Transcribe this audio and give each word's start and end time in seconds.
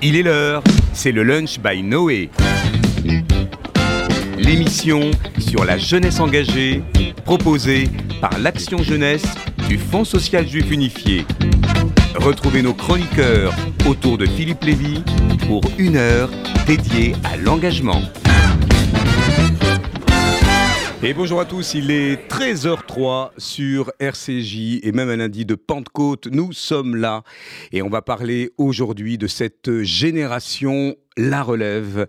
Il 0.00 0.14
est 0.14 0.22
l'heure, 0.22 0.62
c'est 0.92 1.10
le 1.10 1.24
lunch 1.24 1.58
by 1.58 1.82
Noé. 1.82 2.30
L'émission 4.38 5.10
sur 5.38 5.64
la 5.64 5.76
jeunesse 5.76 6.20
engagée, 6.20 6.82
proposée 7.24 7.88
par 8.20 8.38
l'Action 8.38 8.80
Jeunesse 8.82 9.26
du 9.68 9.76
Fonds 9.76 10.04
social 10.04 10.46
juif 10.46 10.70
unifié. 10.70 11.26
Retrouvez 12.14 12.62
nos 12.62 12.74
chroniqueurs 12.74 13.52
autour 13.88 14.18
de 14.18 14.26
Philippe 14.26 14.62
Lévy 14.62 15.02
pour 15.48 15.62
une 15.78 15.96
heure 15.96 16.30
dédiée 16.64 17.14
à 17.24 17.36
l'engagement. 17.36 18.00
Et 21.00 21.14
bonjour 21.14 21.40
à 21.40 21.44
tous, 21.44 21.74
il 21.74 21.92
est 21.92 22.28
13h03 22.28 23.30
sur 23.38 23.92
RCJ 24.00 24.80
et 24.82 24.90
même 24.90 25.08
un 25.08 25.18
lundi 25.18 25.44
de 25.44 25.54
Pentecôte, 25.54 26.26
nous 26.26 26.52
sommes 26.52 26.96
là. 26.96 27.22
Et 27.70 27.82
on 27.82 27.88
va 27.88 28.02
parler 28.02 28.50
aujourd'hui 28.58 29.16
de 29.16 29.28
cette 29.28 29.82
génération 29.84 30.96
la 31.18 31.42
relève. 31.42 32.06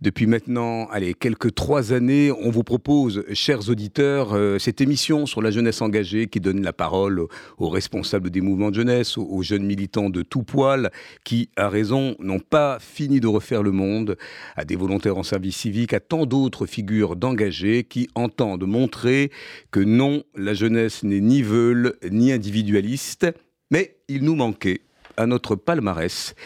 Depuis 0.00 0.26
maintenant, 0.26 0.86
allez, 0.86 1.14
quelques 1.14 1.54
trois 1.54 1.92
années, 1.92 2.30
on 2.30 2.50
vous 2.50 2.62
propose, 2.62 3.24
chers 3.32 3.68
auditeurs, 3.68 4.34
euh, 4.34 4.58
cette 4.58 4.80
émission 4.80 5.26
sur 5.26 5.42
la 5.42 5.50
jeunesse 5.50 5.82
engagée 5.82 6.28
qui 6.28 6.38
donne 6.38 6.62
la 6.62 6.72
parole 6.72 7.26
aux 7.58 7.68
responsables 7.68 8.30
des 8.30 8.40
mouvements 8.40 8.70
de 8.70 8.76
jeunesse, 8.76 9.18
aux, 9.18 9.42
jeunes 9.42 9.64
militants 9.64 10.10
de 10.10 10.22
tout 10.22 10.44
poil, 10.44 10.92
qui, 11.24 11.50
à 11.56 11.68
raison, 11.68 12.14
n'ont 12.20 12.38
pas 12.38 12.78
fini 12.78 13.18
de 13.18 13.26
refaire 13.26 13.64
le 13.64 13.72
monde, 13.72 14.16
à 14.56 14.64
des 14.64 14.76
volontaires 14.76 15.18
en 15.18 15.24
service 15.24 15.56
civique, 15.56 15.92
à 15.92 16.00
tant 16.00 16.24
d'autres 16.24 16.66
figures 16.66 17.16
d'engagés 17.16 17.82
qui 17.82 18.08
entendent 18.14 18.66
montrer 18.66 19.32
que 19.72 19.80
non, 19.80 20.22
la 20.36 20.54
jeunesse 20.54 21.02
n'est 21.02 21.20
ni 21.20 21.42
veule 21.42 21.94
ni 22.08 22.30
individualiste, 22.30 23.26
mais 23.72 23.96
il 24.06 24.22
nous 24.22 24.36
manquait 24.36 24.82
à 25.16 25.26
notre 25.26 25.56
palmarès 25.56 26.36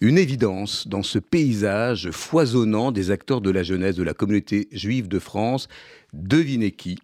une 0.00 0.18
évidence 0.18 0.88
dans 0.88 1.02
ce 1.02 1.18
paysage 1.18 2.10
foisonnant 2.10 2.92
des 2.92 3.10
acteurs 3.10 3.40
de 3.40 3.50
la 3.50 3.62
jeunesse 3.62 3.96
de 3.96 4.02
la 4.02 4.14
communauté 4.14 4.68
juive 4.72 5.08
de 5.08 5.18
France. 5.18 5.68
Devinez 6.12 6.72
qui 6.72 6.98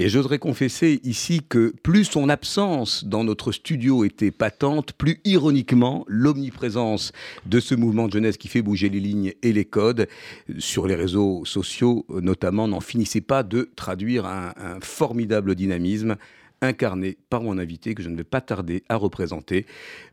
et 0.00 0.08
j'oserais 0.08 0.38
confesser 0.38 1.00
ici 1.02 1.40
que 1.46 1.74
plus 1.82 2.04
son 2.04 2.28
absence 2.28 3.04
dans 3.04 3.24
notre 3.24 3.50
studio 3.50 4.04
était 4.04 4.30
patente, 4.30 4.92
plus 4.92 5.20
ironiquement 5.24 6.04
l'omniprésence 6.06 7.10
de 7.46 7.58
ce 7.58 7.74
mouvement 7.74 8.06
de 8.06 8.12
jeunesse 8.12 8.36
qui 8.36 8.46
fait 8.46 8.62
bouger 8.62 8.90
les 8.90 9.00
lignes 9.00 9.34
et 9.42 9.52
les 9.52 9.64
codes 9.64 10.06
sur 10.58 10.86
les 10.86 10.94
réseaux 10.94 11.44
sociaux 11.44 12.06
notamment 12.10 12.68
n'en 12.68 12.80
finissait 12.80 13.20
pas 13.20 13.42
de 13.42 13.70
traduire 13.74 14.24
un, 14.24 14.52
un 14.56 14.78
formidable 14.80 15.56
dynamisme 15.56 16.16
incarné 16.60 17.16
par 17.30 17.42
mon 17.42 17.58
invité 17.58 17.94
que 17.94 18.02
je 18.02 18.08
ne 18.08 18.16
vais 18.16 18.24
pas 18.24 18.40
tarder 18.40 18.82
à 18.88 18.96
représenter. 18.96 19.66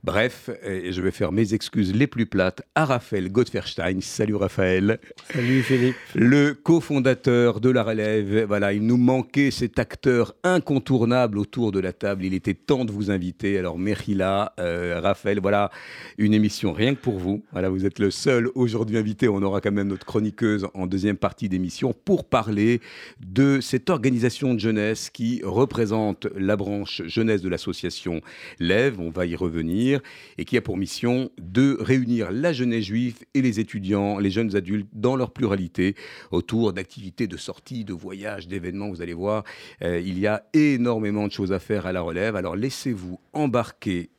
Bref, 0.04 0.50
je 0.64 1.02
vais 1.02 1.12
faire 1.12 1.32
mes 1.32 1.54
excuses 1.54 1.94
les 1.94 2.08
plus 2.08 2.26
plates 2.26 2.62
à 2.76 2.86
Raphaël 2.86 3.32
Gottferstein. 3.32 4.00
Salut 4.02 4.36
Raphaël. 4.36 5.00
Salut 5.34 5.64
Philippe. 5.64 5.96
Le 6.14 6.54
cofondateur 6.54 7.60
de 7.60 7.70
La 7.70 7.84
Relève. 7.84 8.46
Voilà, 8.48 8.74
il 8.74 8.86
nous 8.86 8.98
manquait 8.98 9.52
cet 9.52 9.80
acteur 9.80 10.36
incontournable 10.44 11.38
autour 11.40 11.72
de 11.72 11.80
la 11.80 11.94
table. 11.94 12.26
Il 12.26 12.34
était 12.34 12.54
temps 12.54 12.86
de 12.86 12.92
vous 12.92 13.12
inviter. 13.12 13.58
Alors 13.58 13.78
Merila, 13.78 14.54
euh, 14.60 15.00
Raphaël, 15.02 15.40
voilà 15.42 15.72
une 16.18 16.34
émission 16.34 16.74
rien 16.74 16.96
que 16.96 17.02
pour 17.02 17.18
vous. 17.18 17.44
Voilà, 17.52 17.70
vous 17.70 17.86
êtes 17.86 18.00
le 18.00 18.12
seul 18.12 18.50
aujourd'hui 18.56 18.98
invité. 18.98 19.28
On 19.28 19.42
aura 19.42 19.62
quand 19.62 19.72
même 19.72 19.88
notre 19.88 20.06
chroniqueuse 20.06 20.68
en 20.74 20.88
deuxième 20.88 21.18
partie 21.18 21.50
d'émission 21.50 21.94
pour 22.06 22.26
parler 22.26 22.82
de 23.26 23.60
cette 23.62 23.90
organisation 23.90 24.54
de 24.54 24.60
jeunesse 24.60 25.10
qui 25.10 25.42
représente 25.44 26.28
la 26.36 26.56
branche 26.56 27.02
jeunesse 27.06 27.42
de 27.42 27.50
l'association 27.50 28.22
Lève, 28.60 29.00
on 29.00 29.10
va 29.10 29.26
y 29.26 29.36
revenir, 29.36 30.02
et 30.38 30.46
qui 30.46 30.58
a 30.58 30.62
pour 30.62 30.78
mission 30.78 31.32
de 31.38 31.78
réunir 31.80 32.32
la 32.32 32.54
jeunesse 32.54 32.86
juive 32.86 33.20
et 33.34 33.42
les 33.42 33.60
étudiants, 33.60 34.20
les 34.20 34.32
jeunes 34.32 34.56
adultes 34.56 34.88
dans 34.94 35.16
leur 35.16 35.32
pluralité 35.32 35.96
autour 36.32 36.74
d'activités 36.74 37.28
de 37.28 37.38
sortie, 37.38 37.86
de 37.86 37.94
voyages, 37.94 38.48
d'événements. 38.48 38.90
Vous 38.90 39.02
allez 39.02 39.14
voir, 39.14 39.44
euh, 39.84 40.00
il 40.00 40.20
y 40.20 40.28
a 40.28 40.44
énormément 40.54 41.28
de 41.28 41.32
choses 41.32 41.52
à 41.52 41.60
faire 41.60 41.86
à 41.86 41.92
la 41.92 42.02
relève. 42.02 42.36
Alors 42.36 42.56
laissez-vous 42.56 43.20
embarquer 43.34 44.10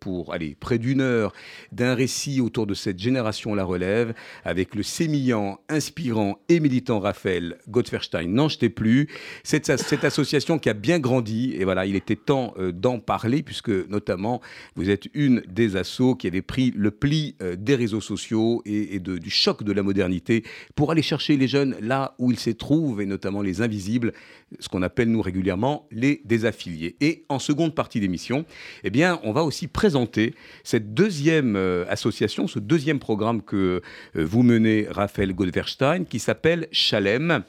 pour 0.00 0.32
aller 0.32 0.56
près 0.58 0.78
d'une 0.78 1.00
heure 1.00 1.32
d'un 1.72 1.94
récit 1.94 2.40
autour 2.40 2.66
de 2.66 2.74
cette 2.74 2.98
génération 2.98 3.54
la 3.54 3.64
relève 3.64 4.14
avec 4.44 4.74
le 4.74 4.82
sémillant, 4.82 5.58
inspirant 5.68 6.38
et 6.48 6.60
militant 6.60 7.00
Raphaël 7.00 7.58
Gottferstein. 7.68 8.28
N'en 8.28 8.48
jetez 8.48 8.70
plus. 8.70 9.08
Cette, 9.42 9.68
association 10.04 10.58
qui 10.58 10.68
a 10.68 10.74
bien 10.74 10.98
grandi 10.98 11.54
et 11.54 11.64
voilà, 11.64 11.86
il 11.86 11.96
était 11.96 12.16
temps 12.16 12.54
euh, 12.58 12.72
d'en 12.72 12.98
parler 12.98 13.42
puisque 13.42 13.70
notamment 13.70 14.40
vous 14.76 14.90
êtes 14.90 15.06
une 15.14 15.42
des 15.48 15.76
assos 15.76 16.14
qui 16.14 16.26
avait 16.26 16.42
pris 16.42 16.72
le 16.76 16.90
pli 16.90 17.36
euh, 17.42 17.56
des 17.56 17.74
réseaux 17.74 18.00
sociaux 18.00 18.62
et, 18.66 18.98
du 18.98 19.30
choc 19.30 19.62
de 19.62 19.72
la 19.72 19.82
modernité 19.82 20.44
pour 20.74 20.90
aller 20.90 21.02
chercher 21.02 21.36
les 21.36 21.48
jeunes 21.48 21.76
là 21.80 22.14
où 22.18 22.30
ils 22.30 22.38
se 22.38 22.50
trouvent 22.50 23.00
et 23.00 23.06
notamment 23.06 23.42
les 23.42 23.62
invisibles, 23.62 24.12
ce 24.60 24.68
qu'on 24.68 24.82
appelle 24.82 25.10
nous 25.10 25.22
régulièrement 25.22 25.86
les 25.90 26.22
désaffiliés. 26.24 26.96
Et 27.00 27.24
en 27.28 27.38
seconde 27.38 27.74
partie 27.74 28.00
d'émission, 28.00 28.44
eh 28.82 28.90
bien, 28.90 29.20
on 29.22 29.32
va 29.32 29.44
aussi 29.44 29.68
présenter 29.68 30.34
cette 30.62 30.94
deuxième 30.94 31.56
euh, 31.56 31.84
association, 31.88 32.46
ce 32.46 32.58
deuxième 32.58 32.98
programme 32.98 33.42
que 33.42 33.82
euh, 34.16 34.24
vous 34.24 34.42
menez, 34.42 34.86
Raphaël 34.90 35.34
Goldverstein, 35.34 36.04
qui 36.04 36.18
s'appelle 36.18 36.68
Shalem. 36.72 37.42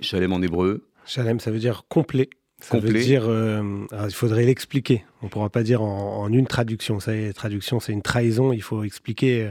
Shalem 0.00 0.32
en 0.32 0.42
hébreu. 0.42 0.86
Shalem, 1.06 1.40
ça 1.40 1.50
veut 1.50 1.58
dire 1.58 1.84
complet. 1.88 2.28
Ça 2.58 2.78
veut 2.78 2.90
dire, 2.90 3.24
euh, 3.28 3.86
il 3.92 4.14
faudrait 4.14 4.44
l'expliquer. 4.44 5.04
On 5.20 5.26
ne 5.26 5.30
pourra 5.30 5.50
pas 5.50 5.62
dire 5.62 5.82
en, 5.82 6.32
une 6.32 6.46
traduction. 6.46 7.00
Ça, 7.00 7.12
traduction, 7.34 7.80
c'est 7.80 7.92
une 7.92 8.00
trahison. 8.00 8.50
Il 8.50 8.62
faut 8.62 8.82
expliquer 8.82 9.50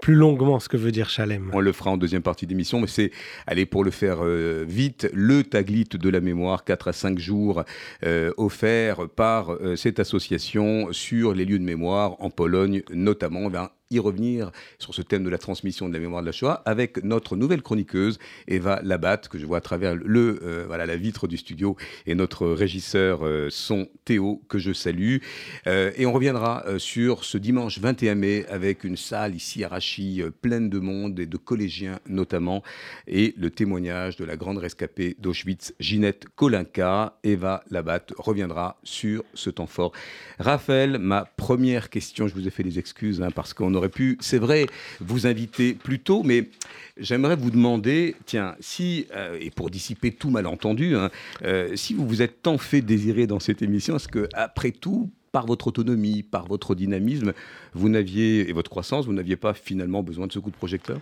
plus 0.00 0.14
longuement 0.14 0.60
ce 0.60 0.68
que 0.68 0.76
veut 0.76 0.92
dire 0.92 1.08
Chalem. 1.08 1.50
On 1.52 1.60
le 1.60 1.72
fera 1.72 1.90
en 1.90 1.96
deuxième 1.96 2.22
partie 2.22 2.46
d'émission, 2.46 2.80
mais 2.80 2.86
c'est, 2.86 3.10
allez, 3.46 3.66
pour 3.66 3.84
le 3.84 3.90
faire 3.90 4.18
euh, 4.22 4.64
vite, 4.66 5.08
le 5.12 5.44
Taglit 5.44 5.88
de 5.92 6.08
la 6.08 6.20
mémoire, 6.20 6.64
4 6.64 6.88
à 6.88 6.92
5 6.92 7.18
jours, 7.18 7.64
euh, 8.04 8.32
offert 8.36 9.08
par 9.08 9.52
euh, 9.52 9.76
cette 9.76 10.00
association 10.00 10.88
sur 10.92 11.34
les 11.34 11.44
lieux 11.44 11.58
de 11.58 11.64
mémoire 11.64 12.16
en 12.20 12.30
Pologne 12.30 12.82
notamment. 12.90 13.40
On 13.40 13.50
y 13.92 13.98
revenir 13.98 14.52
sur 14.78 14.94
ce 14.94 15.02
thème 15.02 15.24
de 15.24 15.30
la 15.30 15.38
transmission 15.38 15.88
de 15.88 15.94
la 15.94 15.98
mémoire 15.98 16.22
de 16.22 16.26
la 16.26 16.32
Shoah 16.32 16.62
avec 16.64 17.02
notre 17.02 17.34
nouvelle 17.34 17.60
chroniqueuse 17.60 18.20
Eva 18.46 18.80
Labatte 18.84 19.26
que 19.26 19.36
je 19.36 19.44
vois 19.44 19.58
à 19.58 19.60
travers 19.60 19.96
le 19.96 20.38
euh, 20.44 20.64
voilà 20.68 20.86
la 20.86 20.96
vitre 20.96 21.26
du 21.26 21.36
studio 21.36 21.76
et 22.06 22.14
notre 22.14 22.46
régisseur 22.46 23.26
euh, 23.26 23.48
son 23.50 23.88
Théo 24.04 24.42
que 24.48 24.58
je 24.58 24.72
salue. 24.72 25.18
Euh, 25.66 25.90
et 25.96 26.06
on 26.06 26.12
reviendra 26.12 26.64
sur 26.78 27.24
ce 27.24 27.36
dimanche 27.36 27.80
21 27.80 28.14
mai 28.14 28.46
avec 28.48 28.84
une 28.84 28.96
salle 28.96 29.34
ici 29.34 29.64
à 29.64 29.68
Rachy 29.68 30.22
pleine 30.40 30.70
de 30.70 30.78
monde 30.78 31.18
et 31.18 31.26
de 31.26 31.36
collégiens 31.36 31.98
notamment 32.08 32.62
et 33.08 33.34
le 33.36 33.50
témoignage 33.50 34.16
de 34.16 34.24
la 34.24 34.36
grande 34.36 34.58
rescapée 34.58 35.16
d'Auschwitz 35.18 35.74
Ginette 35.80 36.26
Kolinka. 36.36 37.18
Eva 37.24 37.64
Labatte 37.70 38.12
reviendra 38.16 38.78
sur 38.84 39.24
ce 39.34 39.50
temps 39.50 39.66
fort. 39.66 39.90
Raphaël 40.38 40.98
ma 40.98 41.24
première 41.24 41.90
question 41.90 42.28
je 42.28 42.34
vous 42.34 42.46
ai 42.46 42.50
fait 42.50 42.62
des 42.62 42.78
excuses 42.78 43.20
hein, 43.20 43.30
parce 43.34 43.52
qu'on 43.52 43.79
aurait 43.80 43.88
pu, 43.88 44.16
c'est 44.20 44.38
vrai, 44.38 44.66
vous 45.00 45.26
inviter 45.26 45.74
plus 45.74 45.98
tôt, 45.98 46.22
mais 46.22 46.48
j'aimerais 46.96 47.36
vous 47.36 47.50
demander, 47.50 48.14
tiens, 48.26 48.54
si, 48.60 49.06
euh, 49.14 49.38
et 49.40 49.50
pour 49.50 49.70
dissiper 49.70 50.12
tout 50.12 50.30
malentendu, 50.30 50.96
hein, 50.96 51.10
euh, 51.44 51.74
si 51.76 51.94
vous 51.94 52.06
vous 52.06 52.22
êtes 52.22 52.42
tant 52.42 52.58
fait 52.58 52.80
désirer 52.80 53.26
dans 53.26 53.40
cette 53.40 53.62
émission, 53.62 53.96
est-ce 53.96 54.08
que, 54.08 54.28
après 54.34 54.70
tout, 54.70 55.10
par 55.32 55.46
votre 55.46 55.68
autonomie, 55.68 56.22
par 56.22 56.46
votre 56.46 56.74
dynamisme, 56.74 57.32
vous 57.74 57.88
n'aviez, 57.88 58.48
et 58.48 58.52
votre 58.52 58.70
croissance, 58.70 59.06
vous 59.06 59.12
n'aviez 59.12 59.36
pas 59.36 59.54
finalement 59.54 60.02
besoin 60.02 60.26
de 60.26 60.32
ce 60.32 60.38
coup 60.38 60.50
de 60.50 60.56
projecteur? 60.56 60.98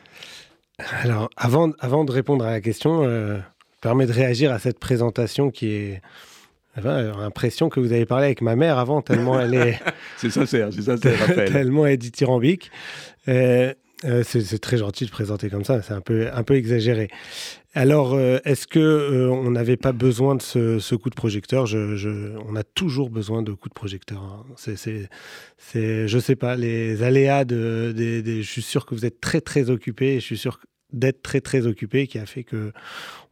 Alors, 1.02 1.28
avant, 1.36 1.72
avant 1.80 2.04
de 2.04 2.12
répondre 2.12 2.44
à 2.44 2.50
la 2.50 2.60
question, 2.60 3.02
euh, 3.04 3.38
permet 3.80 4.06
de 4.06 4.12
réagir 4.12 4.52
à 4.52 4.58
cette 4.58 4.78
présentation 4.78 5.50
qui 5.50 5.66
est 5.68 6.02
l'impression 6.84 7.68
que 7.68 7.80
vous 7.80 7.92
avez 7.92 8.06
parlé 8.06 8.26
avec 8.26 8.42
ma 8.42 8.56
mère 8.56 8.78
avant, 8.78 9.02
tellement 9.02 9.38
elle 9.38 9.54
est. 9.54 9.80
c'est 10.16 10.30
sincère, 10.30 10.68
c'est 10.72 10.82
sincère, 10.82 11.18
Raphaël. 11.26 11.52
tellement 11.52 11.86
elle 11.86 11.94
est 11.94 11.98
dithyrambique. 11.98 12.70
Euh, 13.28 13.72
euh, 14.04 14.22
c'est 14.24 14.60
très 14.60 14.76
gentil 14.76 15.06
de 15.06 15.10
présenter 15.10 15.50
comme 15.50 15.64
ça, 15.64 15.82
c'est 15.82 15.92
un 15.92 16.00
peu, 16.00 16.28
un 16.32 16.42
peu 16.44 16.54
exagéré. 16.54 17.08
Alors, 17.74 18.14
euh, 18.14 18.38
est-ce 18.44 18.66
que 18.66 19.28
on 19.28 19.50
n'avait 19.50 19.76
pas 19.76 19.92
besoin 19.92 20.36
de 20.36 20.42
ce, 20.42 20.94
coup 20.94 21.10
de 21.10 21.14
projecteur? 21.14 21.66
Je, 21.66 22.36
On 22.48 22.54
a 22.54 22.62
toujours 22.62 23.10
besoin 23.10 23.42
de 23.42 23.52
coups 23.52 23.70
de 23.70 23.74
projecteur. 23.74 24.22
Hein. 24.22 24.46
C'est, 24.56 26.06
je 26.06 26.18
sais 26.18 26.36
pas, 26.36 26.54
les 26.54 27.02
aléas 27.02 27.44
de, 27.44 27.92
Je 27.96 28.42
suis 28.42 28.62
sûr 28.62 28.86
que 28.86 28.94
vous 28.94 29.04
êtes 29.04 29.20
très 29.20 29.40
très 29.40 29.68
occupé. 29.68 30.20
je 30.20 30.24
suis 30.24 30.38
sûr 30.38 30.60
d'être 30.92 31.22
très 31.22 31.40
très 31.40 31.66
occupé 31.66 32.06
qui 32.06 32.18
a 32.18 32.26
fait 32.26 32.44
que 32.44 32.72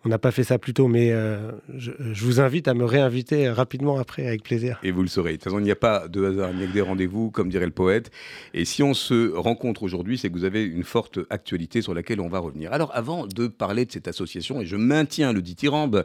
on 0.06 0.08
n'a 0.08 0.19
pas 0.19 0.31
fait 0.31 0.44
ça 0.44 0.56
plus 0.56 0.73
tôt, 0.73 0.87
mais 0.87 1.11
euh, 1.11 1.50
je, 1.76 1.91
vous 2.25 2.41
invite 2.41 2.69
à 2.69 2.75
me 2.75 2.85
réinviter 2.85 3.50
rapidement 3.50 3.99
après, 3.99 4.25
avec 4.25 4.44
plaisir. 4.44 4.79
Et 4.85 4.93
vous 4.93 5.03
le 5.03 5.08
saurez. 5.08 5.32
De 5.32 5.37
toute 5.37 5.44
façon, 5.44 5.58
il 5.58 5.64
n'y 5.64 5.73
a 5.73 5.76
pas 5.76 6.06
de 6.06 6.25
hasard, 6.25 6.50
il 6.53 6.58
n'y 6.58 6.62
a 6.62 6.69
que 6.69 6.73
des 6.73 6.81
rendez-vous, 6.81 7.32
comme 7.32 7.49
dirait 7.49 7.67
le 7.67 7.73
poète. 7.73 8.12
Et 8.55 8.64
si 8.64 8.85
on 8.85 8.94
se 8.94 9.35
rencontre 9.35 9.82
aujourd'hui, 9.82 10.17
c'est 10.17 10.29
que 10.29 10.35
vous 10.35 10.44
avez 10.44 10.62
une 10.62 10.85
forte 10.85 11.19
actualité 11.29 11.82
sur 11.82 11.93
laquelle 11.93 12.20
on 12.20 12.29
va 12.29 12.38
revenir. 12.38 12.73
Alors, 12.73 12.93
avant 12.94 13.26
de 13.26 13.49
parler 13.49 13.85
de 13.85 13.91
cette 13.91 14.06
association, 14.06 14.61
et 14.61 14.67
je 14.67 14.76
maintiens 14.76 15.32
le 15.32 15.43
dithyrambe, 15.43 16.05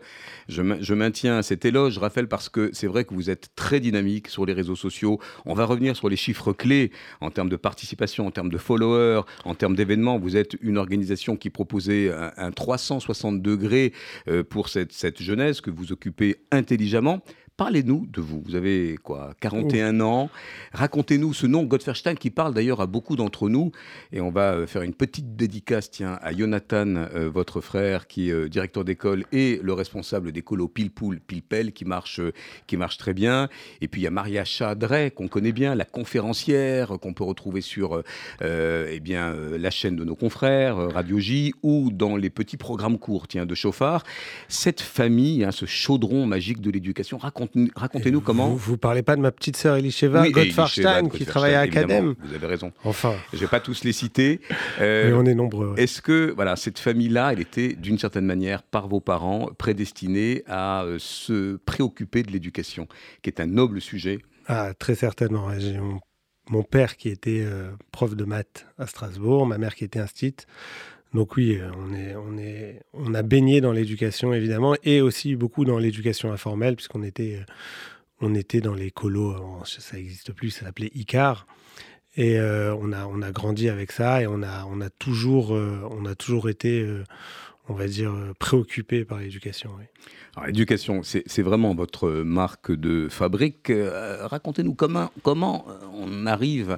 je, 0.50 0.63
je 0.81 0.94
maintiens 0.95 1.44
cet 1.44 1.63
éloge, 1.63 2.00
Raphaël, 2.00 2.27
parce 2.27 2.50
que 2.50 2.71
c'est 2.74 2.88
vrai 2.88 3.06
que 3.06 3.13
vous 3.13 3.30
êtes 3.30 3.50
très 3.56 3.80
dynamique 3.80 4.30
sur 4.30 4.48
les 4.48 4.53
réseaux 4.53 4.75
sociaux. 4.75 5.19
On 5.45 5.53
va 5.53 5.65
revenir 5.65 5.95
sur 5.95 6.09
les 6.09 6.15
chiffres 6.15 6.53
clés 6.53 6.89
en 7.19 7.30
termes 7.30 7.50
de 7.50 7.56
participation, 7.56 8.25
en 8.25 8.31
termes 8.31 8.50
de 8.50 8.57
followers, 8.57 9.21
en 9.45 9.53
termes 9.53 9.75
d'événements. 9.75 10.18
Vous 10.18 10.38
êtes 10.38 10.57
une 10.63 10.80
organisation 10.80 11.36
qui 11.36 11.51
proposait 11.51 12.12
un, 12.12 12.31
un 12.38 12.51
360 12.51 13.44
degrés 13.44 13.90
pour 14.49 14.69
cette, 14.69 14.91
cette 14.91 15.21
jeunesse 15.21 15.61
que 15.61 15.69
vous 15.69 15.91
occupez 15.91 16.38
intelligemment. 16.51 17.21
Parlez-nous 17.61 18.07
de 18.11 18.21
vous. 18.21 18.41
Vous 18.43 18.55
avez 18.55 18.97
quoi 19.03 19.35
41 19.39 20.01
ans. 20.01 20.31
Racontez-nous 20.73 21.31
ce 21.35 21.45
nom, 21.45 21.63
Gottferstein, 21.63 22.15
qui 22.15 22.31
parle 22.31 22.55
d'ailleurs 22.55 22.81
à 22.81 22.87
beaucoup 22.87 23.15
d'entre 23.15 23.49
nous. 23.49 23.71
Et 24.11 24.19
on 24.19 24.31
va 24.31 24.53
euh, 24.53 24.65
faire 24.65 24.81
une 24.81 24.95
petite 24.95 25.35
dédicace 25.35 25.91
tiens, 25.91 26.17
à 26.23 26.35
Jonathan, 26.35 26.95
euh, 26.95 27.29
votre 27.31 27.61
frère, 27.61 28.07
qui 28.07 28.29
est 28.29 28.33
euh, 28.33 28.49
directeur 28.49 28.83
d'école 28.83 29.25
et 29.31 29.59
le 29.61 29.73
responsable 29.73 30.31
des 30.31 30.41
colos 30.41 30.69
Pilpoul 30.69 31.19
Pilpel, 31.19 31.71
qui 31.71 31.85
marche, 31.85 32.19
qui 32.65 32.77
marche 32.77 32.97
très 32.97 33.13
bien. 33.13 33.47
Et 33.79 33.87
puis 33.87 34.01
il 34.01 34.05
y 34.05 34.07
a 34.07 34.11
Maria 34.11 34.43
Chadret, 34.43 35.11
qu'on 35.11 35.27
connaît 35.27 35.51
bien, 35.51 35.75
la 35.75 35.85
conférencière, 35.85 36.97
qu'on 36.99 37.13
peut 37.13 37.23
retrouver 37.23 37.61
sur 37.61 38.01
eh 38.41 38.99
bien, 39.01 39.35
la 39.35 39.69
chaîne 39.69 39.95
de 39.95 40.03
nos 40.03 40.15
confrères, 40.15 40.77
Radio 40.77 41.19
J, 41.19 41.53
ou 41.61 41.91
dans 41.91 42.15
les 42.15 42.31
petits 42.31 42.57
programmes 42.57 42.97
courts 42.97 43.27
tiens, 43.27 43.45
de 43.45 43.53
chauffard. 43.53 44.03
Cette 44.47 44.81
famille, 44.81 45.43
hein, 45.43 45.51
ce 45.51 45.67
chaudron 45.67 46.25
magique 46.25 46.59
de 46.59 46.71
l'éducation, 46.71 47.19
raconte 47.19 47.50
Racontez-nous 47.75 48.21
comment. 48.21 48.50
Vous 48.50 48.74
ne 48.74 48.77
parlez 48.77 49.03
pas 49.03 49.15
de 49.15 49.21
ma 49.21 49.31
petite 49.31 49.57
sœur 49.57 49.75
Elisheva 49.75 50.21
oui, 50.21 50.33
qui 51.13 51.25
travaille 51.25 51.56
à 51.56 51.62
Academ. 51.62 52.15
Vous 52.24 52.33
avez 52.33 52.48
raison. 52.48 52.71
Enfin. 52.83 53.13
Je 53.31 53.38
ne 53.38 53.42
vais 53.42 53.48
pas 53.48 53.59
tous 53.59 53.83
les 53.83 53.94
citer. 53.94 54.42
Euh, 54.80 55.09
Mais 55.09 55.13
on 55.13 55.25
est 55.25 55.36
nombreux. 55.36 55.74
Est-ce 55.77 56.01
que 56.01 56.33
voilà, 56.36 56.56
cette 56.56 56.80
famille-là, 56.80 57.33
elle 57.33 57.39
était 57.39 57.74
d'une 57.74 57.98
certaine 57.98 58.25
manière, 58.25 58.63
par 58.63 58.88
vos 58.88 59.00
parents, 59.00 59.50
prédestinée 59.57 60.44
à 60.48 60.83
euh, 60.83 60.98
se 61.00 61.57
préoccuper 61.57 62.24
de 62.24 62.31
l'éducation, 62.31 62.88
qui 63.21 63.30
est 63.30 63.39
un 63.39 63.48
noble 63.48 63.81
sujet? 63.81 64.19
Ah, 64.48 64.74
Très 64.77 64.95
certainement. 64.95 65.48
J'ai 65.57 65.80
mon, 66.50 66.63
père 66.63 66.98
qui 66.98 67.09
était 67.09 67.44
euh, 67.44 67.71
prof 67.92 68.15
de 68.15 68.25
maths 68.25 68.68
à 68.77 68.88
Strasbourg, 68.88 69.45
ma 69.45 69.57
mère 69.57 69.75
qui 69.75 69.83
était 69.83 70.00
instite. 70.00 70.48
Donc 71.13 71.35
oui, 71.35 71.57
euh, 71.59 71.69
on, 71.77 71.93
est, 71.93 72.15
on, 72.15 72.37
est, 72.37 72.81
on 72.93 73.13
a 73.13 73.21
baigné 73.21 73.59
dans 73.59 73.73
l'éducation 73.73 74.33
évidemment 74.33 74.75
et 74.83 75.01
aussi 75.01 75.35
beaucoup 75.35 75.65
dans 75.65 75.77
l'éducation 75.77 76.31
informelle 76.31 76.75
puisqu'on 76.75 77.03
était, 77.03 77.39
euh, 77.39 77.53
on 78.21 78.33
était 78.33 78.61
dans 78.61 78.73
les 78.73 78.91
colos, 78.91 79.35
ça 79.65 79.97
n'existe 79.97 80.31
plus, 80.31 80.51
ça 80.51 80.65
s'appelait 80.65 80.91
ICAR. 80.93 81.47
Et 82.15 82.39
euh, 82.39 82.75
on, 82.75 82.91
a, 82.91 83.05
on 83.05 83.21
a 83.21 83.31
grandi 83.31 83.69
avec 83.69 83.91
ça 83.91 84.21
et 84.21 84.27
on 84.27 84.41
a, 84.43 84.65
on 84.69 84.81
a, 84.81 84.89
toujours, 84.89 85.51
on 85.51 86.05
a 86.05 86.13
toujours 86.13 86.49
été, 86.49 86.85
on 87.69 87.73
va 87.73 87.87
dire, 87.87 88.13
préoccupé 88.37 89.05
par 89.05 89.19
l'éducation. 89.19 89.71
Alors 90.35 90.47
l'éducation, 90.47 91.03
c'est 91.03 91.41
vraiment 91.41 91.73
votre 91.73 92.09
marque 92.09 92.73
de 92.73 93.07
fabrique. 93.09 93.71
Racontez-nous 93.71 94.73
comment, 94.73 95.09
comment 95.23 95.65
on 95.93 96.25
arrive 96.25 96.77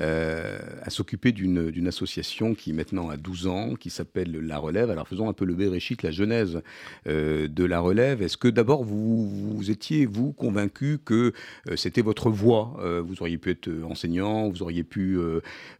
euh, 0.00 0.58
à 0.82 0.90
s'occuper 0.90 1.32
d'une 1.32 1.86
association 1.88 2.54
qui 2.54 2.72
maintenant 2.72 3.10
a 3.10 3.16
12 3.16 3.46
ans, 3.46 3.74
qui 3.74 3.90
s'appelle 3.90 4.32
La 4.32 4.58
Relève. 4.58 4.90
Alors 4.90 5.08
faisons 5.08 5.28
un 5.28 5.32
peu 5.32 5.44
le 5.44 5.54
béréchit, 5.54 5.96
la 6.02 6.10
genèse 6.10 6.62
euh, 7.06 7.48
de 7.48 7.64
La 7.64 7.80
Relève. 7.80 8.22
Est-ce 8.22 8.36
que 8.36 8.48
d'abord 8.48 8.84
vous, 8.84 9.28
vous, 9.28 9.70
étiez, 9.70 10.06
vous, 10.06 10.32
convaincu 10.32 10.98
que 11.04 11.32
euh, 11.68 11.76
c'était 11.76 12.02
votre 12.02 12.30
voie 12.30 12.76
Vous 13.06 13.16
auriez 13.20 13.38
pu 13.38 13.50
être 13.50 13.70
enseignant, 13.84 14.48
vous 14.48 14.62
auriez 14.62 14.84
pu 14.84 15.18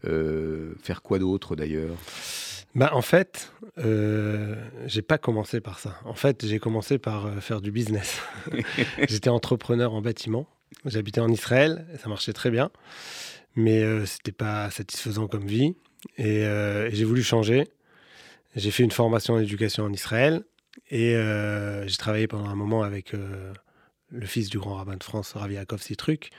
faire 0.03 1.03
quoi 1.03 1.19
d'autre 1.19 1.57
d'ailleurs? 1.57 1.97
Bah, 2.75 2.91
en 2.93 3.03
fait, 3.03 3.53
euh, 3.79 4.55
j'ai 4.87 5.03
pas 5.03 5.19
commencé 5.19 5.61
par 5.61 5.79
ça. 5.79 5.99
En 6.05 6.15
fait, 6.15 6.47
j'ai 6.47 6.59
commencé 6.59 6.99
par 6.99 7.43
faire 7.43 7.61
du 7.61 7.71
business. 7.71 8.21
J'étais 9.09 9.31
entrepreneur 9.31 9.93
en 9.95 10.03
bâtiment. 10.03 10.47
J'habitais 10.85 11.21
en 11.21 11.29
Israël 11.29 11.87
ça 12.01 12.09
marchait 12.09 12.33
très 12.33 12.51
bien 12.51 12.71
mais 13.59 13.83
euh, 13.83 14.07
c'était 14.07 14.33
pas 14.33 14.71
satisfaisant 14.71 15.27
comme 15.27 15.47
vie. 15.47 15.75
Euh, 16.21 16.89
et, 16.89 16.95
j'ai 16.95 17.05
voulu 17.05 17.25
changer. 17.25 17.67
J'ai 18.55 18.71
fait 18.71 18.85
une 18.85 18.93
formation 18.93 19.35
en 19.35 19.41
éducation 19.41 19.85
en 19.85 19.93
Israël 19.93 20.45
et 20.91 21.17
euh, 21.17 21.87
j'ai 21.89 21.97
travaillé 21.97 22.29
pendant 22.29 22.49
un 22.49 22.55
moment 22.55 22.83
avec 22.83 23.13
le 23.13 24.27
fils 24.27 24.49
du 24.49 24.59
grand 24.59 24.77
rabbin 24.77 24.97
de 24.97 25.03
France, 25.03 25.33
Rav 25.33 25.53
Yaakov 25.53 25.83
Sitruk. 25.83 26.31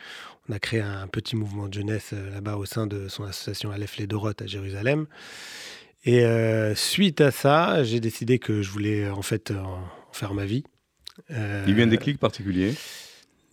On 0.48 0.54
a 0.54 0.60
créé 0.60 0.80
un 0.80 1.08
petit 1.08 1.36
mouvement 1.36 1.68
de 1.68 1.74
jeunesse 1.74 2.14
là-bas 2.14 2.56
au 2.56 2.66
sein 2.66 2.88
de 2.88 3.10
son 3.10 3.26
association 3.26 3.70
Aleph 3.72 3.98
les 3.98 4.08
Doroth 4.08 4.42
à 4.42 4.48
Jérusalem. 4.48 5.06
Et 6.06 6.24
suite 6.76 7.22
à 7.22 7.32
ça, 7.32 7.84
j'ai 7.84 8.00
décidé 8.00 8.40
que 8.40 8.62
je 8.62 8.72
voulais 8.72 9.10
en 9.10 9.22
fait 9.22 9.52
en 9.52 9.84
faire 10.14 10.34
ma 10.34 10.46
vie. 10.46 10.64
Il 11.30 11.36
y 11.36 11.82
a 11.82 11.84
un 11.84 11.88
déclic 11.88 12.18
particulier? 12.18 12.74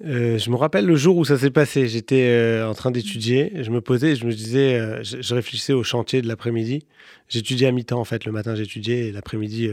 Euh, 0.05 0.37
je 0.37 0.51
me 0.51 0.57
rappelle 0.57 0.85
le 0.85 0.97
jour 0.97 1.17
où 1.17 1.25
ça 1.25 1.39
s'est 1.39 1.51
passé. 1.51 1.89
J'étais 1.89 2.29
euh, 2.29 2.69
en 2.69 2.75
train 2.75 2.91
d'étudier. 2.91 3.53
Je 3.63 3.71
me 3.71 3.81
posais, 3.81 4.15
je 4.15 4.27
me 4.27 4.33
disais, 4.33 4.75
euh, 4.75 5.03
je, 5.03 5.35
réfléchissais 5.35 5.73
au 5.73 5.83
chantier 5.83 6.21
de 6.21 6.29
l'après-midi. 6.29 6.87
J'étudiais 7.29 7.69
à 7.69 7.73
mi-temps 7.73 7.99
en 7.99 8.05
fait. 8.05 8.25
Le 8.25 8.33
matin 8.33 8.55
j'étudiais 8.55 9.09
et 9.09 9.13
l'après-midi 9.13 9.71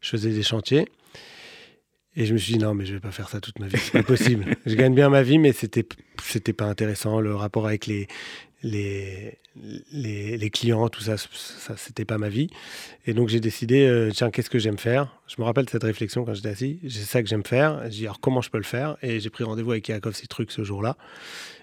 je 0.00 0.08
faisais 0.08 0.30
des 0.30 0.42
chantiers. 0.42 0.86
Et 2.16 2.24
je 2.24 2.32
me 2.32 2.38
suis 2.38 2.54
dit 2.54 2.58
non 2.58 2.74
mais 2.74 2.84
je 2.84 2.94
vais 2.94 3.00
pas 3.00 3.12
faire 3.12 3.28
ça 3.28 3.40
toute 3.40 3.60
ma 3.60 3.68
vie, 3.68 3.78
c'est 3.78 3.92
pas 3.92 4.02
possible. 4.02 4.56
je 4.66 4.74
gagne 4.74 4.94
bien 4.94 5.08
ma 5.08 5.22
vie 5.22 5.38
mais 5.38 5.52
c'était 5.52 5.86
c'était 6.20 6.52
pas 6.52 6.64
intéressant. 6.64 7.20
Le 7.20 7.34
rapport 7.36 7.66
avec 7.66 7.86
les 7.86 8.08
les, 8.62 9.38
les, 9.92 10.50
clients, 10.50 10.88
tout 10.88 11.00
ça, 11.00 11.16
ça 11.16 11.76
c'était 11.76 12.04
pas 12.04 12.18
ma 12.18 12.28
vie. 12.28 12.48
Et 13.06 13.14
donc 13.14 13.28
j'ai 13.28 13.40
décidé, 13.40 13.86
euh, 13.86 14.10
tiens, 14.12 14.30
qu'est-ce 14.30 14.50
que 14.50 14.58
j'aime 14.58 14.78
faire? 14.78 15.20
Je 15.26 15.36
me 15.38 15.44
rappelle 15.44 15.68
cette 15.68 15.84
réflexion 15.84 16.24
quand 16.24 16.34
j'étais 16.34 16.48
assis, 16.48 16.80
c'est 16.82 17.04
ça 17.04 17.22
que 17.22 17.28
j'aime 17.28 17.44
faire. 17.44 17.82
J'ai 17.84 17.90
dit, 17.90 18.04
alors 18.04 18.20
comment 18.20 18.40
je 18.40 18.50
peux 18.50 18.58
le 18.58 18.64
faire? 18.64 18.96
Et 19.02 19.20
j'ai 19.20 19.30
pris 19.30 19.44
rendez-vous 19.44 19.72
avec 19.72 19.88
Yaakov 19.88 20.20
trucs 20.28 20.50
ce 20.50 20.64
jour-là. 20.64 20.96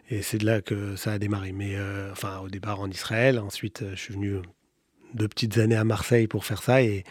Et 0.09 0.21
c'est 0.21 0.37
de 0.37 0.45
là 0.45 0.61
que 0.61 0.95
ça 0.95 1.13
a 1.13 1.19
démarré. 1.19 1.51
Mais 1.51 1.75
euh, 1.75 2.11
enfin, 2.11 2.39
au 2.39 2.49
départ 2.49 2.79
en 2.79 2.89
Israël, 2.89 3.39
ensuite 3.39 3.81
euh, 3.81 3.91
je 3.95 4.01
suis 4.01 4.13
venu 4.13 4.37
deux 5.13 5.27
petites 5.27 5.57
années 5.57 5.75
à 5.75 5.83
Marseille 5.83 6.27
pour 6.27 6.45
faire 6.45 6.61
ça. 6.61 6.81
Et, 6.81 7.03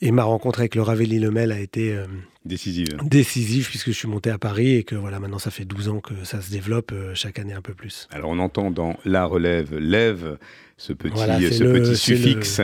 et 0.00 0.10
ma 0.10 0.24
rencontre 0.24 0.60
avec 0.60 0.74
le 0.74 0.82
Ravelli 0.82 1.18
Lemel 1.18 1.52
a 1.52 1.58
été 1.58 1.94
euh, 1.94 2.06
décisive. 2.44 2.98
décisive 3.02 3.68
puisque 3.68 3.88
je 3.88 3.96
suis 3.96 4.08
monté 4.08 4.30
à 4.30 4.38
Paris 4.38 4.76
et 4.76 4.84
que 4.84 4.94
voilà 4.94 5.18
maintenant 5.18 5.38
ça 5.38 5.50
fait 5.50 5.64
12 5.64 5.88
ans 5.88 6.00
que 6.00 6.24
ça 6.24 6.40
se 6.40 6.50
développe 6.50 6.92
euh, 6.92 7.14
chaque 7.14 7.38
année 7.38 7.52
un 7.52 7.62
peu 7.62 7.74
plus. 7.74 8.08
Alors 8.10 8.30
on 8.30 8.38
entend 8.38 8.70
dans 8.70 8.96
la 9.04 9.24
relève 9.24 9.76
lève 9.76 10.38
ce 10.76 10.92
petit, 10.92 11.16
ce 11.16 11.64
petit 11.64 11.96
suffixe. 11.96 12.60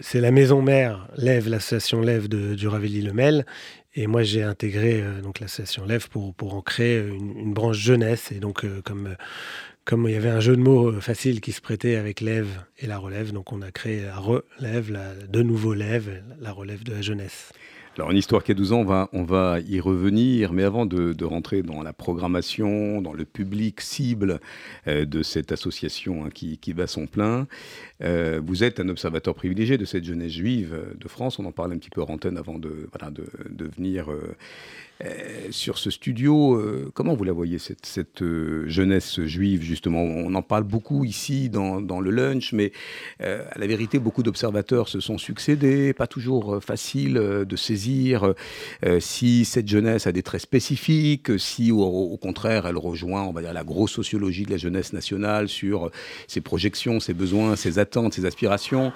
C'est 0.00 0.20
la 0.20 0.32
maison 0.32 0.60
mère 0.60 1.08
Lève, 1.16 1.48
l'association 1.48 2.00
Lève 2.00 2.28
de, 2.28 2.54
du 2.54 2.66
Ravelli 2.66 3.00
Lemel. 3.00 3.46
Et 3.94 4.06
moi 4.08 4.22
j'ai 4.22 4.42
intégré 4.42 5.00
euh, 5.00 5.20
donc 5.20 5.38
l'association 5.38 5.86
Lève 5.86 6.08
pour, 6.08 6.34
pour 6.34 6.54
en 6.54 6.62
créer 6.62 6.98
une, 6.98 7.38
une 7.38 7.54
branche 7.54 7.78
jeunesse 7.78 8.32
et 8.32 8.40
donc 8.40 8.66
comme 8.84 9.14
comme 9.88 10.06
il 10.06 10.12
y 10.12 10.16
avait 10.16 10.28
un 10.28 10.40
jeu 10.40 10.54
de 10.54 10.60
mots 10.60 10.90
euh, 10.90 11.00
facile 11.00 11.40
qui 11.40 11.50
se 11.52 11.62
prêtait 11.62 11.96
avec 11.96 12.20
l'Ève 12.20 12.62
et 12.78 12.86
la 12.86 12.98
relève, 12.98 13.32
donc 13.32 13.54
on 13.54 13.62
a 13.62 13.70
créé 13.70 14.02
la 14.02 14.18
relève, 14.18 14.92
la, 14.92 15.14
de 15.14 15.42
nouveau 15.42 15.72
l'Ève, 15.72 16.22
la 16.42 16.52
relève 16.52 16.84
de 16.84 16.92
la 16.92 17.00
jeunesse. 17.00 17.52
Alors, 17.96 18.10
une 18.10 18.18
histoire 18.18 18.44
qui 18.44 18.52
a 18.52 18.54
12 18.54 18.72
ans, 18.74 19.08
on 19.12 19.24
va, 19.24 19.58
y 19.66 19.80
revenir, 19.80 20.52
mais 20.52 20.62
avant 20.62 20.84
de, 20.84 21.24
rentrer 21.24 21.62
dans 21.62 21.82
la 21.82 21.94
programmation, 21.94 23.00
dans 23.00 23.14
le 23.14 23.24
public 23.24 23.80
cible 23.80 24.40
euh, 24.86 25.06
de 25.06 25.22
cette 25.22 25.52
association 25.52 26.26
hein, 26.26 26.28
qui, 26.32 26.58
qui, 26.58 26.74
bat 26.74 26.86
son 26.86 27.06
plein, 27.06 27.48
euh, 28.02 28.42
vous 28.44 28.62
êtes 28.62 28.80
un 28.80 28.90
observateur 28.90 29.34
privilégié 29.34 29.78
de 29.78 29.86
cette 29.86 30.04
jeunesse 30.04 30.32
juive 30.32 30.78
de 30.96 31.08
France. 31.08 31.38
On 31.38 31.46
en 31.46 31.52
parlait 31.52 31.74
un 31.74 31.78
petit 31.78 31.90
peu 31.90 32.02
en 32.02 32.10
antenne 32.10 32.36
avant 32.36 32.58
de, 32.58 32.90
venir 33.74 34.10
sur 35.50 35.78
ce 35.78 35.90
studio, 35.90 36.54
euh, 36.54 36.90
comment 36.94 37.14
vous 37.14 37.24
la 37.24 37.32
voyez, 37.32 37.58
cette, 37.58 38.22
euh, 38.22 38.68
jeunesse 38.68 39.20
juive, 39.22 39.62
justement? 39.62 40.02
On 40.02 40.34
en 40.34 40.42
parle 40.42 40.64
beaucoup 40.64 41.04
ici 41.04 41.48
dans, 41.48 41.78
le 42.00 42.10
lunch, 42.10 42.52
mais 42.52 42.72
à 43.20 43.58
la 43.58 43.66
vérité, 43.66 43.98
beaucoup 43.98 44.22
d'observateurs 44.22 44.88
se 44.88 45.00
sont 45.00 45.18
succédés, 45.18 45.92
pas 45.92 46.06
toujours 46.06 46.62
facile 46.62 47.14
de 47.14 47.56
saisir 47.56 48.34
si 49.00 49.44
cette 49.44 49.68
jeunesse 49.68 50.06
a 50.06 50.12
des 50.12 50.22
traits 50.22 50.42
spécifiques, 50.42 51.38
si 51.38 51.72
au, 51.72 52.16
contraire 52.16 52.66
elle 52.66 52.76
rejoint, 52.76 53.22
on 53.22 53.32
va 53.32 53.40
la 53.40 53.64
grosse 53.64 53.92
sociologie 53.92 54.44
de 54.44 54.50
la 54.50 54.56
jeunesse 54.56 54.92
nationale 54.92 55.48
sur 55.48 55.90
ses 56.26 56.40
projections, 56.40 57.00
ses 57.00 57.14
besoins, 57.14 57.56
ses 57.56 57.78
attentes, 57.78 58.14
ses 58.14 58.24
aspirations. 58.24 58.92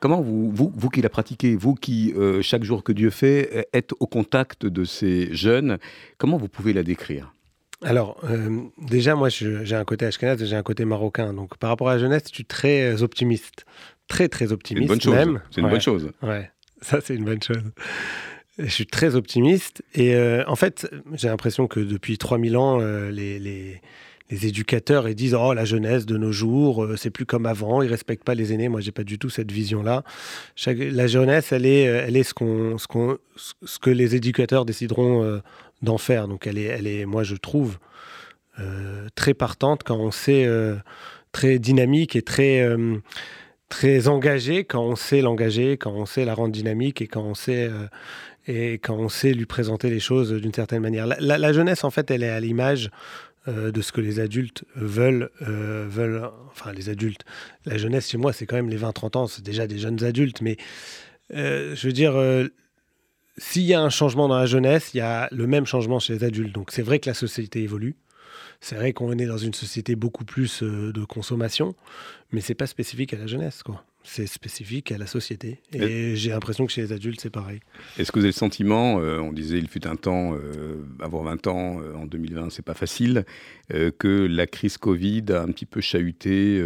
Comment 0.00 0.20
vous, 0.20 0.50
vous, 0.52 0.90
qui 0.90 1.02
la 1.02 1.08
pratiquez, 1.08 1.56
vous 1.56 1.74
qui, 1.74 2.12
euh, 2.16 2.42
chaque 2.42 2.64
jour 2.64 2.84
que 2.84 2.92
Dieu 2.92 3.10
fait, 3.10 3.68
êtes 3.72 3.92
au 3.98 4.06
contact 4.06 4.66
de 4.66 4.84
ces 4.84 5.34
jeunes, 5.34 5.78
comment 6.18 6.36
vous 6.36 6.48
pouvez 6.48 6.72
la 6.72 6.82
décrire? 6.82 7.32
Alors, 7.82 8.18
euh, 8.24 8.62
déjà, 8.78 9.14
moi, 9.14 9.28
j'ai 9.28 9.74
un 9.74 9.84
côté 9.84 10.06
ashkenaz 10.06 10.42
j'ai 10.42 10.56
un 10.56 10.62
côté 10.62 10.84
marocain. 10.84 11.34
Donc, 11.34 11.58
par 11.58 11.70
rapport 11.70 11.88
à 11.88 11.94
la 11.94 12.00
jeunesse, 12.00 12.24
je 12.28 12.34
suis 12.34 12.44
très 12.44 13.02
optimiste. 13.02 13.66
Très, 14.08 14.28
très 14.28 14.52
optimiste. 14.52 14.88
C'est 14.88 14.94
une 14.94 15.14
bonne 15.14 15.24
chose. 15.26 15.40
C'est 15.50 15.60
une 15.60 15.68
bonne 15.68 15.80
chose. 15.80 16.10
Ouais. 16.22 16.50
Ça, 16.80 17.00
c'est 17.00 17.14
une 17.14 17.24
bonne 17.24 17.42
chose. 17.42 17.62
Je 18.58 18.68
suis 18.68 18.86
très 18.86 19.14
optimiste. 19.14 19.82
Et 19.94 20.14
euh, 20.14 20.44
en 20.46 20.56
fait, 20.56 20.88
j'ai 21.12 21.28
l'impression 21.28 21.66
que 21.66 21.80
depuis 21.80 22.16
3000 22.16 22.56
ans, 22.56 22.80
euh, 22.80 23.10
les, 23.10 23.38
les, 23.38 23.82
les, 24.30 24.46
éducateurs 24.46 25.08
ils 25.08 25.14
disent 25.14 25.34
Oh, 25.34 25.52
la 25.54 25.64
jeunesse 25.64 26.06
de 26.06 26.16
nos 26.16 26.32
jours, 26.32 26.84
euh, 26.84 26.96
c'est 26.96 27.10
plus 27.10 27.26
comme 27.26 27.46
avant, 27.46 27.82
ils 27.82 27.88
respectent 27.88 28.24
pas 28.24 28.34
les 28.34 28.52
aînés. 28.52 28.68
Moi, 28.68 28.80
j'ai 28.80 28.92
pas 28.92 29.04
du 29.04 29.18
tout 29.18 29.30
cette 29.30 29.50
vision-là. 29.50 30.02
La 30.66 31.06
jeunesse, 31.06 31.52
elle 31.52 31.66
est, 31.66 31.82
elle 31.82 32.16
est 32.16 32.22
ce, 32.22 32.34
qu'on, 32.34 32.76
ce, 32.78 32.86
ce 33.64 33.78
que 33.78 33.90
les 33.90 34.14
éducateurs 34.14 34.64
décideront 34.64 35.40
d'en 35.82 35.98
faire. 35.98 36.28
Donc, 36.28 36.46
elle 36.46 36.58
est, 36.58 36.64
elle 36.64 36.86
est, 36.86 37.06
moi, 37.06 37.22
je 37.22 37.36
trouve, 37.36 37.78
très 39.14 39.34
partante 39.34 39.82
quand 39.84 39.98
on 39.98 40.10
sait, 40.10 40.48
très 41.32 41.58
dynamique 41.58 42.16
et 42.16 42.22
très 42.22 42.66
très 43.68 44.06
engagée 44.08 44.64
quand 44.64 44.82
on 44.82 44.96
sait 44.96 45.20
l'engager, 45.20 45.76
quand 45.76 45.92
on 45.92 46.06
sait 46.06 46.24
la 46.24 46.34
rendre 46.34 46.52
dynamique 46.52 47.02
et 47.02 47.08
quand 47.08 47.22
on 47.22 47.34
sait 47.34 47.68
et 48.48 48.74
quand 48.74 48.94
on 48.94 49.08
sait 49.08 49.32
lui 49.32 49.46
présenter 49.46 49.90
les 49.90 50.00
choses 50.00 50.32
d'une 50.32 50.54
certaine 50.54 50.82
manière. 50.82 51.06
La, 51.06 51.52
jeunesse, 51.52 51.84
en 51.84 51.90
fait, 51.90 52.10
elle 52.10 52.22
est 52.22 52.30
à 52.30 52.40
l'image 52.40 52.90
euh, 53.48 53.70
de 53.70 53.80
ce 53.80 53.92
que 53.92 54.00
les 54.00 54.18
adultes 54.20 54.64
veulent, 54.74 55.30
euh, 55.42 55.86
veulent. 55.88 56.30
Enfin, 56.50 56.72
les 56.72 56.88
adultes. 56.88 57.24
La 57.64 57.78
jeunesse, 57.78 58.08
chez 58.10 58.18
moi, 58.18 58.32
c'est 58.32 58.46
quand 58.46 58.56
même 58.56 58.68
les 58.68 58.78
20-30 58.78 59.16
ans, 59.16 59.26
c'est 59.26 59.42
déjà 59.42 59.66
des 59.66 59.78
jeunes 59.78 60.02
adultes. 60.04 60.40
Mais 60.40 60.56
euh, 61.34 61.74
je 61.74 61.86
veux 61.86 61.92
dire, 61.92 62.14
s'il 63.36 63.62
y 63.62 63.74
a 63.74 63.80
un 63.80 63.90
changement 63.90 64.28
dans 64.28 64.38
la 64.38 64.46
jeunesse, 64.46 64.90
il 64.94 64.98
y 64.98 65.00
a 65.00 65.28
le 65.30 65.46
même 65.46 65.66
changement 65.66 65.98
chez 65.98 66.14
les 66.14 66.24
adultes. 66.24 66.54
Donc 66.54 66.70
c'est 66.72 66.82
vrai 66.82 66.98
que 66.98 67.08
la 67.08 67.14
société 67.14 67.62
évolue. 67.62 67.96
C'est 68.60 68.76
vrai 68.76 68.92
qu'on 68.92 69.12
est 69.12 69.26
dans 69.26 69.38
une 69.38 69.54
société 69.54 69.96
beaucoup 69.96 70.24
plus 70.24 70.62
de 70.62 71.04
consommation, 71.04 71.74
mais 72.32 72.40
c'est 72.40 72.54
pas 72.54 72.66
spécifique 72.66 73.12
à 73.12 73.18
la 73.18 73.26
jeunesse, 73.26 73.62
quoi 73.62 73.84
c'est 74.06 74.26
spécifique 74.26 74.92
à 74.92 74.98
la 74.98 75.06
société. 75.06 75.58
Et, 75.72 76.16
j'ai 76.16 76.30
l'impression 76.30 76.64
que 76.64 76.72
chez 76.72 76.80
les 76.80 76.92
adultes, 76.92 77.20
c'est 77.20 77.30
pareil. 77.30 77.60
Est-ce 77.98 78.12
que 78.12 78.18
vous 78.18 78.24
avez 78.24 78.32
le 78.32 78.38
sentiment, 78.38 79.00
euh, 79.00 79.18
on 79.18 79.32
disait 79.32 79.58
il 79.58 79.68
fut 79.68 79.86
un 79.86 79.96
temps, 79.96 80.34
euh, 80.34 80.76
avoir 81.00 81.24
20 81.24 81.46
ans 81.48 81.80
euh, 81.80 81.94
en 81.94 82.06
2020, 82.06 82.50
c'est 82.50 82.64
pas 82.64 82.74
facile, 82.74 83.24
que 83.68 84.26
la 84.26 84.46
crise 84.46 84.78
Covid 84.78 85.24
a 85.30 85.42
un 85.42 85.48
petit 85.48 85.66
peu 85.66 85.80
chahuté 85.80 86.62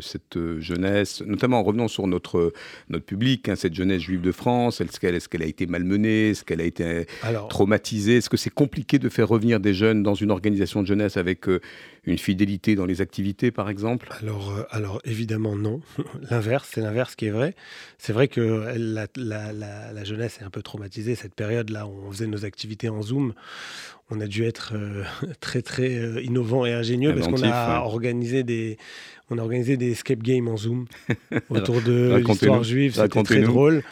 cette 0.00 0.38
jeunesse, 0.58 1.22
notamment 1.22 1.60
en 1.60 1.62
revenant 1.62 1.88
sur 1.88 2.06
notre, 2.06 2.52
notre 2.88 3.04
public, 3.04 3.48
hein, 3.48 3.56
cette 3.56 3.74
jeunesse 3.74 4.02
juive 4.02 4.20
de 4.20 4.32
France, 4.32 4.80
est-ce 4.80 5.00
qu'elle 5.00 5.14
est 5.14 5.26
qu'elle 5.28 5.42
a 5.42 5.46
été 5.46 5.66
malmenée, 5.66 6.30
est-ce 6.30 6.44
qu'elle 6.44 6.60
a 6.60 6.64
été 6.64 7.06
traumatisée? 7.48 8.16
Est-ce 8.16 8.30
que 8.30 8.36
c'est 8.36 8.50
compliqué 8.50 8.98
de 8.98 9.08
faire 9.08 9.28
revenir 9.28 9.60
des 9.60 9.74
jeunes 9.74 10.02
dans 10.02 10.14
une 10.14 10.30
organisation 10.30 10.82
de 10.82 10.86
jeunesse 10.86 11.16
avec 11.16 11.46
une 12.04 12.18
fidélité 12.18 12.74
dans 12.74 12.86
les 12.86 13.00
activités, 13.00 13.50
par 13.50 13.68
exemple? 13.68 14.08
Alors, 14.20 14.66
alors 14.70 15.00
évidemment 15.04 15.56
non. 15.56 15.80
L'inverse 16.30 16.66
c'est 16.72 16.80
l'inverse 16.80 17.14
qui 17.14 17.26
est 17.26 17.30
vrai. 17.30 17.54
C'est 17.98 18.12
vrai 18.12 18.28
que 18.28 18.74
la, 19.16 20.04
jeunesse 20.04 20.38
est 20.40 20.44
un 20.44 20.50
peu 20.50 20.62
traumatisée. 20.62 21.14
Cette 21.14 21.34
période-là, 21.34 21.86
on 21.86 22.10
faisait 22.10 22.26
nos 22.26 22.44
activités 22.44 22.88
en 22.88 23.02
Zoom. 23.02 23.34
On 24.10 24.20
a 24.20 24.26
dû 24.26 24.44
être 24.44 24.72
euh, 24.74 25.02
très 25.40 25.62
très 25.62 25.96
euh, 25.96 26.22
innovant 26.22 26.64
et 26.64 26.72
ingénieux 26.72 27.14
parce 27.14 27.26
qu'on 27.26 27.42
a 27.42 27.80
organisé 27.80 28.44
des 28.44 28.78
on 29.30 29.38
a 29.38 29.42
organisé 29.42 29.76
des 29.76 29.90
escape 29.90 30.22
games 30.22 30.46
en 30.46 30.56
Zoom 30.56 30.86
autour 31.50 31.82
de 31.82 32.22
l'histoire 32.24 32.62
juive. 32.62 32.94
C'était 32.94 33.22
très 33.22 33.40
drôle. 33.40 33.82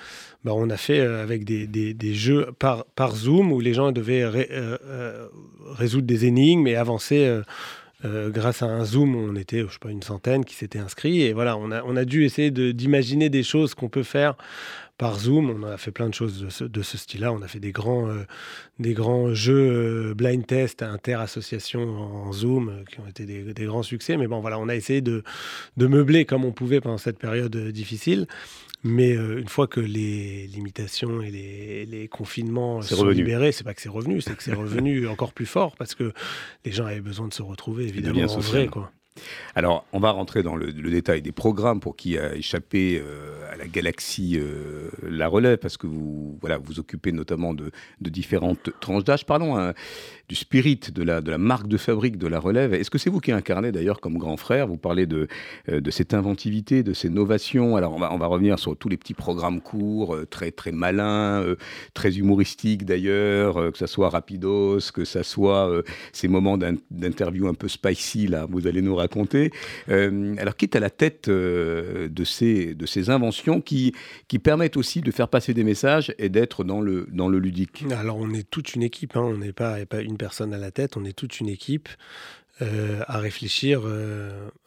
Bah, 0.45 0.53
on 0.55 0.69
a 0.69 0.77
fait 0.77 1.01
euh, 1.01 1.23
avec 1.23 1.45
des, 1.45 1.67
des, 1.67 2.15
jeux 2.15 2.49
par, 2.59 2.85
par 2.85 3.17
Zoom 3.17 3.51
où 3.51 3.61
les 3.61 3.73
gens 3.75 3.91
devaient 3.93 4.25
résoudre 5.73 6.07
des 6.07 6.27
énigmes 6.27 6.67
et 6.67 6.77
avancer 6.77 7.41
euh, 8.05 8.31
grâce 8.31 8.63
à 8.63 8.67
un 8.67 8.85
Zoom, 8.85 9.15
on 9.15 9.35
était, 9.37 9.61
je 9.61 9.73
sais 9.73 9.79
pas, 9.81 9.91
une 9.91 10.03
centaine 10.03 10.45
qui 10.45 10.55
s'étaient 10.55 10.79
inscrits. 10.79 11.23
Et 11.23 11.33
voilà, 11.33 11.57
on 11.57 11.71
a, 11.71 11.83
on 11.85 11.97
a 11.97 12.05
dû 12.05 12.25
essayer 12.25 12.51
d'imaginer 12.51 13.31
des 13.31 13.43
choses 13.43 13.75
qu'on 13.75 13.89
peut 13.89 14.03
faire 14.03 14.37
par 14.99 15.19
Zoom. 15.19 15.51
On 15.51 15.63
a 15.67 15.77
fait 15.77 15.91
plein 15.91 16.09
de 16.09 16.15
choses 16.15 16.41
de 16.61 16.83
ce, 16.83 16.97
style-là. 16.99 17.33
On 17.33 17.43
a 17.43 17.49
fait 17.49 17.61
des 17.61 17.73
grands, 17.73 18.09
euh, 18.09 18.25
des 18.79 18.95
grands 18.95 19.33
jeux 19.33 20.11
euh, 20.11 20.15
blind 20.15 20.47
test 20.47 20.83
inter-association 20.83 21.83
en 21.83 22.33
Zoom 22.33 22.85
qui 22.91 23.01
ont 23.01 23.07
été 23.07 23.25
des, 23.25 23.65
grands 23.65 23.83
succès. 23.83 24.17
Mais 24.17 24.27
bon, 24.27 24.41
voilà, 24.41 24.59
on 24.59 24.69
a 24.69 24.75
essayé 24.75 25.01
de, 25.01 25.23
de 25.77 25.87
meubler 25.87 26.25
comme 26.25 26.45
on 26.45 26.53
pouvait 26.53 26.81
pendant 26.81 26.99
cette 26.99 27.19
période 27.19 27.57
difficile. 27.57 28.27
Mais 28.85 29.17
euh, 29.17 29.41
une 29.41 29.49
fois 29.49 29.67
que 29.67 29.81
les 29.81 30.47
limitations 30.47 31.23
et 31.23 31.31
les, 31.31 32.09
confinements 32.09 32.83
sont 32.83 33.09
libérés, 33.09 33.51
c'est 33.51 33.65
pas 33.65 33.73
que 33.73 33.81
c'est 33.81 33.89
revenu, 33.89 34.21
c'est 34.21 34.37
que 34.37 34.43
c'est 34.43 34.53
revenu 34.55 35.09
encore 35.09 35.33
plus 35.33 35.47
fort 35.47 35.75
parce 35.77 35.95
que 35.95 36.13
les 36.67 36.71
gens 36.71 36.85
avaient 36.85 37.01
besoin 37.01 37.27
de 37.27 37.33
se 37.33 37.43
retrouver, 37.43 37.89
évidemment, 37.89 38.23
en 38.23 38.39
vrai. 38.39 38.67
Quoi. 38.67 38.93
Alors, 39.55 39.87
on 39.93 40.01
va 40.01 40.11
rentrer 40.11 40.43
dans 40.43 40.57
le, 40.57 40.73
détail 40.73 41.23
des 41.23 41.31
programmes 41.31 41.79
pour 41.79 41.95
qui 41.95 42.19
a 42.19 42.35
échappé 42.35 43.01
euh, 43.01 43.53
à 43.53 43.57
la 43.57 43.67
galaxie 43.67 44.37
euh, 44.37 44.91
La 45.03 45.29
Relève, 45.29 45.59
parce 45.59 45.77
que 45.77 45.87
vous 45.87 46.37
voilà, 46.41 46.59
vous 46.59 46.81
occupez 46.81 47.13
notamment 47.13 47.55
de, 47.55 47.71
différentes 48.01 48.71
tranches 48.81 49.05
d'âge. 49.05 49.25
Parlons 49.25 49.57
hein, 49.57 49.73
du 50.29 50.35
spirit, 50.35 50.81
de 50.93 51.03
la, 51.03 51.21
marque 51.39 51.69
de 51.69 51.77
fabrique 51.77 52.19
de 52.19 52.27
La 52.27 52.41
Relève. 52.41 52.75
Est-ce 52.75 52.91
que 52.91 52.99
c'est 52.99 53.11
vous 53.11 53.21
qui 53.21 53.31
incarnez 53.31 53.71
d'ailleurs 53.71 54.01
comme 54.01 54.19
grand 54.19 54.37
frère? 54.37 54.67
Vous 54.67 54.77
parlez 54.77 55.07
de, 55.07 55.29
euh, 55.69 55.81
cette 55.91 56.15
inventivité, 56.15 56.83
de 56.83 56.93
ces 56.93 57.09
novations. 57.09 57.77
Alors, 57.77 57.95
on 57.95 58.19
va, 58.19 58.27
revenir 58.27 58.59
sur 58.59 58.77
tous 58.77 58.89
les 58.89 58.97
petits 58.97 59.15
programmes 59.15 59.61
courts, 59.61 60.17
très, 60.29 60.51
très 60.51 60.73
malins, 60.73 61.45
très 61.93 62.17
humoristiques 62.17 62.85
d'ailleurs, 62.85 63.71
que 63.71 63.79
ce 63.79 63.87
soit 63.87 64.09
Rapidos, 64.09 64.91
que 64.93 65.05
ce 65.05 65.23
soit 65.23 65.71
ces 66.13 66.27
moments 66.27 66.59
d'interview 66.59 67.47
un 67.47 67.55
peu 67.55 67.69
spicy, 67.69 68.27
là, 68.27 68.47
vous 68.49 68.67
allez 68.67 68.83
nous 68.83 68.97
raconter. 68.97 69.04
Euh, 69.89 70.35
alors, 70.39 70.57
qui 70.57 70.65
est 70.65 70.77
à 70.77 70.81
la 70.81 70.91
tête 70.91 71.29
euh, 71.29 72.09
de, 72.09 72.25
ces, 72.25 72.75
de 72.75 72.87
ces 72.87 73.11
inventions 73.11 73.61
qui, 73.61 73.95
qui 74.29 74.39
permettent 74.39 74.77
aussi 74.77 75.01
de 75.01 75.11
faire 75.11 75.29
passer 75.29 75.55
des 75.55 75.65
messages 75.65 76.15
et 76.19 76.29
d'être 76.29 76.65
dans 76.65 76.81
le, 76.81 77.07
dans 77.11 77.29
le 77.29 77.39
ludique? 77.39 77.85
Alors, 77.91 78.19
on 78.19 78.31
est 78.33 78.49
toute 78.49 78.75
une 78.75 78.83
équipe, 78.83 79.17
hein. 79.17 79.23
on 79.23 79.39
n'est 79.39 79.53
pas, 79.53 79.85
pas 79.87 80.01
une 80.01 80.17
personne 80.17 80.53
à 80.55 80.59
la 80.59 80.71
tête, 80.71 80.97
on 80.97 81.05
est 81.05 81.13
toute 81.13 81.41
une 81.41 81.49
équipe 81.49 81.89
euh, 82.63 83.03
à 83.07 83.19
réfléchir. 83.19 83.83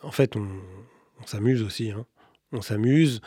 en 0.02 0.12
fait, 0.12 0.36
on, 0.36 0.48
s'amuse 1.26 1.64
aussi. 1.64 1.92
Hein. 1.92 2.06
On 2.52 2.62
s'amuse, 2.62 3.22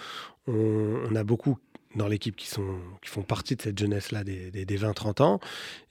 on, 0.47 1.15
a 1.15 1.25
beaucoup 1.25 1.59
dans 1.97 2.07
l'équipe 2.07 2.37
qui, 2.37 2.47
sont, 2.47 2.79
qui 3.03 3.11
font 3.11 3.23
partie 3.23 3.57
de 3.57 3.63
cette 3.63 3.79
jeunesse-là 3.79 4.23
des, 4.23 4.51
des, 4.51 4.79
20-30 4.79 5.23
ans. 5.23 5.41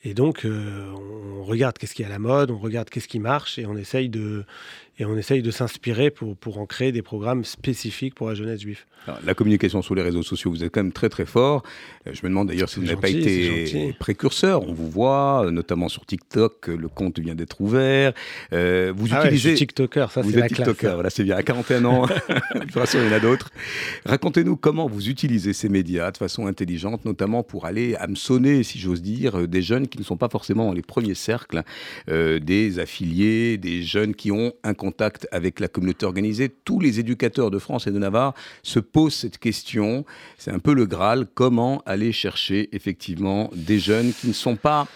Et 0.04 0.14
donc, 0.14 0.46
on 0.46 1.44
regarde 1.44 1.78
qu'est-ce 1.78 1.94
qui 1.94 2.04
est 2.04 2.06
à 2.06 2.10
la 2.10 2.20
mode, 2.20 2.52
on 2.52 2.58
regarde 2.58 2.90
qu'est-ce 2.90 3.08
qui 3.08 3.20
marche 3.20 3.60
et 3.60 3.66
on 3.66 3.76
essaye 3.76 4.10
de, 4.10 4.46
et 5.00 5.06
on 5.06 5.18
essaye 5.18 5.42
de 5.42 5.50
s'inspirer 5.50 6.12
pour, 6.12 6.36
pour 6.36 6.60
en 6.60 6.66
créer 6.66 6.92
des 6.92 7.02
programmes 7.02 7.46
spécifiques 7.46 8.16
pour 8.16 8.28
la 8.28 8.36
jeunesse 8.36 8.60
juive. 8.60 8.84
la 9.24 9.34
communication 9.34 9.82
sur 9.82 9.96
les 9.96 10.02
réseaux 10.02 10.24
sociaux, 10.24 10.52
vous 10.52 10.64
êtes 10.64 10.74
quand 10.74 10.84
même 10.84 10.92
très 10.92 11.08
très 11.08 11.26
fort. 11.26 11.64
Euh, 12.06 12.12
je 12.14 12.20
me 12.24 12.30
demande 12.30 12.50
d'ailleurs 12.50 12.68
si 12.68 12.82
vous 12.82 12.86
n'avez 12.86 13.00
pas 13.00 13.10
été 13.10 13.96
précurseur. 13.98 14.68
On 14.68 14.74
vous 14.74 14.90
voit, 14.90 15.46
euh, 15.46 15.52
notamment 15.52 15.88
sur 15.88 16.06
TikTok, 16.06 16.68
le 16.68 16.90
compte 16.90 17.18
vient 17.20 17.34
d'être 17.34 17.62
ouvert. 17.62 18.12
Euh, 18.52 18.92
vous 18.94 19.08
ah 19.12 19.24
utilisez. 19.24 19.52
Ouais, 19.52 19.56
TikToker, 19.56 20.12
ça 20.12 20.22
c'est 20.22 20.36
la 20.36 20.48
TikToker, 20.50 20.96
voilà, 20.96 21.10
c'est 21.10 21.24
bien. 21.24 21.38
À 21.38 21.44
41 21.44 21.86
ans, 21.86 22.06
de 22.56 22.72
façon, 22.72 22.98
il 23.02 23.06
y 23.06 23.10
en 23.10 23.16
a 23.16 23.22
d'autres. 23.22 23.52
Racontez-nous 24.06 24.58
comment 24.58 24.88
vous 24.88 25.08
utilisez 25.08 25.54
ces 25.54 25.70
médias 25.70 26.12
de 26.12 26.18
façon 26.18 26.46
intelligente, 26.46 27.06
notamment 27.06 27.44
pour 27.44 27.66
aller 27.66 27.96
hameçonner, 27.96 28.64
si 28.64 28.80
j'ose 28.80 29.02
dire, 29.02 29.48
des 29.48 29.62
jeunes 29.62 29.88
qui 29.88 29.98
ne 29.98 30.04
sont 30.04 30.18
pas 30.18 30.30
forcément 30.30 30.66
dans 30.66 30.74
les 30.74 30.82
premiers 30.82 31.16
cercles, 31.16 31.64
des 32.08 32.80
affiliés, 32.80 33.58
des 33.58 33.82
jeunes 33.82 34.14
qui 34.14 34.32
ont 34.32 34.52
un 34.64 34.74
avec 35.32 35.60
la 35.60 35.68
communauté 35.68 36.06
organisée, 36.06 36.50
tous 36.50 36.80
les 36.80 37.00
éducateurs 37.00 37.52
de 37.52 37.60
France 37.60 37.88
et 37.88 37.92
de 37.92 38.00
Navarre 38.00 38.34
se 38.64 38.80
posent 38.80 39.16
cette 39.16 39.38
question. 39.38 40.06
C'est 40.38 40.52
un 40.52 40.60
peu 40.60 40.74
le 40.74 40.86
Graal, 40.86 41.28
comment 41.34 41.82
aller 41.86 42.12
chercher 42.12 42.70
effectivement 42.74 43.50
des 43.56 43.80
jeunes 43.80 44.14
qui 44.14 44.28
ne 44.28 44.34
sont 44.34 44.56
pas 44.56 44.88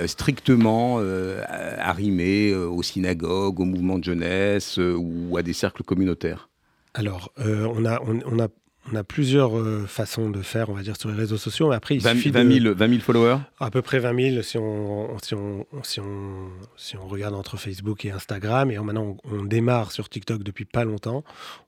euh, 0.00 0.06
strictement 0.06 0.98
euh, 1.00 1.42
arrimés 1.78 2.50
euh, 2.50 2.66
aux 2.66 2.82
synagogues, 2.82 3.60
aux 3.60 3.64
mouvements 3.64 3.98
de 3.98 4.04
jeunesse 4.04 4.78
ou 4.78 5.36
à 5.36 5.42
des 5.42 5.52
cercles 5.52 5.82
communautaires 5.82 6.48
alors, 6.94 7.30
on, 7.36 7.84
a, 7.84 8.00
on, 8.02 8.40
a 8.40 8.48
on 8.90 8.96
a 8.96 9.04
plusieurs 9.04 9.58
euh, 9.58 9.86
façons 9.86 10.30
de 10.30 10.42
faire, 10.42 10.70
on 10.70 10.74
va 10.74 10.82
dire, 10.82 10.96
sur 10.96 11.10
les 11.10 11.16
réseaux 11.16 11.36
sociaux. 11.36 11.72
Après, 11.72 11.96
il 11.96 12.02
20, 12.02 12.14
suffit 12.14 12.30
20 12.30 12.60
000, 12.60 12.74
20 12.74 12.88
000 12.88 13.00
followers? 13.00 13.38
À 13.60 13.70
peu 13.70 13.82
près 13.82 13.98
20 13.98 14.30
000 14.32 14.42
si 14.42 14.58
on, 14.58 15.16
si 15.22 15.34
on, 15.34 15.66
si 15.82 16.00
on, 16.00 16.48
si 16.76 16.96
on 16.96 17.06
regarde 17.06 17.34
entre 17.34 17.56
Facebook 17.56 18.04
et 18.04 18.10
Instagram. 18.10 18.70
Et 18.70 18.78
maintenant, 18.78 19.16
on, 19.30 19.44
démarre 19.44 19.92
sur 19.92 20.08
TikTok 20.08 20.42
depuis 20.42 20.64
pas 20.64 20.84
longtemps. 20.84 21.24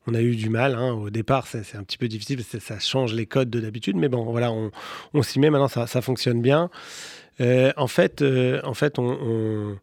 On 0.06 0.14
a 0.14 0.22
eu 0.22 0.36
du 0.36 0.48
mal. 0.48 0.74
Hein. 0.74 0.92
Au 0.92 1.10
départ, 1.10 1.46
c'est 1.46 1.76
un 1.76 1.82
petit 1.82 1.98
peu 1.98 2.08
difficile 2.08 2.36
parce 2.36 2.48
que 2.48 2.58
ça 2.58 2.78
change 2.78 3.14
les 3.14 3.26
codes 3.26 3.50
de 3.50 3.60
d'habitude. 3.60 3.96
Mais 3.96 4.08
bon, 4.08 4.24
voilà, 4.24 4.52
on, 4.52 5.22
s'y 5.22 5.40
met. 5.40 5.50
Maintenant, 5.50 5.68
ça, 5.68 5.86
ça 5.86 6.02
fonctionne 6.02 6.40
bien. 6.40 6.70
Euh, 7.40 7.72
en 7.76 7.86
fait, 7.86 8.22
euh, 8.22 8.60
en 8.64 8.74
fait 8.74 8.98
on 8.98 9.78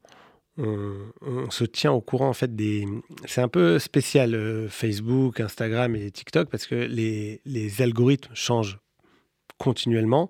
on, 0.57 1.49
se 1.51 1.63
tient 1.63 1.91
au 1.91 2.01
courant 2.01 2.29
en 2.29 2.33
fait 2.33 2.55
des. 2.55 2.87
C'est 3.25 3.41
un 3.41 3.47
peu 3.47 3.79
spécial 3.79 4.33
euh, 4.33 4.67
Facebook, 4.69 5.39
Instagram 5.39 5.95
et 5.95 6.09
TikTok 6.11 6.49
parce 6.49 6.65
que 6.65 6.75
les, 6.75 7.81
algorithmes 7.81 8.33
changent 8.33 8.79
continuellement 9.57 10.29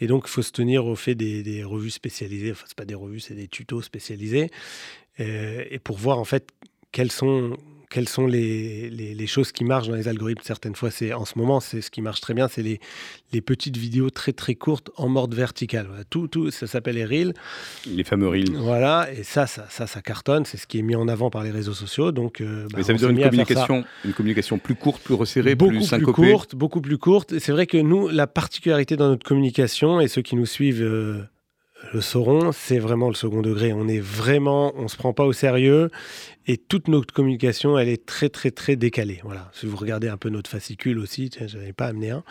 et 0.00 0.06
donc 0.06 0.24
il 0.26 0.30
faut 0.30 0.42
se 0.42 0.52
tenir 0.52 0.86
au 0.86 0.94
fait 0.94 1.14
des, 1.14 1.64
revues 1.64 1.90
spécialisées. 1.90 2.52
Enfin, 2.52 2.64
c'est 2.66 2.76
pas 2.76 2.84
des 2.84 2.94
revues, 2.94 3.20
c'est 3.20 3.34
des 3.34 3.48
tutos 3.48 3.82
spécialisés 3.82 4.50
euh, 5.20 5.64
et 5.70 5.78
pour 5.78 5.96
voir 5.96 6.18
en 6.18 6.24
fait 6.24 6.50
quels 6.92 7.12
sont 7.12 7.56
quelles 7.90 8.08
sont 8.08 8.26
les, 8.26 8.90
les, 8.90 9.26
choses 9.26 9.52
qui 9.52 9.64
marchent 9.64 9.88
dans 9.88 9.94
les 9.94 10.08
algorithmes. 10.08 10.42
Certaines 10.44 10.74
fois, 10.74 10.90
c'est 10.90 11.12
en 11.12 11.24
ce 11.24 11.38
moment, 11.38 11.60
c'est 11.60 11.80
ce 11.80 11.90
qui 11.90 12.02
marche 12.02 12.20
très 12.20 12.34
bien, 12.34 12.48
c'est 12.48 12.62
les, 12.62 12.80
les 13.32 13.40
petites 13.40 13.76
vidéos 13.76 14.10
très 14.10 14.32
très 14.32 14.54
courtes 14.54 14.90
en 14.96 15.08
mode 15.08 15.34
vertical. 15.34 15.88
tout, 16.10 16.28
tout, 16.28 16.50
ça 16.50 16.66
s'appelle 16.66 16.96
les 16.96 17.04
reels. 17.04 17.34
Les 17.86 18.04
fameux 18.04 18.28
reels. 18.28 18.52
Voilà, 18.54 19.08
et 19.12 19.22
ça, 19.22 19.46
ça, 19.46 19.66
ça, 19.68 19.86
ça 19.86 20.02
cartonne. 20.02 20.44
C'est 20.44 20.56
ce 20.56 20.66
qui 20.66 20.78
est 20.78 20.82
mis 20.82 20.96
en 20.96 21.08
avant 21.08 21.30
par 21.30 21.44
les 21.44 21.50
réseaux 21.50 21.74
sociaux. 21.74 22.12
Donc, 22.12 22.40
euh, 22.40 22.64
bah, 22.64 22.78
Mais 22.78 22.82
ça 22.82 22.92
veut 22.92 22.98
dire 22.98 23.10
une 23.10 23.22
communication, 23.22 23.84
une 24.04 24.12
communication 24.12 24.58
plus 24.58 24.74
courte, 24.74 25.02
plus 25.02 25.14
resserrée, 25.14 25.54
beaucoup 25.54 25.72
plus 25.72 25.82
syncopée. 25.82 26.22
Plus 26.22 26.32
courte, 26.32 26.54
beaucoup 26.54 26.80
plus 26.80 26.98
courte. 26.98 27.38
C'est 27.38 27.52
vrai 27.52 27.66
que 27.66 27.78
nous, 27.78 28.08
la 28.08 28.26
particularité 28.26 28.96
dans 28.96 29.08
notre 29.08 29.24
communication, 29.24 30.00
et 30.00 30.08
ceux 30.08 30.22
qui 30.22 30.36
nous 30.36 30.46
suivent 30.46 30.82
euh, 30.82 31.22
le 31.92 32.00
sauront, 32.00 32.52
c'est 32.52 32.78
vraiment 32.78 33.08
le 33.08 33.14
second 33.14 33.40
degré. 33.40 33.72
On 33.72 33.88
est 33.88 34.00
vraiment, 34.00 34.72
on 34.76 34.88
se 34.88 34.96
prend 34.96 35.12
pas 35.12 35.24
au 35.24 35.32
sérieux 35.32 35.90
et 36.46 36.56
toute 36.56 36.88
notre 36.88 37.12
communication, 37.12 37.78
elle 37.78 37.88
est 37.88 38.06
très 38.06 38.30
très 38.30 38.50
très 38.50 38.74
décalée. 38.74 39.20
Voilà. 39.22 39.50
Si 39.52 39.66
vous 39.66 39.76
regardez 39.76 40.08
un 40.08 40.16
peu 40.16 40.30
notre 40.30 40.48
fascicule 40.48 40.98
aussi, 40.98 41.30
je 41.38 41.56
n'avais 41.56 41.74
pas 41.74 41.86
amené 41.86 42.10
un, 42.10 42.24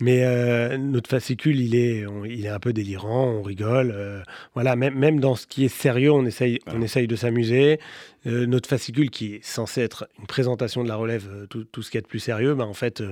mais 0.00 0.24
euh, 0.24 0.76
notre 0.76 1.08
fascicule, 1.08 1.60
il 1.60 1.76
est, 1.76 2.04
il 2.26 2.44
est 2.44 2.48
un 2.48 2.58
peu 2.58 2.72
délirant, 2.72 3.28
on 3.28 3.42
rigole. 3.42 3.92
Euh, 3.94 4.22
voilà, 4.54 4.74
même, 4.74 4.94
même 4.98 5.20
dans 5.20 5.36
ce 5.36 5.46
qui 5.46 5.64
est 5.64 5.68
sérieux, 5.68 6.10
on 6.10 6.26
essaye, 6.26 6.58
on 6.66 6.82
essaye 6.82 7.06
de 7.06 7.16
s'amuser. 7.16 7.78
Euh, 8.26 8.46
notre 8.46 8.68
fascicule, 8.68 9.10
qui 9.10 9.34
est 9.34 9.44
censé 9.44 9.80
être 9.80 10.08
une 10.18 10.26
présentation 10.26 10.82
de 10.82 10.88
la 10.88 10.96
relève, 10.96 11.46
tout, 11.50 11.64
tout 11.64 11.82
ce 11.82 11.90
qui 11.90 11.98
est 11.98 12.02
de 12.02 12.06
plus 12.06 12.20
sérieux, 12.20 12.54
ben, 12.54 12.64
en 12.64 12.74
fait, 12.74 13.02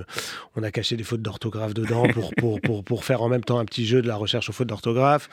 on 0.55 0.63
a 0.63 0.71
caché 0.71 0.95
des 0.95 1.03
fautes 1.03 1.21
d'orthographe 1.21 1.73
dedans 1.73 2.07
pour, 2.07 2.33
pour, 2.37 2.61
pour, 2.61 2.83
pour, 2.83 3.05
faire 3.05 3.21
en 3.21 3.29
même 3.29 3.43
temps 3.43 3.59
un 3.59 3.65
petit 3.65 3.85
jeu 3.85 4.01
de 4.01 4.07
la 4.07 4.15
recherche 4.15 4.49
aux 4.49 4.53
fautes 4.53 4.67
d'orthographe. 4.67 5.29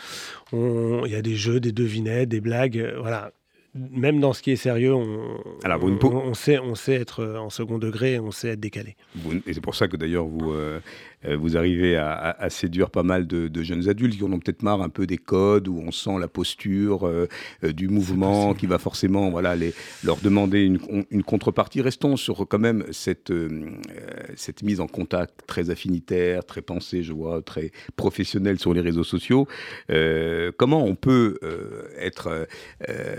Il 0.53 1.11
y 1.11 1.15
a 1.15 1.23
des 1.23 1.37
jeux, 1.37 1.61
des 1.61 1.73
devinettes, 1.73 2.29
des 2.29 2.41
blagues. 2.41 2.95
voilà 2.99 3.33
même 3.75 4.21
dans 4.21 4.33
ce 4.33 4.43
qui 4.43 4.51
est 4.51 4.57
sérieux, 4.57 4.95
on, 4.95 5.39
on, 5.65 6.35
sait, 6.35 6.59
on 6.59 6.75
sait 6.75 6.95
être 6.95 7.25
en 7.25 7.51
second 7.51 7.79
degré, 7.79 8.19
on 8.19 8.33
sait 8.33 8.49
être 8.49 8.61
décalé. 8.61 8.97
Et 9.47 9.53
c'est 9.55 9.61
pour 9.61 9.77
ça 9.77 9.87
que 9.87 9.97
d'ailleurs 9.97 10.27
vous, 10.27 10.53
euh, 10.53 10.61
euh, 10.61 10.81
vous 11.25 11.57
arrivez 11.57 11.97
à, 11.97 12.49
séduire 12.49 12.91
pas 12.91 13.03
mal 13.03 13.27
de, 13.27 13.63
jeunes 13.63 13.89
adultes 13.89 14.17
qui 14.17 14.25
en 14.25 14.33
ont 14.33 14.39
peut-être 14.39 14.63
marre 14.63 14.83
un 14.83 14.89
peu 14.89 15.07
des 15.07 15.19
codes 15.19 15.69
où 15.69 15.79
on 15.79 15.91
sent 15.91 16.19
la 16.19 16.29
posture 16.29 17.07
euh, 17.07 17.29
du 17.63 17.89
mouvement 17.89 18.55
qui 18.55 18.67
va 18.67 18.79
forcément 18.79 19.31
voilà, 19.31 19.55
les, 19.55 19.75
leur 20.05 20.17
demander 20.17 20.63
une, 20.63 21.23
contrepartie. 21.23 21.83
Restons 21.83 22.17
sur 22.17 22.47
quand 22.49 22.59
même 22.59 22.85
cette, 22.91 23.33
cette 24.35 24.63
mise 24.63 24.81
en 24.81 24.87
contact 24.87 25.47
très 25.47 25.71
affinitaire, 25.71 26.45
très 26.45 26.63
pensée, 26.63 27.03
je 27.03 27.13
vois, 27.13 27.43
très 27.43 27.71
professionnelle 27.97 28.59
sur 28.59 28.73
les 28.73 28.81
réseaux 28.81 29.05
sociaux. 29.05 29.47
comment 30.57 30.85
on 30.85 30.95
peut 30.95 31.39
être, 31.99 32.47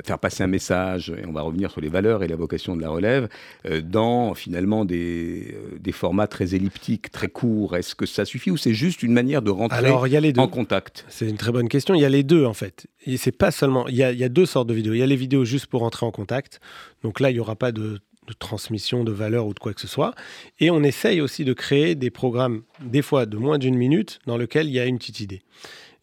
faire 0.04 0.20
passer 0.20 0.44
un 0.44 0.48
message, 0.48 1.10
et 1.10 1.26
on 1.26 1.32
va 1.32 1.42
revenir 1.42 1.72
sur 1.72 1.82
les 1.82 1.90
valeurs 1.90 2.24
et 2.24 2.28
la 2.28 2.36
vocation 2.36 2.76
de 2.76 2.82
la 2.82 2.90
relève, 2.90 3.30
euh, 3.66 3.82
dans 3.82 4.34
finalement 4.34 4.86
des, 4.86 5.56
euh, 5.56 5.78
des, 5.80 5.92
formats 5.92 6.28
très 6.28 6.56
elliptiques, 6.56 7.12
très 7.12 7.28
courts 7.28 7.76
Est-ce 7.76 7.91
que 7.96 8.06
ça 8.06 8.26
suffit 8.26 8.52
ou 8.52 8.58
c'est 8.58 8.74
juste 8.74 9.04
une 9.04 9.14
manière 9.14 9.42
de 9.42 9.52
rentrer 9.52 9.78
Alors, 9.78 10.08
y 10.08 10.18
a 10.18 10.20
les 10.20 10.34
deux. 10.34 10.42
en 10.42 10.48
contact? 10.48 11.06
C'est 11.10 11.28
une 11.28 11.38
très 11.38 11.52
bonne 11.52 11.70
question. 11.70 11.96
Il 11.96 12.02
y 12.02 12.06
a 12.06 12.10
les 12.10 12.24
deux 12.24 12.46
en 12.46 12.54
fait. 12.54 12.88
Et 13.06 13.18
c'est 13.18 13.32
pas 13.32 13.52
seulement. 13.52 13.88
Il 13.88 13.96
y, 13.96 14.04
a, 14.04 14.12
il 14.12 14.20
y, 14.20 14.24
a, 14.24 14.30
deux 14.30 14.46
sortes 14.46 14.68
de 14.68 14.74
vidéos. 14.74 14.94
Il 14.94 15.00
y 15.00 15.04
a 15.04 15.08
les 15.08 15.16
vidéos 15.16 15.46
juste 15.46 15.68
pour 15.68 15.82
rentrer 15.82 16.06
en 16.06 16.12
contact. 16.12 16.60
Donc 17.04 17.20
là, 17.20 17.32
il 17.32 17.34
n'y 17.34 17.40
aura 17.40 17.56
pas 17.56 17.72
de, 17.72 18.00
de 18.28 18.34
transmission 18.34 19.04
de 19.04 19.12
valeur 19.12 19.48
ou 19.48 19.54
de 19.54 19.60
quoi 19.60 19.74
que 19.74 19.82
ce 19.82 19.88
soit. 19.88 20.14
Et 20.60 20.70
on 20.70 20.84
essaye 20.84 21.22
aussi 21.22 21.46
de 21.46 21.54
créer 21.54 21.96
des 21.96 22.10
programmes, 22.10 22.64
des 22.80 23.02
fois 23.02 23.26
de 23.26 23.38
moins 23.38 23.58
d'une 23.58 23.76
minute, 23.76 24.20
dans 24.26 24.38
lesquels 24.38 24.68
il 24.68 24.74
y 24.74 24.80
a 24.80 24.86
une 24.86 24.98
petite 24.98 25.20
idée. 25.20 25.42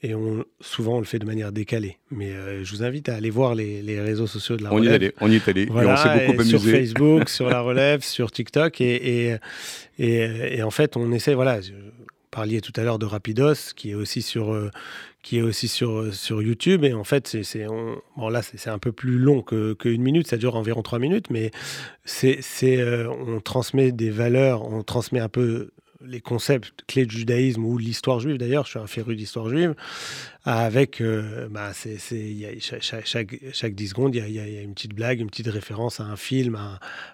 Et 0.02 0.14
on, 0.14 0.44
souvent, 0.60 0.96
on 0.96 0.98
le 1.00 1.04
fait 1.04 1.18
de 1.18 1.26
manière 1.26 1.50
décalée. 1.50 1.98
Mais 2.10 2.30
euh, 2.30 2.62
je 2.62 2.70
vous 2.72 2.84
invite 2.84 3.08
à 3.08 3.16
aller 3.16 3.30
voir 3.30 3.54
les, 3.54 4.00
réseaux 4.00 4.28
sociaux 4.28 4.56
de 4.56 4.62
la 4.62 4.70
relève. 4.70 4.86
On 4.86 4.90
y 4.90 4.92
est 4.92 4.94
allé, 4.94 5.12
on 5.20 5.30
y 5.30 5.36
est 5.36 5.48
allé. 5.48 5.66
Voilà, 5.66 5.90
et 5.90 5.92
on 5.92 5.96
s'est 5.96 6.26
beaucoup 6.26 6.40
amusé. 6.40 6.58
Sur 6.58 6.70
Facebook, 6.70 7.28
sur 7.28 7.50
la 7.50 7.60
relève, 7.60 8.02
sur 8.02 8.30
TikTok. 8.30 8.80
Et, 8.80 9.38
et, 9.98 10.10
et, 10.58 10.62
en 10.62 10.70
fait, 10.70 10.96
on 10.96 11.10
essaie, 11.10 11.34
voilà, 11.34 11.60
vous 11.60 11.72
parliez 12.30 12.60
tout 12.60 12.72
à 12.76 12.84
l'heure 12.84 13.00
de 13.00 13.06
Rapidos, 13.06 13.72
qui 13.74 13.90
est 13.90 13.94
aussi 13.94 14.22
sur, 14.22 14.52
euh, 14.52 14.70
qui 15.22 15.38
est 15.38 15.42
aussi 15.42 15.66
sur, 15.66 16.14
sur 16.14 16.42
YouTube. 16.42 16.84
Et 16.84 16.94
en 16.94 17.04
fait, 17.04 17.26
c'est, 17.42 17.66
bon, 18.16 18.28
là, 18.28 18.42
c'est, 18.42 18.70
un 18.70 18.78
peu 18.78 18.92
plus 18.92 19.18
long 19.18 19.42
qu'une 19.42 20.02
minute. 20.02 20.28
Ça 20.28 20.36
dure 20.36 20.54
environ 20.54 20.82
trois 20.82 21.00
minutes. 21.00 21.30
Mais 21.30 21.50
c'est, 22.04 22.40
euh, 22.64 23.08
on 23.10 23.40
transmet 23.40 23.90
des 23.90 24.10
valeurs, 24.10 24.64
on 24.70 24.84
transmet 24.84 25.18
un 25.18 25.28
peu 25.28 25.70
les 26.04 26.20
concepts 26.20 26.84
clés 26.86 27.06
du 27.06 27.18
judaïsme 27.18 27.64
ou 27.64 27.76
l'histoire 27.78 28.20
juive. 28.20 28.38
D'ailleurs, 28.38 28.64
je 28.64 28.70
suis 28.70 28.78
un 28.78 28.86
féru 28.86 29.16
d'histoire 29.16 29.48
juive, 29.48 29.74
avec, 30.50 31.02
euh, 31.02 31.46
bah, 31.50 31.72
c'est, 31.74 31.98
chaque, 32.80 33.04
chaque, 33.04 33.38
chaque, 33.52 33.74
10 33.74 33.88
secondes, 33.88 34.14
il 34.14 34.30
y, 34.30 34.38
a, 34.40 34.62
une 34.62 34.72
petite 34.72 34.94
blague, 34.94 35.20
une 35.20 35.28
petite 35.28 35.48
référence 35.48 36.00
à 36.00 36.04
un 36.04 36.16
film, 36.16 36.56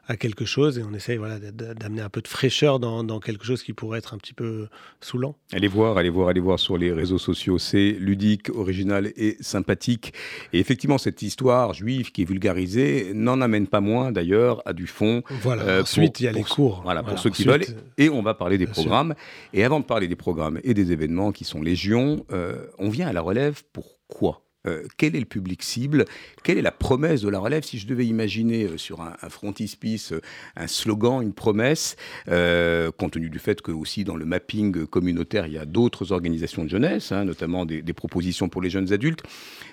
à, 0.06 0.16
quelque 0.16 0.44
chose, 0.44 0.78
et 0.78 0.84
on 0.84 0.94
essaye 0.94 1.16
voilà, 1.16 1.40
d'amener 1.40 2.02
un 2.02 2.08
peu 2.08 2.20
de 2.20 2.28
fraîcheur 2.28 2.78
dans, 2.78 3.02
dans, 3.02 3.18
quelque 3.18 3.44
chose 3.44 3.64
qui 3.64 3.72
pourrait 3.72 3.98
être 3.98 4.14
un 4.14 4.18
petit 4.18 4.34
peu 4.34 4.68
saoulant. 5.00 5.34
Allez 5.52 5.66
voir, 5.66 5.98
allez 5.98 6.10
voir, 6.10 6.28
allez 6.28 6.38
voir 6.38 6.60
sur 6.60 6.78
les 6.78 6.92
réseaux 6.92 7.18
sociaux, 7.18 7.58
c'est 7.58 7.96
ludique, 7.98 8.50
original 8.50 9.12
et 9.16 9.36
sympathique. 9.40 10.12
Et 10.52 10.60
effectivement, 10.60 10.98
cette 10.98 11.20
histoire 11.22 11.74
juive 11.74 12.12
qui 12.12 12.22
est 12.22 12.26
vulgarisée 12.26 13.10
n'en 13.14 13.40
amène 13.40 13.66
pas 13.66 13.80
moins 13.80 14.12
d'ailleurs 14.12 14.62
à 14.64 14.72
du 14.72 14.86
fond. 14.86 15.24
Voilà, 15.42 15.62
euh, 15.64 15.82
ensuite 15.82 16.20
il 16.20 16.24
y 16.24 16.28
a 16.28 16.32
les 16.32 16.44
cours. 16.44 16.82
Voilà, 16.84 17.02
pour 17.02 17.18
ceux 17.18 17.30
qui 17.30 17.42
veulent. 17.42 17.64
Et 17.98 18.10
on 18.10 18.22
va 18.22 18.34
parler 18.34 18.58
des 18.58 18.68
programmes. 18.68 19.16
Et 19.52 19.64
avant 19.64 19.80
de 19.80 19.84
parler 19.84 20.06
des 20.06 20.14
programmes 20.14 20.60
et 20.62 20.72
des 20.72 20.92
événements 20.92 21.32
qui 21.32 21.42
sont 21.42 21.62
légion, 21.62 22.24
euh, 22.30 22.66
on 22.78 22.90
vient 22.90 23.08
à 23.08 23.12
la 23.12 23.23
relève 23.24 23.62
pourquoi? 23.72 24.44
Euh, 24.66 24.84
quel 24.96 25.14
est 25.14 25.20
le 25.20 25.26
public 25.26 25.62
cible? 25.62 26.06
Quelle 26.42 26.56
est 26.56 26.62
la 26.62 26.72
promesse 26.72 27.20
de 27.20 27.28
la 27.28 27.38
relève? 27.38 27.64
Si 27.64 27.78
je 27.78 27.86
devais 27.86 28.06
imaginer 28.06 28.64
euh, 28.64 28.78
sur 28.78 29.02
un, 29.02 29.14
frontispice 29.28 30.12
euh, 30.12 30.20
un 30.56 30.66
slogan, 30.66 31.22
une 31.22 31.34
promesse, 31.34 31.96
compte 32.26 33.12
tenu 33.12 33.28
du 33.28 33.38
fait 33.38 33.60
que 33.60 33.72
aussi 33.72 34.04
dans 34.04 34.16
le 34.16 34.24
mapping 34.24 34.86
communautaire, 34.86 35.46
il 35.46 35.52
y 35.52 35.58
a 35.58 35.66
d'autres 35.66 36.12
organisations 36.12 36.64
de 36.64 36.68
jeunesse, 36.68 37.12
hein, 37.12 37.24
notamment 37.24 37.66
des, 37.66 37.82
propositions 37.92 38.48
pour 38.48 38.62
les 38.62 38.70
jeunes 38.70 38.92
adultes, 38.92 39.22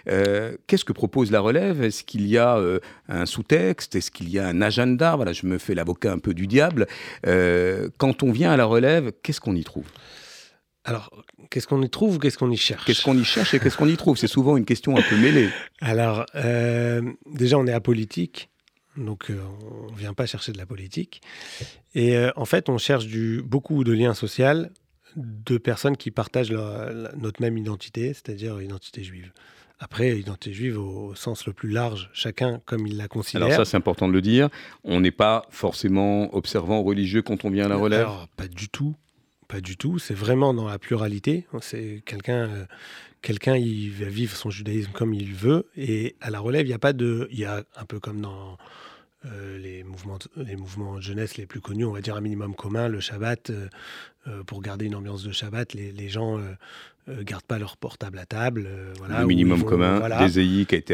qu'est-ce 0.06 0.86
que 0.86 0.94
propose 0.94 1.32
la 1.32 1.40
relève? 1.40 1.82
Est-ce 1.82 2.04
qu'il 2.04 2.28
y 2.28 2.38
a 2.38 2.62
un 3.08 3.26
sous-texte? 3.26 3.96
Est-ce 3.96 4.12
qu'il 4.12 4.30
y 4.30 4.38
a 4.38 4.48
un 4.48 4.62
agenda? 4.62 5.16
Voilà, 5.16 5.34
je 5.34 5.48
me 5.48 5.58
fais 5.58 5.74
l'avocat 5.74 6.12
un 6.12 6.20
peu 6.20 6.34
du 6.34 6.48
diable. 6.48 6.88
quand 7.24 8.24
on 8.24 8.32
vient 8.32 8.52
à 8.52 8.58
la 8.58 8.66
relève, 8.66 9.12
qu'est-ce 9.24 9.42
qu'on 9.42 9.56
y 9.56 9.64
trouve? 9.64 9.86
Alors, 10.84 11.12
qu'est-ce 11.50 11.67
qu'on 11.67 11.82
y 11.84 11.89
trouve 11.89 12.15
ou 12.15 12.20
qu'est-ce 12.20 12.38
qu'on 12.38 12.50
y 12.50 12.58
cherche? 12.58 12.86
Qu'est-ce 12.86 13.04
qu'on 13.04 13.17
y 13.17 13.24
cherche 13.24 13.54
et 13.54 13.60
qu'est-ce 13.60 13.78
qu'on 13.78 13.88
y 13.88 13.98
trouve? 13.98 14.17
C'est 14.17 14.28
souvent 14.28 14.58
une 14.58 14.65
question 14.65 14.98
un 14.98 15.02
peu 15.02 15.15
mêlée. 15.15 15.50
Alors, 15.80 16.26
euh, 16.36 17.02
déjà, 17.28 17.58
on 17.58 17.67
est 17.67 17.74
apolitique, 17.74 18.50
donc 18.98 19.30
euh, 19.30 19.39
on 19.89 19.91
ne 19.91 19.98
vient 19.98 20.13
pas 20.13 20.26
chercher 20.26 20.52
de 20.52 20.58
la 20.58 20.65
politique. 20.65 21.22
Et 21.94 22.17
euh, 22.17 22.32
en 22.36 22.46
fait, 22.46 22.67
on 22.67 22.80
cherche 22.80 23.06
du, 23.06 23.44
beaucoup 23.44 23.84
de 23.84 23.91
liens 23.91 24.15
sociaux 24.15 24.65
de 25.15 25.58
personnes 25.58 25.98
qui 25.98 26.10
partagent 26.10 26.52
notre 26.52 27.41
même 27.41 27.58
identité, 27.58 28.13
c'est-à-dire 28.13 28.58
l'identité 28.58 29.04
juive. 29.04 29.32
Après, 29.78 30.17
identité 30.17 30.54
juive 30.54 30.80
au 30.80 31.15
sens 31.15 31.46
le 31.46 31.54
plus 31.54 31.70
large, 31.70 32.10
chacun 32.13 32.62
comme 32.65 32.88
il 32.88 32.98
la 32.98 33.08
considère. 33.08 33.48
Alors 33.48 33.58
ça, 33.58 33.65
c'est 33.65 33.78
important 33.78 34.08
de 34.08 34.13
le 34.13 34.22
dire. 34.22 34.50
On 34.84 35.02
n'est 35.02 35.12
pas 35.12 35.46
forcément 35.50 36.34
observant 36.36 36.82
religieux 36.82 37.24
quand 37.24 37.46
on 37.46 37.50
vient 37.50 37.65
à 37.65 37.70
la 37.70 37.78
relève? 37.78 38.02
Alors, 38.02 38.28
pas 38.38 38.48
du 38.48 38.70
tout. 38.70 38.96
Pas 39.52 39.60
du 39.60 39.76
tout. 39.76 40.00
C'est 40.00 40.14
vraiment 40.14 40.54
dans 40.54 40.66
la 40.66 40.80
pluralité. 40.80 41.46
C'est 41.60 42.02
quelqu'un, 42.06 42.48
euh, 42.48 42.66
quelqu'un, 43.22 43.58
il 43.58 43.92
va 43.92 44.06
vivre 44.06 44.34
son 44.34 44.50
judaïsme 44.50 44.92
comme 44.94 45.14
il 45.14 45.34
veut. 45.34 45.68
Et 45.76 46.16
à 46.22 46.30
la 46.30 46.40
relève, 46.40 46.66
il 46.66 46.70
n'y 46.70 46.74
a 46.74 46.80
pas 46.80 46.94
de, 46.94 47.28
il 47.32 47.40
y 47.40 47.44
a 47.44 47.66
un 47.76 47.84
peu 47.84 48.00
comme 48.00 48.22
dans 48.22 48.58
euh, 49.26 49.60
les 49.60 49.84
mouvements, 49.84 50.20
les 50.38 50.56
mouvements 50.56 50.96
de 50.96 51.02
jeunesse 51.02 51.36
les 51.36 51.46
plus 51.46 51.60
connus, 51.60 51.84
on 51.84 51.92
va 51.92 52.00
dire 52.00 52.16
un 52.16 52.22
minimum 52.22 52.56
commun, 52.56 52.88
le 52.88 53.02
Shabbat. 53.02 53.50
Euh, 53.50 53.68
pour 54.46 54.62
garder 54.62 54.86
une 54.86 54.96
ambiance 54.96 55.24
de 55.24 55.32
Shabbat, 55.32 55.74
les, 55.74 55.92
les 55.92 56.08
gens 56.08 56.38
ne 57.08 57.24
gardent 57.24 57.44
pas 57.44 57.58
leur 57.58 57.76
portable 57.76 58.20
à 58.20 58.28
table. 58.28 58.70
voilà, 59.00 59.22
le 59.22 59.26
minimum 59.26 59.64
commun, 59.64 60.00
des 60.26 60.40
EI 60.40 60.66
qui 60.66 60.76
a 60.76 60.78
été 60.78 60.94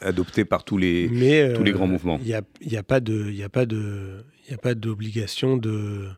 adopté, 0.00 0.46
par 0.46 0.64
tous 0.64 0.78
les, 0.78 1.52
tous 1.54 1.62
les 1.62 1.72
grands 1.72 1.86
mouvements. 1.86 2.18
Il 2.22 2.28
n'y 2.28 2.34
a, 2.34 2.40
y 2.62 2.78
a 2.78 2.82
pas 2.82 3.00
de, 3.00 3.30
il 3.30 3.44
a 3.44 3.50
pas 3.50 3.66
de, 3.66 4.24
il 4.48 4.54
a 4.54 4.58
pas 4.58 4.74
d'obligation 4.74 5.58
de 5.58 6.08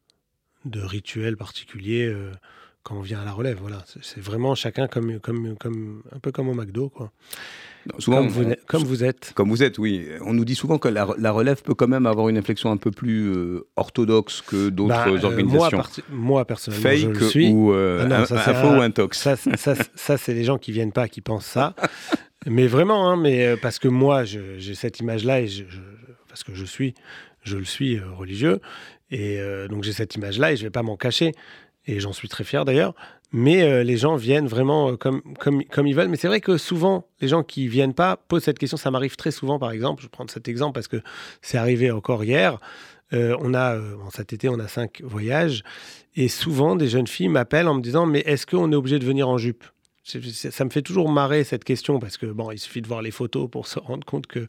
de 0.65 0.81
rituels 0.81 1.37
particuliers 1.37 2.07
euh, 2.07 2.33
quand 2.83 2.97
on 2.97 3.01
vient 3.01 3.21
à 3.21 3.25
la 3.25 3.33
relève. 3.33 3.59
Voilà, 3.61 3.85
c'est 4.03 4.21
vraiment 4.21 4.55
chacun 4.55 4.89
comme, 4.89 5.21
comme, 5.21 5.57
comme, 5.57 6.03
un 6.15 6.19
peu 6.19 6.33
comme 6.33 6.49
au 6.49 6.55
McDo, 6.55 6.89
quoi. 6.89 7.13
souvent, 7.99 8.19
comme, 8.19 8.29
vous, 8.29 8.45
comme, 8.67 8.85
vous, 8.85 9.05
êtes. 9.05 9.33
Comme 9.35 9.49
vous 9.51 9.63
êtes, 9.63 9.79
oui. 9.79 10.07
On 10.23 10.33
nous 10.33 10.45
dit 10.45 10.55
souvent 10.55 10.79
que 10.79 10.89
la, 10.89 11.05
relève 11.05 11.63
peut 11.63 11.75
quand 11.75 11.89
même 11.89 12.07
avoir 12.07 12.29
une 12.29 12.39
inflexion 12.39 12.71
un 12.71 12.77
peu 12.77 12.91
plus 12.91 13.33
euh, 13.35 13.67
orthodoxe 13.77 14.43
que 14.43 14.69
d'autres 14.69 14.91
bah, 14.91 15.09
euh, 15.09 15.25
organisations. 15.25 15.83
moi, 16.11 16.45
personnellement, 16.45 16.97
je 16.97 17.09
le 17.09 17.29
suis. 17.29 17.51
ou 17.51 17.73
ah 17.73 18.05
un, 18.05 18.25
faux 18.27 18.77
ou 18.77 18.81
un 18.81 18.91
tox. 18.91 19.19
Ça, 19.19 19.37
ça, 19.37 19.75
ça 19.95 20.17
c'est 20.17 20.35
les 20.35 20.45
gens 20.45 20.59
qui 20.59 20.73
viennent 20.73 20.93
pas, 20.93 21.09
qui 21.09 21.21
pensent 21.21 21.47
ça. 21.47 21.75
mais 22.47 22.67
vraiment, 22.67 23.11
hein, 23.11 23.17
mais 23.17 23.57
parce 23.57 23.79
que 23.79 23.89
moi, 23.89 24.25
j'ai 24.25 24.75
cette 24.75 25.01
image-là 25.01 25.41
et 25.43 25.47
je, 25.47 25.65
parce 26.29 26.45
que 26.45 26.55
je 26.55 26.65
suis, 26.65 26.95
je 27.43 27.57
le 27.57 27.65
suis 27.65 27.99
religieux. 28.01 28.61
Et 29.11 29.39
euh, 29.39 29.69
donc 29.69 29.85
j'ai 29.85 29.93
cette 29.93 30.15
image-là 30.15 30.53
et 30.53 30.57
je 30.57 30.63
ne 30.63 30.67
vais 30.67 30.73
pas 30.73 30.83
m'en 30.83 30.97
cacher. 30.97 31.33
et 31.87 32.01
j'en 32.01 32.13
suis 32.13 32.29
très 32.29 32.45
fier 32.45 32.65
d'ailleurs. 32.65 32.95
Mais 33.31 33.63
euh, 33.63 33.83
les 33.83 33.99
gens 33.99 34.17
viennent 34.17 34.47
vraiment 34.47 34.91
euh, 34.91 34.97
comme, 34.97 35.23
comme, 35.39 35.63
comme 35.65 35.87
ils 35.87 35.95
veulent. 35.95 36.09
Mais 36.09 36.17
c'est 36.17 36.29
vrai 36.29 36.41
que 36.41 36.57
souvent, 36.57 37.07
les 37.21 37.29
gens 37.29 37.43
qui 37.43 37.69
viennent 37.69 37.95
pas 37.95 38.17
posent 38.17 38.45
cette 38.45 38.59
question. 38.59 38.77
Ça 38.77 38.91
m'arrive 38.91 39.17
très 39.17 39.31
souvent, 39.31 39.59
par 39.59 39.71
exemple. 39.71 40.03
Je 40.03 40.09
prendre 40.09 40.31
cet 40.31 40.49
exemple 40.49 40.73
parce 40.75 40.89
que 40.89 41.03
c'est 41.43 41.59
arrivé 41.59 41.91
encore 41.91 42.25
hier. 42.25 42.59
Euh, 43.13 43.37
on 43.41 43.55
a, 43.55 43.79
cet 44.15 44.33
été, 44.33 44.49
on 44.49 44.59
a 44.59 44.69
cinq 44.69 45.03
voyages. 45.03 45.63
Et 46.17 46.29
souvent, 46.29 46.75
des 46.75 46.89
jeunes 46.89 47.07
filles 47.07 47.29
m'appellent 47.29 47.69
en 47.69 47.75
me 47.75 47.83
disant 47.83 48.07
Mais 48.07 48.21
est-ce 48.21 48.47
qu'on 48.47 48.73
est 48.73 48.77
obligé 48.77 48.99
de 48.99 49.05
venir 49.05 49.29
en 49.29 49.37
jupe? 49.37 49.65
Ça 50.05 50.65
me 50.65 50.71
fait 50.71 50.81
toujours 50.81 51.11
marrer 51.11 51.45
cette 51.45 51.65
question 51.65 51.99
parce 51.99 52.17
que 52.17 52.25
bon, 52.25 52.51
il 52.51 52.59
suffit 52.59 52.81
de 52.81 52.89
voir 52.89 53.03
les 53.03 53.11
photos 53.11 53.51
pour 53.51 53.67
se 53.67 53.79
rendre 53.79 54.07
compte 54.07 54.27
que 54.27 54.47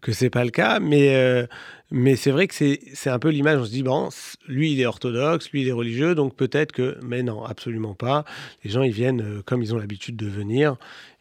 que 0.00 0.10
c'est 0.10 0.30
pas 0.30 0.44
le 0.44 0.50
cas. 0.50 0.80
Mais 0.80 1.14
euh, 1.14 1.46
mais 1.90 2.16
c'est 2.16 2.30
vrai 2.30 2.48
que 2.48 2.54
c'est 2.54 3.10
un 3.10 3.18
peu 3.18 3.28
l'image. 3.28 3.60
On 3.60 3.64
se 3.64 3.70
dit 3.70 3.82
bon, 3.82 4.08
lui 4.48 4.72
il 4.72 4.80
est 4.80 4.86
orthodoxe, 4.86 5.50
lui 5.50 5.62
il 5.62 5.68
est 5.68 5.72
religieux, 5.72 6.14
donc 6.14 6.34
peut-être 6.34 6.72
que. 6.72 6.98
Mais 7.02 7.22
non, 7.22 7.44
absolument 7.44 7.94
pas. 7.94 8.24
Les 8.64 8.70
gens 8.70 8.82
ils 8.82 8.92
viennent 8.92 9.20
euh, 9.20 9.42
comme 9.44 9.62
ils 9.62 9.74
ont 9.74 9.78
l'habitude 9.78 10.16
de 10.16 10.26
venir 10.26 10.76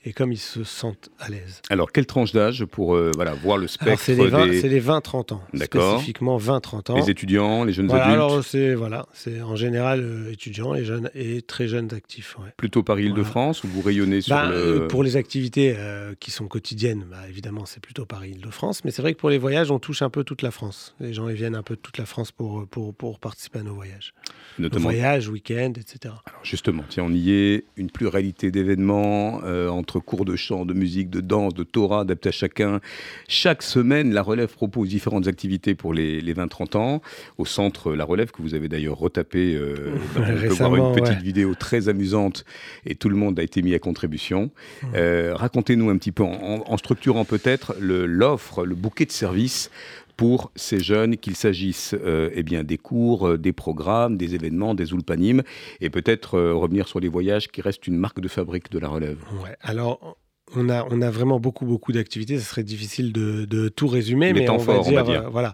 et 0.06 0.14
comme 0.14 0.32
ils 0.32 0.38
se 0.38 0.64
sentent 0.64 1.10
à 1.20 1.30
l'aise. 1.30 1.62
Alors, 1.70 1.92
quelle 1.92 2.06
tranche 2.06 2.32
d'âge 2.32 2.64
pour 2.66 2.96
euh, 2.96 3.12
voilà, 3.16 3.34
voir 3.34 3.58
le 3.58 3.68
spectre 3.68 4.00
C'est 4.00 4.16
les 4.16 4.82
20-30 4.82 5.34
ans. 5.34 5.42
D'accord. 5.54 5.94
Spécifiquement 5.94 6.38
20-30 6.38 6.92
ans. 6.92 6.96
Les 6.98 7.10
étudiants, 7.10 7.64
les 7.64 7.74
jeunes 7.74 7.88
voilà, 7.88 8.04
adultes 8.04 8.22
Alors, 8.22 8.44
c'est 8.44 8.76
voilà, 8.76 9.08
en 9.44 9.56
général 9.56 10.02
euh, 10.02 10.32
étudiants 10.32 10.76
et, 10.76 10.86
jeunes, 10.86 11.10
et 11.16 11.42
très 11.42 11.68
jeunes 11.68 11.92
actifs. 11.94 12.38
Plutôt 12.56 12.84
Paris-Île-de-France 12.84 13.64
ou 13.64 13.68
vous 13.68 13.82
rayonnez 13.82 14.22
sur 14.22 14.36
bah, 14.36 14.48
le... 14.50 14.56
Euh, 14.84 14.88
pour 14.88 15.02
les 15.02 15.18
activités 15.18 15.76
qui 16.20 16.30
sont 16.30 16.48
quotidiennes, 16.48 17.06
bah, 17.10 17.28
évidemment, 17.28 17.66
c'est 17.66 17.82
plutôt 17.82 18.06
Paris-Île-de-France. 18.06 18.86
Mais 18.86 18.92
c'est 18.92 19.02
vrai 19.02 19.14
que 19.14 19.20
pour 19.20 19.32
les 19.32 19.40
voyages, 19.40 19.72
on 19.72 19.80
touche 19.80 20.04
un 20.04 20.12
peu 20.12 20.24
toute 20.24 20.44
la 20.44 20.52
France. 20.56 20.96
Les 21.00 21.14
gens 21.14 21.30
ils 21.30 21.36
viennent 21.36 21.56
un 21.56 21.64
peu 21.64 21.76
de 21.76 21.82
toute 21.82 21.98
la 21.98 22.06
France 22.06 22.32
pour, 22.32 22.68
pour, 22.68 22.94
pour 22.94 23.20
participer 23.20 23.60
à 23.60 23.64
nos 23.64 23.76
voyages. 23.76 24.14
Notamment... 24.58 24.84
voyages, 24.84 25.30
week-ends, 25.30 25.74
etc. 25.78 26.16
Alors 26.26 26.44
justement, 26.44 26.84
tiens, 26.90 27.04
on 27.04 27.14
y 27.14 27.32
est, 27.32 27.66
une 27.78 27.92
pluralité 27.92 28.52
d'événements 28.52 29.42
entre 29.70 30.00
cours 30.00 30.26
de 30.26 30.36
chant, 30.36 30.66
de 30.66 30.74
musique, 30.74 31.10
de 31.10 31.22
danse, 31.22 31.54
de 31.54 31.64
Torah, 31.64 32.02
adapté 32.02 32.30
à 32.30 32.32
chacun. 32.32 32.80
Chaque 33.28 33.62
semaine, 33.62 34.14
La 34.14 34.22
Relève 34.22 34.54
propose 34.54 34.90
différentes 34.90 35.28
activités 35.28 35.76
pour 35.76 35.94
les, 35.94 36.22
20-30 36.22 36.78
ans. 36.78 37.02
Au 37.38 37.46
centre 37.46 37.94
La 37.94 38.06
Relève, 38.06 38.32
que 38.32 38.42
vous 38.42 38.56
avez 38.56 38.68
d'ailleurs 38.68 38.98
retapé, 38.98 39.56
euh, 39.56 39.96
on 40.16 40.20
peut 40.22 40.48
voir 40.48 40.76
une 40.76 40.96
petite 40.96 41.22
vidéo 41.22 41.56
très 41.56 41.90
amusante 41.90 42.46
et 42.86 42.96
tout 42.96 43.10
le 43.10 43.16
monde 43.16 43.40
a 43.40 43.44
été 43.44 43.62
mis 43.62 43.74
à 43.74 43.80
contribution. 43.80 44.52
Euh, 44.94 45.34
racontez-nous 45.36 45.90
un 45.90 45.98
petit 45.98 46.12
peu, 46.12 46.24
en, 46.24 46.78
structurant 46.78 47.26
peut-être 47.26 47.76
l'offre, 47.80 48.66
le, 48.66 48.76
bouquet 48.76 49.06
de 49.06 49.12
services 49.12 49.72
pour 50.18 50.52
ces 50.56 50.80
jeunes, 50.80 51.18
qu'il 51.18 51.36
s'agisse 51.36 51.94
euh, 51.94 52.30
eh 52.34 52.44
bien, 52.44 52.64
des 52.64 52.78
cours, 52.78 53.28
euh, 53.28 53.38
des 53.38 53.54
programmes, 53.54 54.18
des 54.18 54.36
événements, 54.36 54.76
des 54.76 54.92
ulpanimes, 54.92 55.44
et 55.82 55.90
peut-être 55.90 56.36
euh, 56.36 56.54
revenir 56.54 56.88
sur 56.88 57.00
les 57.00 57.10
voyages 57.10 57.48
qui 57.50 57.62
restent 57.62 57.88
une 57.88 57.98
marque 57.98 58.20
de 58.20 58.28
fabrique 58.28 58.72
de 58.72 58.80
la 58.80 58.88
relève. 58.88 59.20
Ouais, 59.44 59.56
alors 59.62 60.18
on 60.56 60.70
a, 60.70 60.86
on 60.90 61.02
a 61.02 61.10
vraiment 61.10 61.40
beaucoup, 61.40 61.66
beaucoup 61.66 61.92
d'activités. 61.92 62.40
Ce 62.40 62.46
serait 62.46 62.64
difficile 62.64 63.12
de, 63.12 63.70
tout 63.70 63.88
résumer, 63.88 64.34
mais 64.34 64.50
on, 64.50 64.58
va 64.58 64.80
dire, 64.80 65.30
voilà. 65.30 65.52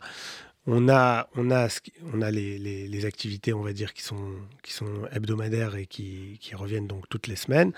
On 0.67 0.89
a, 0.89 1.28
on 1.36 1.50
a, 1.50 1.67
on 2.13 2.21
a 2.21 2.30
les, 2.30 2.60
les, 2.60 3.06
activités, 3.06 3.52
on 3.52 3.62
va 3.62 3.74
dire, 3.74 3.93
qui 3.93 4.04
sont, 4.04 4.36
qui 4.62 4.74
sont 4.74 5.08
hebdomadaires 5.12 5.76
et 5.76 5.88
qui, 5.88 6.38
qui 6.39 6.54
reviennent 6.54 6.88
donc 6.88 7.10
toutes 7.10 7.28
les 7.28 7.36
semaines. 7.36 7.71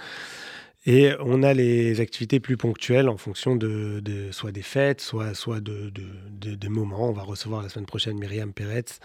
Et 0.86 1.12
on 1.22 1.44
a 1.44 1.54
les 1.54 2.02
activités 2.02 2.42
plus 2.42 2.58
ponctuelles 2.58 3.08
en 3.08 3.16
fonction 3.16 3.56
de, 3.56 4.02
soit 4.32 4.52
des 4.52 4.62
fêtes, 4.62 5.00
soit, 5.00 5.34
soit 5.34 5.62
de, 5.62 5.92
de, 5.92 6.68
moments. 6.68 7.10
On 7.10 7.14
va 7.14 7.24
recevoir 7.24 7.62
la 7.62 7.70
semaine 7.70 7.86
prochaine 7.86 8.18
Myriam 8.18 8.52
Peretz 8.52 9.00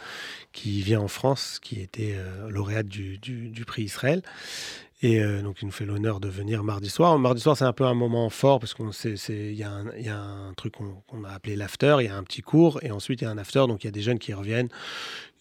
qui 0.53 0.81
vient 0.83 1.01
en 1.01 1.09
France, 1.09 1.61
qui 1.63 1.81
était 1.81 2.15
euh, 2.17 2.51
lauréate 2.51 2.89
du, 2.89 3.65
prix 3.65 3.83
Israël. 3.83 4.23
Et 5.03 5.21
euh, 5.21 5.43
donc, 5.43 5.63
il 5.63 5.67
nous 5.67 5.73
fait 5.73 5.85
l'honneur 5.85 6.19
de 6.19 6.27
venir 6.27 6.65
mardi 6.65 6.91
soir. 6.91 7.17
Mardi 7.21 7.41
soir, 7.41 7.57
c'est 7.57 7.65
un 7.65 7.73
peu 7.73 7.85
un 7.85 7.95
moment 7.95 8.29
fort 8.31 8.59
parce 8.59 8.75
qu'il 8.75 9.55
y, 9.55 9.63
a 9.63 9.71
un 9.71 10.55
truc 10.57 10.75
qu'on 10.75 11.25
a 11.25 11.31
appelé 11.31 11.55
l'after. 11.55 11.99
Il 12.01 12.07
y 12.07 12.09
a 12.09 12.17
un 12.17 12.25
petit 12.25 12.43
cours 12.43 12.81
et 12.83 12.91
ensuite 12.91 13.21
il 13.21 13.25
y 13.25 13.29
a 13.29 13.31
un 13.31 13.39
after. 13.39 13.67
Donc, 13.69 13.85
il 13.85 13.87
y 13.87 13.89
a 13.89 13.93
des 13.93 14.03
jeunes 14.03 14.19
qui 14.19 14.35
reviennent 14.35 14.69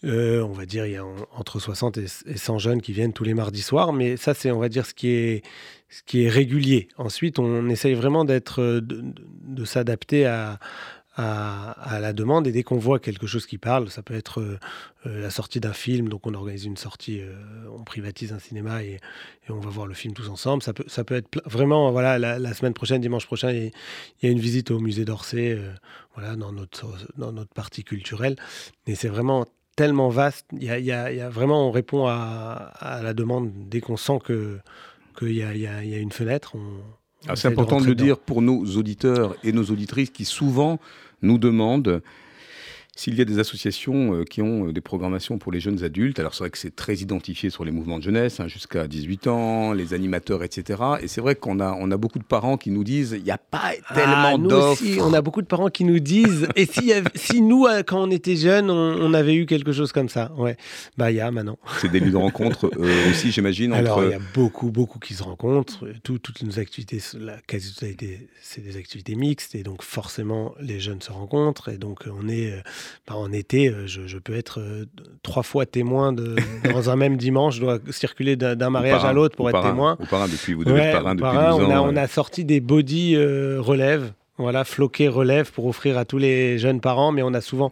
euh, 0.03 0.41
on 0.41 0.51
va 0.51 0.65
dire, 0.65 0.85
il 0.85 0.93
y 0.93 0.95
a 0.95 1.05
entre 1.31 1.59
60 1.59 1.97
et 1.97 2.37
100 2.37 2.59
jeunes 2.59 2.81
qui 2.81 2.93
viennent 2.93 3.13
tous 3.13 3.23
les 3.23 3.33
mardis 3.33 3.61
soirs, 3.61 3.93
mais 3.93 4.17
ça, 4.17 4.33
c'est, 4.33 4.51
on 4.51 4.59
va 4.59 4.69
dire, 4.69 4.85
ce 4.85 4.93
qui 4.93 5.09
est, 5.09 5.43
ce 5.89 6.03
qui 6.03 6.23
est 6.23 6.29
régulier. 6.29 6.87
Ensuite, 6.97 7.39
on 7.39 7.69
essaye 7.69 7.93
vraiment 7.93 8.25
d'être, 8.25 8.61
de, 8.81 9.65
s'adapter 9.65 10.25
à, 10.25 10.59
à, 11.17 11.99
la 11.99 12.13
demande. 12.13 12.47
Et 12.47 12.51
dès 12.51 12.63
qu'on 12.63 12.77
voit 12.77 12.99
quelque 12.99 13.25
chose 13.25 13.45
qui 13.47 13.57
parle, 13.57 13.89
ça 13.89 14.03
peut 14.03 14.13
être 14.13 14.41
euh, 14.41 14.59
la 15.05 15.31
sortie 15.31 15.59
d'un 15.59 15.73
film, 15.73 16.09
donc 16.09 16.27
on 16.27 16.33
organise 16.33 16.65
une 16.65 16.77
sortie, 16.77 17.21
euh, 17.21 17.33
on 17.71 17.83
privatise 17.83 18.33
un 18.33 18.39
cinéma 18.39 18.83
et, 18.83 18.99
on 19.49 19.59
va 19.59 19.69
voir 19.69 19.87
le 19.87 19.93
film 19.93 20.13
tous 20.13 20.29
ensemble. 20.29 20.61
Ça 20.61 20.73
peut, 20.73 20.85
ça 20.87 21.03
peut 21.03 21.15
être 21.15 21.41
vraiment, 21.45 21.91
voilà, 21.91 22.19
la, 22.19 22.53
semaine 22.53 22.73
prochaine, 22.73 23.01
dimanche 23.01 23.25
prochain, 23.25 23.51
il 23.51 23.71
y, 24.21 24.27
a 24.27 24.29
une 24.29 24.39
visite 24.39 24.71
au 24.71 24.79
musée 24.79 25.05
d'Orsay, 25.05 25.57
voilà, 26.15 26.35
dans 26.35 26.51
notre, 26.51 26.85
dans 27.17 27.31
notre 27.31 27.53
partie 27.53 27.83
culturelle. 27.83 28.35
Et 28.87 28.95
c'est 28.95 29.07
vraiment 29.07 29.47
tellement 29.77 30.09
vaste. 30.09 30.47
Il 30.51 30.63
y 30.65 30.91
a, 30.91 31.29
vraiment, 31.29 31.69
on 31.69 31.71
répond 31.71 32.07
à, 32.07 32.99
la 33.01 33.13
demande 33.13 33.51
dès 33.69 33.79
qu'on 33.79 33.95
sent 33.95 34.19
que 34.25 34.57
qu'il 35.17 35.31
y, 35.31 35.37
y, 35.39 35.67
a 35.67 35.97
une 35.97 36.11
fenêtre. 36.11 36.57
Ah, 37.27 37.35
c'est 37.35 37.47
important 37.47 37.79
de 37.79 37.85
le 37.85 37.95
dire 37.95 38.19
pour 38.19 38.41
nos 38.41 38.65
auditeurs 38.75 39.35
et 39.43 39.53
nos 39.53 39.63
auditrices 39.63 40.09
qui 40.09 40.25
souvent 40.25 40.79
nous 41.21 41.37
demandent 41.37 42.01
s'il 42.97 43.13
y 43.13 43.21
a 43.21 43.25
des 43.25 43.37
associations 43.37 44.15
euh, 44.15 44.23
qui 44.23 44.41
ont 44.41 44.67
euh, 44.67 44.73
des 44.73 44.81
programmations 44.81 45.37
pour 45.37 45.51
les 45.51 45.59
jeunes 45.59 45.83
adultes, 45.83 46.19
alors 46.19 46.33
c'est 46.33 46.43
vrai 46.43 46.49
que 46.49 46.57
c'est 46.57 46.75
très 46.75 46.95
identifié 46.95 47.51
sur 47.51 47.63
les 47.63 47.71
mouvements 47.71 47.99
de 47.99 48.03
jeunesse, 48.03 48.39
hein, 48.39 48.47
jusqu'à 48.47 48.87
18 48.87 49.27
ans, 49.27 49.71
les 49.71 49.93
animateurs, 49.93 50.43
etc. 50.43 50.81
Et 51.01 51.07
c'est 51.07 51.21
vrai 51.21 51.35
qu'on 51.35 51.59
a, 51.59 51.73
on 51.79 51.91
a 51.91 51.97
beaucoup 51.97 52.17
de 52.17 52.23
parents 52.23 52.57
qui 52.57 52.71
nous 52.71 52.83
disent 52.83 53.13
il 53.15 53.23
n'y 53.23 53.29
a 53.29 53.37
pas 53.37 53.73
ah, 53.87 53.93
tellement 53.93 54.39
d'offres. 54.39 54.83
on 54.99 55.13
a 55.13 55.21
beaucoup 55.21 55.43
de 55.43 55.47
parents 55.47 55.69
qui 55.69 55.83
nous 55.83 55.99
disent 55.99 56.47
et 56.55 56.65
si, 56.65 56.91
si 57.13 57.41
nous, 57.41 57.67
euh, 57.67 57.83
quand 57.83 58.01
on 58.01 58.09
était 58.09 58.35
jeunes, 58.35 58.71
on, 58.71 59.13
avait 59.13 59.35
eu 59.35 59.45
quelque 59.45 59.71
chose 59.71 59.91
comme 59.91 60.09
ça 60.09 60.31
Ouais, 60.35 60.57
bah 60.97 61.11
il 61.11 61.17
y 61.17 61.21
a 61.21 61.29
maintenant. 61.29 61.59
C'est 61.79 61.91
des 61.91 61.99
lieux 61.99 62.11
de 62.11 62.17
rencontre 62.17 62.71
aussi, 63.09 63.31
j'imagine. 63.31 63.73
Alors 63.73 64.03
il 64.03 64.09
y 64.09 64.13
a 64.15 64.19
beaucoup, 64.33 64.71
beaucoup 64.71 64.97
qui 64.97 65.13
se 65.13 65.21
rencontrent. 65.21 65.85
toutes 66.03 66.41
nos 66.41 66.57
activités, 66.57 66.99
la 67.19 67.37
quasi-totalité, 67.41 68.27
c'est 68.41 68.61
des 68.61 68.77
activités 68.77 69.15
mixtes 69.15 69.53
et 69.53 69.61
donc 69.61 69.83
forcément 69.83 70.55
les 70.59 70.79
jeunes 70.79 71.01
se 71.01 71.11
rencontrent 71.11 71.69
et 71.69 71.77
donc 71.77 72.03
on 72.07 72.27
est 72.27 72.53
bah, 73.07 73.15
en 73.15 73.31
été, 73.31 73.69
euh, 73.69 73.87
je, 73.87 74.17
peux 74.17 74.35
être 74.35 74.59
euh, 74.59 74.85
trois 75.23 75.43
fois 75.43 75.65
témoin 75.65 76.13
de, 76.13 76.35
dans 76.71 76.89
un 76.89 76.95
même 76.95 77.17
dimanche. 77.17 77.55
Je 77.55 77.61
dois 77.61 77.79
circuler 77.91 78.35
d'un 78.35 78.69
mariage 78.69 79.05
à 79.05 79.13
l'autre 79.13 79.35
pour 79.35 79.49
être 79.49 79.61
témoin. 79.61 79.97
Au 79.99 80.05
parrain 80.05 80.27
depuis, 80.27 80.53
vous 80.53 80.65
devez 80.65 80.81
être 80.81 81.01
parrain 81.01 81.15
depuis 81.15 81.57
12 81.59 81.67
on 81.67 81.71
a, 81.71 81.81
on 81.81 81.95
a 81.95 82.07
sorti 82.07 82.45
des 82.45 82.59
body 82.59 83.15
euh, 83.15 83.57
relèves. 83.59 84.11
Voilà, 84.39 84.63
floqué 84.63 85.07
relève 85.07 85.51
pour 85.51 85.65
offrir 85.65 85.97
à 85.97 86.05
tous 86.05 86.19
les 86.19 86.59
jeunes 86.59 86.79
parents, 86.79 87.11
mais 87.11 87.23
on 87.23 87.33
a 87.33 87.41
souvent, 87.41 87.71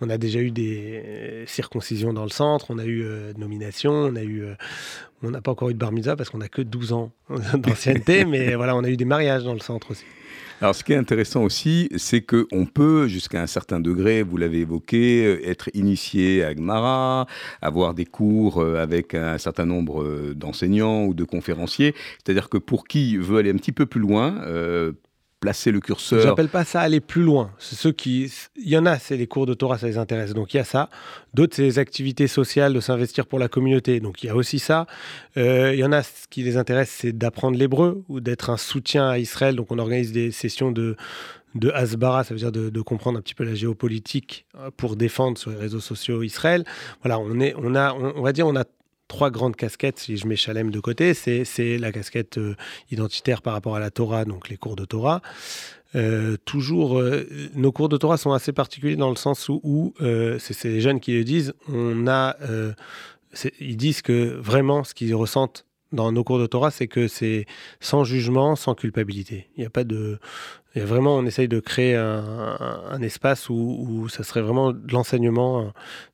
on 0.00 0.08
a 0.08 0.16
déjà 0.16 0.40
eu 0.40 0.50
des 0.50 1.44
circoncisions 1.46 2.14
dans 2.14 2.22
le 2.22 2.30
centre, 2.30 2.70
on 2.70 2.78
a 2.78 2.86
eu 2.86 3.04
nomination, 3.36 3.92
on 3.92 4.16
a 4.16 4.22
eu, 4.22 4.46
on 5.22 5.30
n'a 5.30 5.42
pas 5.42 5.50
encore 5.50 5.68
eu 5.68 5.74
de 5.74 5.78
bar 5.78 5.92
mitzvah 5.92 6.16
parce 6.16 6.30
qu'on 6.30 6.38
n'a 6.38 6.48
que 6.48 6.62
12 6.62 6.94
ans 6.94 7.12
d'ancienneté, 7.54 8.24
mais 8.26 8.54
voilà, 8.54 8.74
on 8.76 8.84
a 8.84 8.88
eu 8.88 8.96
des 8.96 9.04
mariages 9.04 9.44
dans 9.44 9.52
le 9.52 9.60
centre 9.60 9.90
aussi. 9.90 10.06
Alors, 10.62 10.74
ce 10.74 10.82
qui 10.82 10.94
est 10.94 10.96
intéressant 10.96 11.42
aussi, 11.42 11.90
c'est 11.98 12.22
qu'on 12.22 12.64
peut, 12.64 13.08
jusqu'à 13.08 13.42
un 13.42 13.46
certain 13.46 13.78
degré, 13.78 14.22
vous 14.22 14.38
l'avez 14.38 14.60
évoqué, 14.60 15.26
euh, 15.26 15.46
être 15.46 15.68
initié 15.74 16.44
à 16.44 16.54
Gmara, 16.54 17.26
avoir 17.60 17.92
des 17.92 18.06
cours 18.06 18.62
euh, 18.62 18.82
avec 18.82 19.12
un 19.12 19.36
certain 19.36 19.66
nombre 19.66 20.02
euh, 20.02 20.34
d'enseignants 20.34 21.04
ou 21.04 21.12
de 21.12 21.24
conférenciers. 21.24 21.94
C'est-à-dire 22.24 22.48
que 22.48 22.56
pour 22.56 22.88
qui 22.88 23.18
veut 23.18 23.36
aller 23.36 23.50
un 23.50 23.56
petit 23.56 23.72
peu 23.72 23.84
plus 23.84 24.00
loin, 24.00 24.42
placer 25.40 25.70
le 25.70 25.80
curseur. 25.80 26.20
J'appelle 26.22 26.48
pas 26.48 26.64
ça 26.64 26.80
aller 26.80 27.00
plus 27.00 27.22
loin. 27.22 27.52
Ceux 27.58 27.92
qui, 27.92 28.32
il 28.56 28.68
y 28.68 28.76
en 28.78 28.86
a, 28.86 28.98
c'est 28.98 29.16
les 29.16 29.26
cours 29.26 29.46
de 29.46 29.54
Torah, 29.54 29.78
ça 29.78 29.86
les 29.86 29.98
intéresse. 29.98 30.32
Donc 30.34 30.54
il 30.54 30.56
y 30.56 30.60
a 30.60 30.64
ça. 30.64 30.88
D'autres, 31.34 31.56
c'est 31.56 31.62
les 31.62 31.78
activités 31.78 32.26
sociales, 32.26 32.72
de 32.72 32.80
s'investir 32.80 33.26
pour 33.26 33.38
la 33.38 33.48
communauté. 33.48 34.00
Donc 34.00 34.22
il 34.22 34.26
y 34.26 34.30
a 34.30 34.36
aussi 34.36 34.58
ça. 34.58 34.86
Euh, 35.36 35.72
il 35.74 35.78
y 35.78 35.84
en 35.84 35.92
a, 35.92 36.02
ce 36.02 36.26
qui 36.30 36.42
les 36.42 36.56
intéresse, 36.56 36.90
c'est 36.90 37.12
d'apprendre 37.12 37.58
l'hébreu 37.58 38.04
ou 38.08 38.20
d'être 38.20 38.50
un 38.50 38.56
soutien 38.56 39.08
à 39.08 39.18
Israël. 39.18 39.56
Donc 39.56 39.70
on 39.70 39.78
organise 39.78 40.12
des 40.12 40.30
sessions 40.30 40.72
de 40.72 40.96
de 41.54 41.70
Hasbara, 41.70 42.22
ça 42.22 42.34
veut 42.34 42.40
dire 42.40 42.52
de, 42.52 42.80
comprendre 42.82 43.18
un 43.18 43.22
petit 43.22 43.34
peu 43.34 43.44
la 43.44 43.54
géopolitique 43.54 44.44
euh, 44.58 44.70
pour 44.76 44.94
défendre 44.94 45.38
sur 45.38 45.50
les 45.50 45.56
réseaux 45.56 45.80
sociaux 45.80 46.22
Israël. 46.22 46.64
Voilà, 47.02 47.18
on 47.18 47.40
est, 47.40 47.54
on 47.56 47.74
a, 47.74 47.94
on 47.94 48.20
va 48.20 48.32
dire, 48.32 48.46
on 48.46 48.56
a 48.56 48.64
trois 49.08 49.30
grandes 49.30 49.56
casquettes, 49.56 49.98
si 49.98 50.16
je 50.16 50.26
mets 50.26 50.36
Chalem 50.36 50.70
de 50.70 50.80
côté. 50.80 51.14
C'est 51.14 51.78
la 51.78 51.92
casquette 51.92 52.38
euh, 52.38 52.56
identitaire 52.90 53.42
par 53.42 53.52
rapport 53.52 53.76
à 53.76 53.80
la 53.80 53.90
Torah, 53.90 54.24
donc 54.24 54.48
les 54.48 54.56
cours 54.56 54.76
de 54.76 54.84
Torah. 54.84 55.22
Euh, 55.94 56.36
toujours, 56.44 56.98
euh, 56.98 57.26
nos 57.54 57.72
cours 57.72 57.88
de 57.88 57.96
Torah 57.96 58.16
sont 58.16 58.32
assez 58.32 58.52
particuliers 58.52 58.96
dans 58.96 59.10
le 59.10 59.16
sens 59.16 59.48
où, 59.48 59.94
c'est 59.98 60.64
les 60.64 60.80
jeunes 60.80 61.00
qui 61.00 61.12
le 61.12 61.24
disent, 61.24 61.54
on 61.68 62.06
a, 62.06 62.36
ils 63.60 63.76
disent 63.76 64.02
que 64.02 64.36
vraiment 64.40 64.84
ce 64.84 64.94
qu'ils 64.94 65.14
ressentent 65.14 65.64
dans 65.92 66.10
nos 66.10 66.24
cours 66.24 66.38
de 66.38 66.46
Torah, 66.46 66.70
c'est 66.70 66.88
que 66.88 67.08
c'est 67.08 67.46
sans 67.80 68.04
jugement, 68.04 68.56
sans 68.56 68.74
culpabilité. 68.74 69.48
Il 69.56 69.60
n'y 69.60 69.66
a 69.66 69.70
pas 69.70 69.84
de, 69.84 70.18
Et 70.76 70.80
vraiment, 70.80 71.16
on 71.16 71.24
essaye 71.24 71.48
de 71.48 71.58
créer 71.58 71.94
un, 71.94 73.00
espace 73.00 73.48
où, 73.48 74.08
ça 74.10 74.22
serait 74.22 74.42
vraiment 74.42 74.72
de 74.72 74.92
l'enseignement 74.92 75.60
euh, 75.60 75.64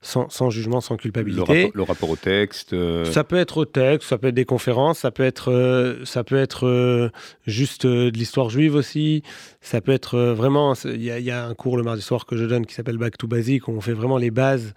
sans, 0.01 0.49
jugement, 0.49 0.79
sans 0.79 0.95
culpabilité. 0.95 1.69
Le 1.73 1.83
rapport, 1.83 2.09
au 2.09 2.15
texte 2.15 2.71
euh, 2.71 3.03
Ça 3.03 3.25
peut 3.25 3.35
être 3.35 3.57
au 3.57 3.65
texte, 3.65 4.07
ça 4.07 4.17
peut 4.17 4.27
être 4.27 4.35
des 4.35 4.45
conférences, 4.45 4.99
ça 4.99 5.11
peut 5.11 5.23
être, 5.23 5.51
euh, 5.51 6.05
ça 6.05 6.23
peut 6.23 6.37
être 6.37 7.11
juste 7.45 7.85
de 7.85 8.09
l'histoire 8.09 8.49
juive 8.49 8.75
aussi. 8.75 9.21
Ça 9.59 9.81
peut 9.81 9.91
être 9.91 10.17
vraiment. 10.17 10.73
Il 10.85 11.03
y, 11.03 11.31
a 11.31 11.45
un 11.45 11.53
cours 11.55 11.75
le 11.75 11.83
mardi 11.83 12.01
soir 12.01 12.25
que 12.25 12.37
je 12.37 12.45
donne 12.45 12.65
qui 12.65 12.73
s'appelle 12.73 12.97
Back 12.97 13.17
to 13.17 13.27
Basic, 13.27 13.67
où 13.67 13.71
on 13.71 13.81
fait 13.81 13.93
vraiment 13.93 14.17
les 14.17 14.31
bases. 14.31 14.73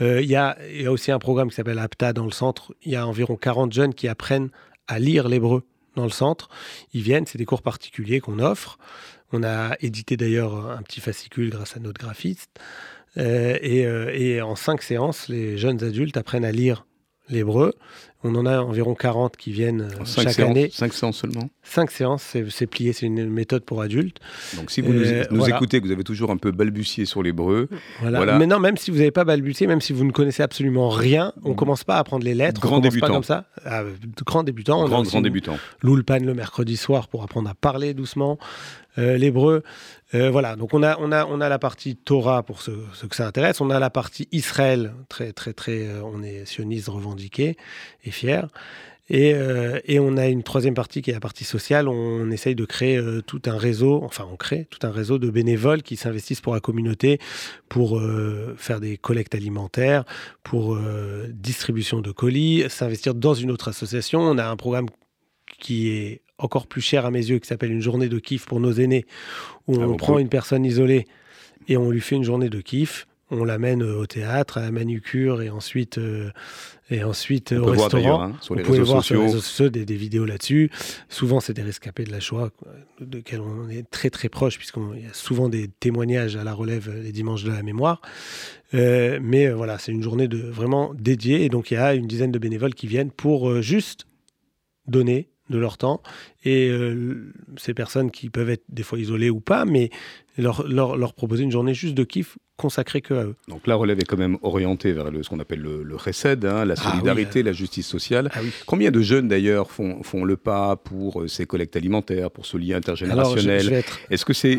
Il 0.00 0.22
y, 0.22 0.34
a, 0.34 0.56
y 0.72 0.86
a 0.86 0.90
aussi 0.90 1.12
un 1.12 1.20
programme 1.20 1.50
qui 1.50 1.54
s'appelle 1.54 1.78
APTA 1.78 2.12
dans 2.12 2.24
le 2.24 2.32
centre. 2.32 2.74
Il 2.82 2.90
y 2.90 2.96
a 2.96 3.06
environ 3.06 3.36
40 3.36 3.72
jeunes 3.72 3.94
qui 3.94 4.08
apprennent 4.08 4.50
à 4.88 4.98
lire 4.98 5.28
l'hébreu 5.28 5.62
dans 5.96 6.04
le 6.04 6.10
centre. 6.10 6.48
Ils 6.92 7.02
viennent, 7.02 7.26
c'est 7.26 7.38
des 7.38 7.44
cours 7.44 7.62
particuliers 7.62 8.20
qu'on 8.20 8.38
offre. 8.38 8.78
On 9.32 9.42
a 9.42 9.76
édité 9.80 10.16
d'ailleurs 10.16 10.70
un 10.70 10.82
petit 10.82 11.00
fascicule 11.00 11.50
grâce 11.50 11.76
à 11.76 11.80
notre 11.80 12.00
graphiste. 12.00 12.50
Euh, 13.16 13.58
euh, 13.62 14.10
et, 14.12 14.40
en 14.40 14.56
cinq 14.56 14.82
séances, 14.82 15.28
les 15.28 15.58
jeunes 15.58 15.82
adultes 15.82 16.16
apprennent 16.16 16.44
à 16.44 16.52
lire 16.52 16.86
l'hébreu. 17.28 17.74
On 18.22 18.34
en 18.34 18.44
a 18.44 18.60
environ 18.60 18.94
40 18.94 19.36
qui 19.38 19.50
viennent 19.50 19.82
euh, 19.82 20.04
chaque 20.04 20.38
année. 20.40 20.68
Cinq 20.72 20.92
séances 20.92 21.18
seulement 21.18 21.48
Cinq 21.62 21.90
séances, 21.90 22.36
c'est 22.50 22.66
plié, 22.66 22.92
c'est 22.92 23.06
une 23.06 23.30
méthode 23.30 23.64
pour 23.64 23.80
adultes. 23.80 24.18
Donc 24.56 24.70
si 24.70 24.82
vous 24.82 24.92
nous, 24.92 25.48
écoutez, 25.48 25.80
que 25.80 25.86
vous 25.86 25.92
avez 25.92 26.04
toujours 26.04 26.30
un 26.30 26.36
peu 26.36 26.50
balbutié 26.50 27.06
sur 27.06 27.22
l'hébreu. 27.22 27.68
Voilà. 28.00 28.38
Mais 28.38 28.46
non, 28.46 28.60
même 28.60 28.76
si 28.76 28.90
vous 28.90 28.98
n'avez 28.98 29.10
pas 29.10 29.24
balbutié, 29.24 29.66
même 29.66 29.80
si 29.80 29.92
vous 29.92 30.04
ne 30.04 30.12
connaissez 30.12 30.42
absolument 30.42 30.90
rien, 30.90 31.32
on 31.44 31.50
ne 31.50 31.54
commence 31.54 31.84
pas 31.84 31.96
à 31.96 32.00
apprendre 32.00 32.24
les 32.24 32.34
lettres. 32.34 32.60
Grand 32.60 32.76
on 32.76 32.80
débutant. 32.80 33.06
Pas 33.06 33.12
comme 33.12 33.24
ça. 33.24 33.46
Ah, 33.64 33.84
grand 34.26 34.42
débutant. 34.42 34.84
Grand, 34.86 35.02
grand 35.02 35.20
débutant. 35.22 35.56
L'Ulpan 35.82 36.18
le 36.20 36.34
mercredi 36.34 36.76
soir 36.76 37.08
pour 37.08 37.22
apprendre 37.22 37.48
à 37.48 37.54
parler 37.54 37.94
doucement. 37.94 38.38
Euh, 38.98 39.16
l'hébreu. 39.16 39.62
Euh, 40.14 40.30
voilà, 40.30 40.56
donc 40.56 40.74
on 40.74 40.82
a, 40.82 40.98
on, 40.98 41.12
a, 41.12 41.24
on 41.26 41.40
a 41.40 41.48
la 41.48 41.58
partie 41.58 41.96
Torah 41.96 42.42
pour 42.42 42.62
ceux, 42.62 42.84
que 43.08 43.14
ça 43.14 43.26
intéresse, 43.26 43.60
on 43.60 43.70
a 43.70 43.78
la 43.78 43.90
partie 43.90 44.28
Israël, 44.32 44.92
très, 45.08 45.32
très, 45.32 45.52
très, 45.52 45.86
euh, 45.86 46.02
on 46.04 46.22
est 46.22 46.44
sioniste 46.46 46.88
revendiqué 46.88 47.56
et 48.04 48.10
fier. 48.10 48.48
Et, 49.12 49.34
et, 49.86 49.98
on 49.98 50.16
a 50.16 50.28
une 50.28 50.44
troisième 50.44 50.74
partie 50.74 51.02
qui 51.02 51.10
est 51.10 51.14
la 51.14 51.18
partie 51.18 51.42
sociale. 51.42 51.88
On 51.88 52.30
essaye 52.30 52.54
de 52.54 52.64
créer 52.64 53.02
tout 53.26 53.42
un 53.46 53.58
réseau, 53.58 54.00
enfin 54.04 54.24
on 54.30 54.36
crée 54.36 54.68
tout 54.70 54.86
un 54.86 54.92
réseau 54.92 55.18
de 55.18 55.28
bénévoles 55.28 55.82
qui 55.82 55.96
s'investissent 55.96 56.40
pour 56.40 56.54
la 56.54 56.60
communauté, 56.60 57.18
pour 57.68 58.00
faire 58.56 58.78
des 58.78 58.98
collectes 58.98 59.34
alimentaires, 59.34 60.04
pour 60.44 60.78
distribution 61.28 62.02
de 62.02 62.12
colis, 62.12 62.62
s'investir 62.68 63.16
dans 63.16 63.34
une 63.34 63.50
autre 63.50 63.66
association. 63.66 64.20
On 64.20 64.38
a 64.38 64.46
un 64.46 64.56
programme 64.56 64.86
qui 65.58 65.88
est 65.88 66.22
encore 66.40 66.66
plus 66.66 66.80
cher 66.80 67.06
à 67.06 67.10
mes 67.10 67.24
yeux, 67.24 67.38
qui 67.38 67.46
s'appelle 67.46 67.72
une 67.72 67.82
journée 67.82 68.08
de 68.08 68.18
kiff 68.18 68.46
pour 68.46 68.60
nos 68.60 68.72
aînés, 68.72 69.06
où 69.66 69.76
ah, 69.80 69.86
on 69.86 69.96
prend 69.96 70.18
une 70.18 70.28
personne 70.28 70.64
isolée 70.64 71.06
et 71.68 71.76
on 71.76 71.90
lui 71.90 72.00
fait 72.00 72.16
une 72.16 72.24
journée 72.24 72.50
de 72.50 72.60
kiff. 72.60 73.06
On 73.32 73.44
l'amène 73.44 73.82
euh, 73.82 73.96
au 73.96 74.06
théâtre, 74.06 74.58
à 74.58 74.62
la 74.62 74.72
manucure 74.72 75.40
et 75.40 75.50
ensuite, 75.50 75.98
euh, 75.98 76.32
et 76.90 77.04
ensuite 77.04 77.52
au 77.52 77.66
restaurant. 77.66 78.22
Hein, 78.22 78.36
sur 78.40 78.56
les 78.56 78.62
Vous 78.62 78.66
pouvez 78.66 78.80
voir 78.82 79.04
sur 79.04 79.14
les 79.14 79.26
réseaux 79.26 79.40
sociaux 79.40 79.68
des, 79.68 79.84
vidéos 79.84 80.24
là-dessus. 80.24 80.68
Souvent, 81.08 81.38
c'est 81.38 81.52
des 81.52 81.62
rescapés 81.62 82.02
de 82.02 82.10
la 82.10 82.18
Shoah, 82.18 82.50
de 83.00 83.18
lesquels 83.18 83.40
on 83.40 83.68
est 83.68 83.88
très 83.88 84.10
très 84.10 84.28
proche, 84.28 84.58
puisqu'il 84.58 85.00
y 85.00 85.06
a 85.06 85.14
souvent 85.14 85.48
des 85.48 85.68
témoignages 85.68 86.34
à 86.34 86.42
la 86.42 86.52
relève 86.52 86.90
les 86.92 87.12
dimanches 87.12 87.44
de 87.44 87.52
la 87.52 87.62
mémoire. 87.62 88.02
Euh, 88.74 89.20
mais 89.22 89.48
voilà, 89.48 89.78
c'est 89.78 89.92
une 89.92 90.02
journée 90.02 90.26
de, 90.26 90.38
vraiment 90.38 90.92
dédiée. 90.94 91.44
Et 91.44 91.48
donc, 91.48 91.70
il 91.70 91.74
y 91.74 91.76
a 91.76 91.94
une 91.94 92.08
dizaine 92.08 92.32
de 92.32 92.38
bénévoles 92.40 92.74
qui 92.74 92.88
viennent 92.88 93.12
pour 93.12 93.62
juste 93.62 94.06
donner 94.88 95.29
de 95.50 95.58
leur 95.58 95.76
temps. 95.76 96.02
Et 96.44 96.70
euh, 96.70 97.32
ces 97.56 97.74
personnes 97.74 98.10
qui 98.10 98.30
peuvent 98.30 98.50
être 98.50 98.64
des 98.68 98.82
fois 98.82 98.98
isolées 98.98 99.30
ou 99.30 99.40
pas, 99.40 99.64
mais 99.64 99.90
leur, 100.40 100.66
leur, 100.66 101.14
proposer 101.14 101.44
une 101.44 101.50
journée 101.50 101.74
juste 101.74 101.94
de 101.94 102.04
kiff 102.04 102.38
consacrée 102.56 103.00
que 103.00 103.14
à 103.14 103.24
eux. 103.24 103.36
Donc 103.48 103.66
la 103.66 103.74
relève 103.74 103.98
est 103.98 104.04
quand 104.04 104.18
même 104.18 104.36
orientée 104.42 104.92
vers 104.92 105.10
le, 105.10 105.22
ce 105.22 105.30
qu'on 105.30 105.40
appelle 105.40 105.60
le, 105.60 105.82
le 105.82 105.96
hein, 105.96 106.64
la 106.64 106.74
ah 106.76 106.90
solidarité, 106.90 107.42
la 107.42 107.52
justice 107.52 107.86
sociale. 107.86 108.30
Ah 108.34 108.40
Combien 108.66 108.90
de 108.90 109.00
jeunes 109.00 109.28
d'ailleurs 109.28 109.70
font, 109.70 110.02
font 110.02 110.24
le 110.24 110.36
pas 110.36 110.76
pour 110.76 111.22
euh, 111.22 111.28
ces 111.28 111.46
collectes 111.46 111.76
alimentaires, 111.76 112.30
pour 112.30 112.44
ce 112.44 112.58
lien 112.58 112.76
intergénérationnel 112.76 113.82
Est-ce 114.10 114.24
que 114.24 114.34
c'est 114.34 114.58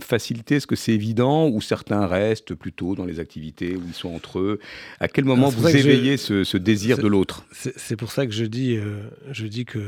facilité, 0.00 0.56
est-ce 0.56 0.66
que 0.66 0.76
c'est 0.76 0.92
évident 0.92 1.48
ou 1.48 1.60
certains 1.60 2.06
restent 2.06 2.54
plutôt 2.54 2.94
dans 2.94 3.04
les 3.04 3.20
activités 3.20 3.76
où 3.76 3.82
ils 3.86 3.94
sont 3.94 4.14
entre 4.14 4.38
eux? 4.38 4.58
À 4.98 5.08
quel 5.08 5.24
moment 5.24 5.48
vous 5.48 5.68
éveillez 5.68 6.16
ce, 6.16 6.56
désir 6.56 6.98
de 6.98 7.08
l'autre? 7.08 7.46
C'est 7.52 7.96
pour 7.96 8.12
ça 8.12 8.26
que 8.26 8.32
je 8.32 8.44
dis, 8.44 8.76
euh, 8.76 9.00
je 9.30 9.46
dis 9.46 9.64
que, 9.64 9.78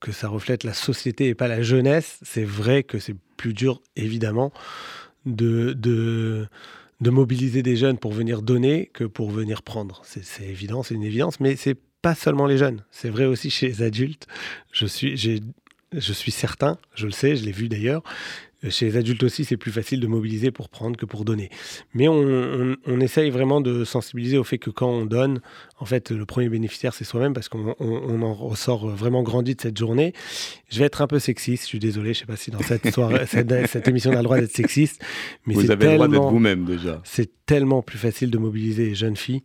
que 0.00 0.12
ça 0.12 0.28
reflète 0.28 0.64
la 0.64 0.74
société 0.74 1.28
et 1.28 1.34
pas 1.34 1.48
la 1.48 1.62
jeunesse. 1.62 2.18
C'est 2.22 2.44
vrai 2.44 2.82
que 2.82 2.98
c'est 2.98 3.16
plus 3.36 3.54
dur, 3.54 3.82
évidemment, 3.96 4.52
de, 5.26 5.72
de, 5.72 6.48
mobiliser 7.10 7.62
des 7.62 7.76
jeunes 7.76 7.98
pour 7.98 8.12
venir 8.12 8.42
donner 8.42 8.90
que 8.92 9.04
pour 9.04 9.30
venir 9.30 9.62
prendre. 9.62 10.02
C'est 10.04 10.44
évident, 10.44 10.82
c'est 10.82 10.94
une 10.94 11.04
évidence, 11.04 11.40
mais 11.40 11.56
c'est 11.56 11.76
pas 12.02 12.14
seulement 12.14 12.46
les 12.46 12.58
jeunes. 12.58 12.84
C'est 12.90 13.10
vrai 13.10 13.24
aussi 13.24 13.50
chez 13.50 13.68
les 13.68 13.82
adultes. 13.82 14.26
Je 14.72 14.86
suis, 14.86 15.16
je 15.16 16.12
suis 16.12 16.32
certain, 16.32 16.78
je 16.94 17.06
le 17.06 17.12
sais, 17.12 17.36
je 17.36 17.44
l'ai 17.44 17.52
vu 17.52 17.68
d'ailleurs, 17.68 18.02
chez 18.70 18.86
les 18.86 18.96
adultes 18.96 19.22
aussi, 19.22 19.44
c'est 19.44 19.56
plus 19.56 19.70
facile 19.70 20.00
de 20.00 20.06
mobiliser 20.06 20.50
pour 20.50 20.68
prendre 20.68 20.96
que 20.96 21.06
pour 21.06 21.24
donner. 21.24 21.48
Mais 21.94 22.08
on, 22.08 23.00
essaye 23.00 23.30
vraiment 23.30 23.60
de 23.60 23.84
sensibiliser 23.84 24.36
au 24.36 24.44
fait 24.44 24.58
que 24.58 24.70
quand 24.70 24.88
on 24.88 25.06
donne, 25.06 25.40
en 25.78 25.84
fait, 25.84 26.10
le 26.10 26.26
premier 26.26 26.48
bénéficiaire, 26.48 26.92
c'est 26.92 27.04
soi-même 27.04 27.34
parce 27.34 27.48
qu'on 27.48 28.22
en 28.22 28.34
ressort 28.34 28.88
vraiment 28.88 29.22
grandi 29.22 29.54
de 29.54 29.60
cette 29.60 29.78
journée. 29.78 30.12
Je 30.68 30.80
vais 30.80 30.86
être 30.86 31.02
un 31.02 31.06
peu 31.06 31.20
sexiste, 31.20 31.62
je 31.62 31.68
suis 31.68 31.78
désolé, 31.78 32.14
je 32.14 32.18
ne 32.18 32.20
sais 32.20 32.26
pas 32.26 32.36
si 32.36 32.50
dans 32.50 32.60
cette, 32.60 32.92
soirée, 32.92 33.26
cette, 33.66 33.86
émission 33.86 34.10
on 34.10 34.14
a 34.14 34.18
le 34.18 34.24
droit 34.24 34.40
d'être 34.40 34.54
sexiste. 34.54 35.02
Mais 35.46 35.54
vous 35.54 35.70
avez 35.70 35.86
le 35.86 35.94
droit 35.94 36.08
d'être 36.08 36.30
vous-même 36.30 36.64
déjà. 36.64 37.00
C'est 37.04 37.30
tellement 37.46 37.82
plus 37.82 37.98
facile 37.98 38.30
de 38.30 38.38
mobiliser 38.38 38.86
les 38.86 38.94
jeunes 38.94 39.16
filles 39.16 39.42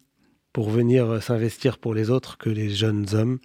pour 0.53 0.69
venir 0.69 1.21
s'investir 1.21 1.77
pour 1.77 1.93
les 1.93 2.09
autres 2.09 2.37
que 2.37 2.49
les 2.49 2.69
jeunes 2.69 3.05
hommes. 3.13 3.39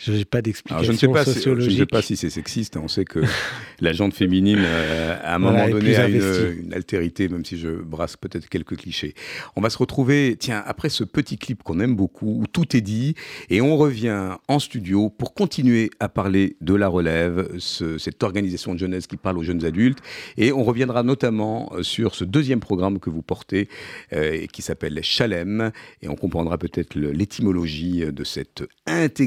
Je 0.00 0.12
n'ai 0.12 0.24
pas 0.24 0.40
d'explication 0.40 0.82
je 0.82 0.92
ne 0.92 0.96
sais 0.96 1.08
pas 1.08 1.24
sociologique. 1.26 1.70
je 1.70 1.74
ne 1.74 1.80
sais 1.80 1.86
pas 1.86 2.00
si 2.00 2.16
c'est 2.16 2.30
sexiste. 2.30 2.76
Hein. 2.76 2.82
On 2.84 2.88
sait 2.88 3.04
que 3.04 3.20
la 3.80 3.92
jante 3.92 4.14
féminine, 4.14 4.62
euh, 4.62 5.18
à 5.22 5.34
un 5.34 5.38
moment 5.38 5.68
donné, 5.68 5.94
a 5.96 6.08
une, 6.08 6.72
altérité, 6.72 7.28
même 7.28 7.44
si 7.44 7.58
je 7.58 7.68
brasse 7.68 8.16
peut-être 8.16 8.48
quelques 8.48 8.76
clichés. 8.78 9.14
On 9.56 9.60
va 9.60 9.68
se 9.68 9.76
retrouver, 9.76 10.36
tiens, 10.38 10.62
après 10.64 10.88
ce 10.88 11.04
petit 11.04 11.36
clip 11.36 11.62
qu'on 11.62 11.80
aime 11.80 11.94
beaucoup, 11.94 12.40
où 12.40 12.46
tout 12.46 12.74
est 12.76 12.80
dit, 12.80 13.14
et 13.50 13.60
on 13.60 13.76
revient 13.76 14.36
en 14.48 14.58
studio 14.58 15.10
pour 15.10 15.34
continuer 15.34 15.90
à 16.00 16.08
parler 16.08 16.56
de 16.62 16.74
la 16.74 16.88
relève, 16.88 17.58
cette 17.58 18.22
organisation 18.22 18.72
de 18.72 18.78
jeunesse 18.78 19.06
qui 19.06 19.18
parle 19.18 19.36
aux 19.36 19.42
jeunes 19.42 19.66
adultes. 19.66 19.98
Et 20.38 20.50
on 20.50 20.64
reviendra 20.64 21.02
notamment 21.02 21.70
euh, 21.74 21.82
sur 21.82 22.14
ce 22.14 22.24
deuxième 22.24 22.60
programme 22.60 23.00
que 23.00 23.10
vous 23.10 23.22
portez, 23.22 23.68
euh, 24.14 24.46
qui 24.46 24.62
s'appelle 24.62 24.98
Chalem. 25.02 25.72
Et 26.00 26.08
on 26.08 26.16
comprendra 26.16 26.56
peut-être 26.56 26.94
l'étymologie 26.94 28.04
de 28.10 28.24
cette 28.24 28.62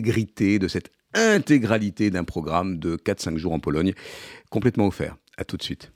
de 0.03 0.67
cette 0.67 0.91
intégralité 1.13 2.09
d'un 2.09 2.23
programme 2.23 2.77
de 2.77 2.95
4-5 2.95 3.37
jours 3.37 3.53
en 3.53 3.59
Pologne, 3.59 3.93
complètement 4.49 4.87
offert. 4.87 5.15
A 5.37 5.45
tout 5.45 5.57
de 5.57 5.63
suite. 5.63 5.91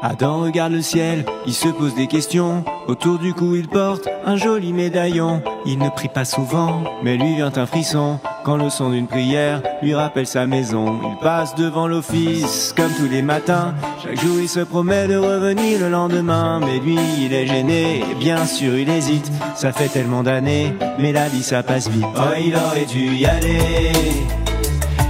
Adam 0.00 0.42
regarde 0.42 0.72
le 0.72 0.80
ciel, 0.80 1.24
il 1.46 1.52
se 1.52 1.68
pose 1.68 1.94
des 1.94 2.06
questions. 2.06 2.64
Autour 2.86 3.18
du 3.18 3.34
cou, 3.34 3.56
il 3.56 3.68
porte 3.68 4.08
un 4.24 4.36
joli 4.36 4.72
médaillon. 4.72 5.42
Il 5.66 5.78
ne 5.78 5.90
prie 5.90 6.08
pas 6.08 6.24
souvent, 6.24 6.84
mais 7.02 7.16
lui 7.16 7.34
vient 7.34 7.52
un 7.54 7.66
frisson. 7.66 8.20
Quand 8.44 8.56
le 8.56 8.70
son 8.70 8.90
d'une 8.90 9.06
prière 9.06 9.62
lui 9.82 9.94
rappelle 9.94 10.26
sa 10.26 10.46
maison, 10.46 11.00
il 11.02 11.18
passe 11.22 11.54
devant 11.54 11.86
l'office 11.86 12.72
comme 12.76 12.90
tous 12.92 13.08
les 13.08 13.22
matins. 13.22 13.74
Chaque 14.02 14.20
jour, 14.20 14.38
il 14.40 14.48
se 14.48 14.60
promet 14.60 15.06
de 15.06 15.16
revenir 15.16 15.80
le 15.80 15.90
lendemain. 15.90 16.60
Mais 16.60 16.78
lui, 16.78 16.98
il 17.20 17.32
est 17.34 17.46
gêné, 17.46 18.04
et 18.10 18.14
bien 18.14 18.46
sûr, 18.46 18.74
il 18.76 18.88
hésite. 18.88 19.30
Ça 19.54 19.72
fait 19.72 19.88
tellement 19.88 20.22
d'années, 20.22 20.74
mais 20.98 21.12
la 21.12 21.28
vie, 21.28 21.42
ça 21.42 21.62
passe 21.62 21.88
vite. 21.88 22.06
Oh, 22.16 22.34
il 22.38 22.54
aurait 22.56 22.86
dû 22.86 23.16
y 23.16 23.26
aller. 23.26 23.92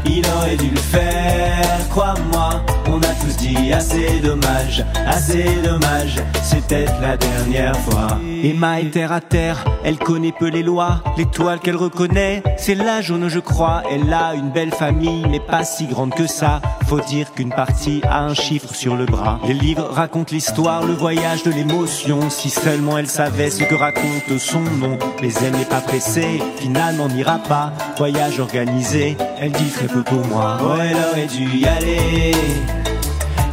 Il 0.06 0.26
aurait 0.26 0.56
dû 0.56 0.70
le 0.70 0.76
faire, 0.76 1.88
crois-moi. 1.90 2.62
On 2.98 3.00
a 3.02 3.14
tous 3.14 3.36
dit 3.36 3.72
assez 3.72 4.18
dommage, 4.18 4.84
assez 5.06 5.44
dommage. 5.62 6.16
C'est 6.42 6.66
peut-être 6.66 7.00
la 7.00 7.16
dernière 7.16 7.76
fois. 7.76 8.18
Emma 8.42 8.80
est 8.80 8.90
terre 8.90 9.12
à 9.12 9.20
terre, 9.20 9.64
elle 9.84 9.98
connaît 9.98 10.32
peu 10.36 10.48
les 10.48 10.64
lois. 10.64 11.04
L'étoile 11.16 11.60
qu'elle 11.60 11.76
reconnaît, 11.76 12.42
c'est 12.56 12.74
la 12.74 13.00
jaune, 13.00 13.28
je 13.28 13.38
crois. 13.38 13.84
Elle 13.92 14.12
a 14.12 14.34
une 14.34 14.50
belle 14.50 14.72
famille, 14.72 15.24
mais 15.30 15.38
pas 15.38 15.62
si 15.62 15.86
grande 15.86 16.12
que 16.12 16.26
ça. 16.26 16.60
Faut 16.88 17.00
dire 17.00 17.32
qu'une 17.32 17.50
partie 17.50 18.00
a 18.02 18.24
un 18.24 18.34
chiffre 18.34 18.74
sur 18.74 18.96
le 18.96 19.06
bras. 19.06 19.38
Les 19.46 19.54
livres 19.54 19.88
racontent 19.92 20.32
l'histoire, 20.32 20.84
le 20.84 20.94
voyage 20.94 21.44
de 21.44 21.52
l'émotion. 21.52 22.30
Si 22.30 22.50
seulement 22.50 22.98
elle 22.98 23.06
savait 23.06 23.50
ce 23.50 23.62
que 23.62 23.76
raconte 23.76 24.38
son 24.38 24.60
nom. 24.60 24.98
Mais 25.22 25.32
elle 25.44 25.52
n'est 25.52 25.64
pas 25.64 25.82
pressée, 25.82 26.42
finalement 26.56 27.06
n'ira 27.06 27.38
pas. 27.38 27.72
Voyage 27.96 28.40
organisé, 28.40 29.16
elle 29.38 29.52
dit 29.52 29.70
très 29.70 29.86
peu 29.86 30.02
pour 30.02 30.26
moi. 30.26 30.58
Oh, 30.60 30.80
elle 30.80 30.96
aurait 30.96 31.26
dû 31.26 31.44
y 31.58 31.64
aller. 31.64 32.32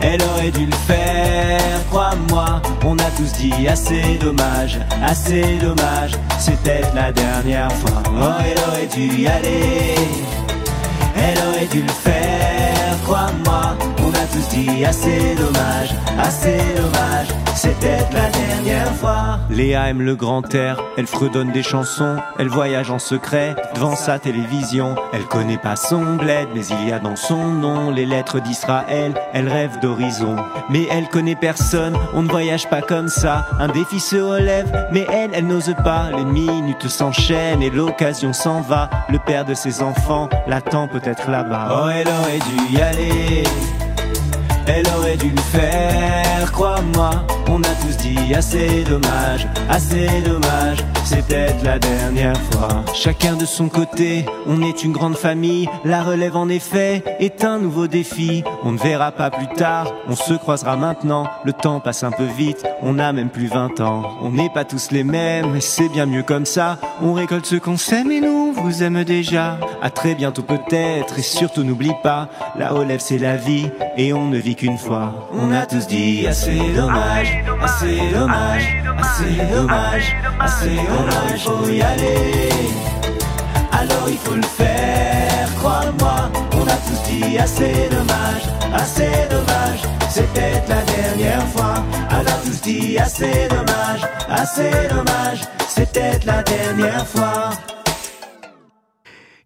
Elle 0.07 0.21
aurait 0.21 0.51
dû 0.51 0.67
le 0.67 0.75
faire, 0.87 1.87
crois-moi. 1.89 2.61
On 2.85 2.95
a 2.99 3.09
tous 3.17 3.33
dit 3.33 3.67
assez 3.67 4.19
dommage, 4.21 4.79
assez 5.03 5.57
dommage. 5.59 6.11
C'était 6.37 6.81
la 6.93 7.11
dernière 7.11 7.71
fois. 7.71 8.03
Oh, 8.07 8.41
elle 8.47 8.59
aurait 8.69 8.85
dû 8.85 9.07
y 9.21 9.27
aller. 9.27 9.95
Elle 11.17 11.39
aurait 11.47 11.65
dû 11.65 11.81
le 11.81 11.95
faire, 12.07 12.95
crois-moi. 13.03 13.75
On 14.05 14.09
a 14.09 14.25
tous 14.31 14.47
dit 14.55 14.85
assez 14.85 15.35
dommage, 15.35 15.95
assez 16.19 16.59
dommage. 16.77 17.44
C'était 17.65 17.97
la 18.13 18.30
dernière 18.30 18.93
fois. 18.93 19.39
Léa 19.49 19.89
aime 19.89 20.04
le 20.04 20.15
grand 20.15 20.54
air, 20.54 20.80
elle 20.97 21.08
fredonne 21.08 21.51
des 21.51 21.63
chansons, 21.63 22.17
elle 22.38 22.47
voyage 22.47 22.91
en 22.91 22.99
secret 22.99 23.56
devant 23.73 23.95
sa 23.95 24.19
télévision. 24.19 24.95
Elle 25.13 25.25
connaît 25.25 25.58
pas 25.58 25.75
son 25.75 26.15
bled, 26.15 26.49
mais 26.54 26.63
il 26.67 26.88
y 26.88 26.91
a 26.91 26.99
dans 26.99 27.15
son 27.15 27.47
nom 27.47 27.89
les 27.89 28.06
lettres 28.06 28.39
d'Israël. 28.39 29.13
Elle 29.34 29.49
rêve 29.49 29.80
d'horizon, 29.82 30.36
mais 30.69 30.86
elle 30.91 31.10
connaît 31.10 31.36
personne. 31.36 31.97
On 32.13 32.21
ne 32.21 32.30
voyage 32.30 32.69
pas 32.69 32.84
comme 32.84 33.08
ça. 33.08 33.47
Un 33.60 33.69
défi 33.69 33.99
se 33.99 34.17
relève, 34.17 34.71
mais 34.91 35.08
elle, 35.12 35.32
elle 35.34 35.47
n'ose 35.47 35.73
pas. 35.84 36.12
Les 36.15 36.25
minutes 36.25 36.88
s'enchaînent 36.88 37.63
et 37.63 37.71
l'occasion 37.71 38.32
s'en 38.32 38.62
va. 38.62 38.91
Le 39.10 39.17
père 39.17 39.43
de 39.43 39.56
ses 39.56 39.82
enfants 39.82 40.30
l'attend 40.45 40.88
peut-être 40.88 41.32
là-bas. 41.32 41.69
Oh, 41.71 41.89
elle 41.89 42.08
aurait 42.08 42.39
dû 42.39 42.75
y 42.75 42.80
aller. 42.80 43.43
Elle 44.67 44.86
aurait 44.97 45.17
dû 45.17 45.30
le 45.30 45.41
faire, 45.41 46.51
crois-moi. 46.51 47.12
On 47.49 47.62
a 47.62 47.75
tous 47.82 47.97
dit 47.97 48.34
assez 48.34 48.84
dommage, 48.84 49.47
assez 49.69 50.08
dommage. 50.25 50.84
C'est 51.05 51.25
peut-être 51.27 51.63
la 51.63 51.77
dernière 51.77 52.37
fois. 52.51 52.83
Chacun 52.95 53.35
de 53.35 53.45
son 53.45 53.69
côté, 53.69 54.25
on 54.47 54.61
est 54.63 54.83
une 54.83 54.91
grande 54.91 55.15
famille. 55.15 55.69
La 55.83 56.01
relève 56.01 56.35
en 56.35 56.49
effet 56.49 57.03
est 57.19 57.43
un 57.43 57.59
nouveau 57.59 57.87
défi. 57.87 58.43
On 58.63 58.71
ne 58.71 58.79
verra 58.79 59.11
pas 59.11 59.29
plus 59.29 59.47
tard, 59.47 59.93
on 60.07 60.15
se 60.15 60.33
croisera 60.33 60.75
maintenant. 60.77 61.27
Le 61.43 61.53
temps 61.53 61.79
passe 61.79 62.03
un 62.03 62.11
peu 62.11 62.25
vite, 62.25 62.65
on 62.81 62.97
a 62.97 63.13
même 63.13 63.29
plus 63.29 63.47
20 63.47 63.81
ans. 63.81 64.17
On 64.21 64.31
n'est 64.31 64.49
pas 64.49 64.65
tous 64.65 64.89
les 64.91 65.03
mêmes, 65.03 65.61
c'est 65.61 65.89
bien 65.89 66.07
mieux 66.07 66.23
comme 66.23 66.45
ça. 66.45 66.79
On 67.01 67.13
récolte 67.13 67.45
ce 67.45 67.55
qu'on 67.55 67.77
sème 67.77 68.11
et 68.11 68.19
nous 68.19 68.53
vous 68.53 68.83
aime 68.83 69.03
déjà. 69.03 69.59
À 69.81 69.91
très 69.91 70.15
bientôt 70.15 70.41
peut-être 70.41 71.19
et 71.19 71.21
surtout 71.21 71.63
n'oublie 71.63 71.93
pas, 72.01 72.29
la 72.57 72.69
relève 72.69 72.99
c'est 72.99 73.19
la 73.19 73.35
vie 73.35 73.69
et 73.97 74.13
on 74.13 74.27
ne 74.27 74.37
vit 74.37 74.55
qu'une 74.55 74.77
fois. 74.77 75.29
On 75.33 75.51
a 75.51 75.65
tous 75.65 75.85
dit 75.87 76.25
assez 76.25 76.57
dommage, 76.75 77.43
assez 77.61 77.99
dommage, 78.11 78.83
assez 78.97 79.53
dommage, 79.53 80.15
assez 80.39 80.75
dommage, 80.75 80.94
faut 81.45 81.69
y 81.69 81.81
aller. 81.81 82.49
Alors 83.71 84.08
il 84.08 84.17
faut 84.17 84.36
le 84.36 84.41
faire, 84.43 85.47
crois-moi. 85.58 86.29
On 86.53 86.63
a 86.63 86.77
tous 86.88 87.01
dit 87.10 87.38
assez 87.38 87.89
dommage, 87.89 88.45
assez 88.73 89.12
dommage. 89.29 89.81
Peut-être 90.15 90.69
la 90.69 90.81
dernière 90.81 91.47
fois. 91.47 91.84
On 92.12 92.19
a 92.19 92.38
tous 92.45 92.62
dit 92.62 92.97
assez 92.97 93.47
dommage, 93.49 94.01
assez 94.29 94.71
dommage. 94.89 95.41
Peut-être 95.75 96.25
la 96.25 96.41
dernière 96.43 97.05
fois. 97.05 97.74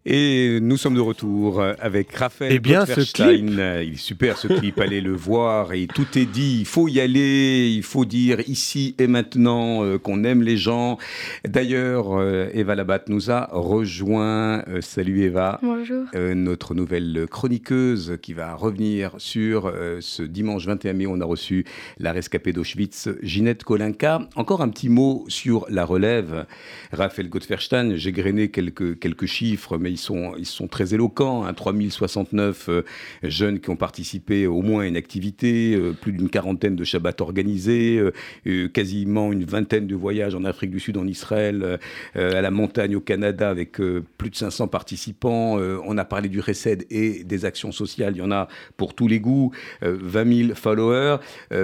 Et 0.06 0.60
nous 0.62 0.78
sommes 0.78 0.94
de 0.94 1.00
retour 1.00 1.62
avec 1.78 2.16
Raphaël 2.16 2.52
Eh 2.54 2.58
bien, 2.58 2.86
ce 2.86 2.94
Gottfriedstein. 2.94 3.82
Il 3.84 3.92
est 3.92 3.96
super 3.96 4.38
ce 4.38 4.48
clip, 4.48 4.80
allez 4.80 5.02
le 5.02 5.14
voir. 5.14 5.74
Et 5.74 5.86
tout 5.86 6.06
est 6.16 6.24
dit, 6.24 6.56
il 6.60 6.64
faut 6.64 6.88
y 6.88 7.00
aller, 7.00 7.68
il 7.70 7.82
faut 7.82 8.06
dire 8.06 8.40
ici 8.48 8.94
et 8.98 9.06
maintenant 9.06 9.84
euh, 9.84 9.98
qu'on 9.98 10.24
aime 10.24 10.42
les 10.42 10.56
gens. 10.56 10.96
D'ailleurs, 11.46 12.18
euh, 12.18 12.48
Eva 12.54 12.76
Labat 12.76 13.02
nous 13.08 13.30
a 13.30 13.50
rejoint. 13.52 14.64
Euh, 14.68 14.80
salut 14.80 15.20
Eva. 15.20 15.58
Bonjour. 15.62 16.06
Euh, 16.14 16.34
notre 16.34 16.74
nouvelle 16.74 17.26
chroniqueuse 17.30 18.16
qui 18.22 18.32
va 18.32 18.54
revenir 18.54 19.12
sur 19.18 19.66
euh, 19.66 19.98
ce 20.00 20.22
dimanche 20.22 20.64
21 20.64 20.94
mai. 20.94 21.06
On 21.06 21.20
a 21.20 21.26
reçu 21.26 21.66
la 21.98 22.12
rescapée 22.12 22.54
d'Auschwitz, 22.54 23.10
Ginette 23.22 23.64
Kolinka. 23.64 24.26
Encore 24.34 24.62
un 24.62 24.70
petit 24.70 24.88
mot 24.88 25.26
sur 25.28 25.66
la 25.68 25.84
relève. 25.84 26.46
Raphaël 26.90 27.28
Gottferstein, 27.28 27.96
j'ai 27.96 28.12
grainé 28.12 28.50
quelques, 28.50 28.98
quelques 28.98 29.26
chiffres, 29.26 29.76
mais 29.76 29.89
ils 29.90 29.98
sont, 30.46 30.68
très 30.68 30.94
éloquents. 30.94 31.44
Hein. 31.44 31.52
3069 31.52 32.68
euh, 32.68 32.82
jeunes 33.22 33.60
qui 33.60 33.70
ont 33.70 33.76
participé 33.76 34.46
au 34.46 34.62
moins 34.62 34.84
à 34.84 34.86
une 34.86 34.96
activité, 34.96 35.74
euh, 35.74 35.92
plus 35.92 36.12
d'une 36.12 36.28
quarantaine 36.28 36.76
de 36.76 36.84
Shabbats 36.84 37.20
organisés, 37.20 38.00
euh, 38.46 38.68
quasiment 38.68 39.32
une 39.32 39.44
vingtaine 39.44 39.86
de 39.86 39.94
voyages 39.94 40.34
en 40.34 40.44
Afrique 40.44 40.70
du 40.70 40.80
Sud, 40.80 40.96
en 40.96 41.06
Israël, 41.06 41.78
à 42.14 42.40
la 42.40 42.50
montagne 42.50 42.96
au 42.96 43.00
Canada 43.00 43.50
avec 43.50 43.72
plus 43.72 44.30
de 44.30 44.36
500 44.36 44.68
participants. 44.68 45.58
On 45.84 45.98
a 45.98 46.04
parlé 46.04 46.28
du 46.28 46.40
RECED 46.40 46.86
et 46.90 47.24
des 47.24 47.44
actions 47.44 47.72
sociales, 47.72 48.14
il 48.16 48.18
y 48.18 48.22
en 48.22 48.30
a 48.30 48.48
pour 48.76 48.94
tous 48.94 49.08
les 49.08 49.20
goûts, 49.20 49.52
euh, 49.82 49.98
20 50.00 50.46
000 50.46 50.54
followers. 50.54 51.16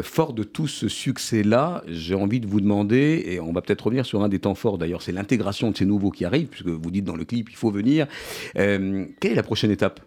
Fort 0.03 0.33
de 0.33 0.43
tout 0.43 0.67
ce 0.67 0.89
succès-là, 0.89 1.83
j'ai 1.87 2.15
envie 2.15 2.41
de 2.41 2.47
vous 2.47 2.61
demander, 2.61 3.23
et 3.27 3.41
on 3.41 3.53
va 3.53 3.63
peut-être 3.63 3.83
revenir 3.83 4.05
sur 4.07 4.23
un 4.23 4.29
des 4.29 4.39
temps 4.39 4.55
forts 4.55 4.79
d'ailleurs, 4.79 5.03
c'est 5.03 5.13
l'intégration 5.13 5.71
de 5.71 5.77
ces 5.77 5.87
nouveaux 5.87 6.11
qui 6.11 6.25
arrivent, 6.25 6.49
puisque 6.49 6.69
vous 6.69 6.91
dites 6.91 7.05
dans 7.05 7.17
le 7.17 7.25
clip, 7.25 7.49
il 7.51 7.57
faut 7.57 7.71
venir. 7.71 8.07
Euh, 8.59 9.05
quelle 9.21 9.33
est 9.33 9.37
la 9.37 9.43
prochaine 9.43 9.71
étape 9.71 10.01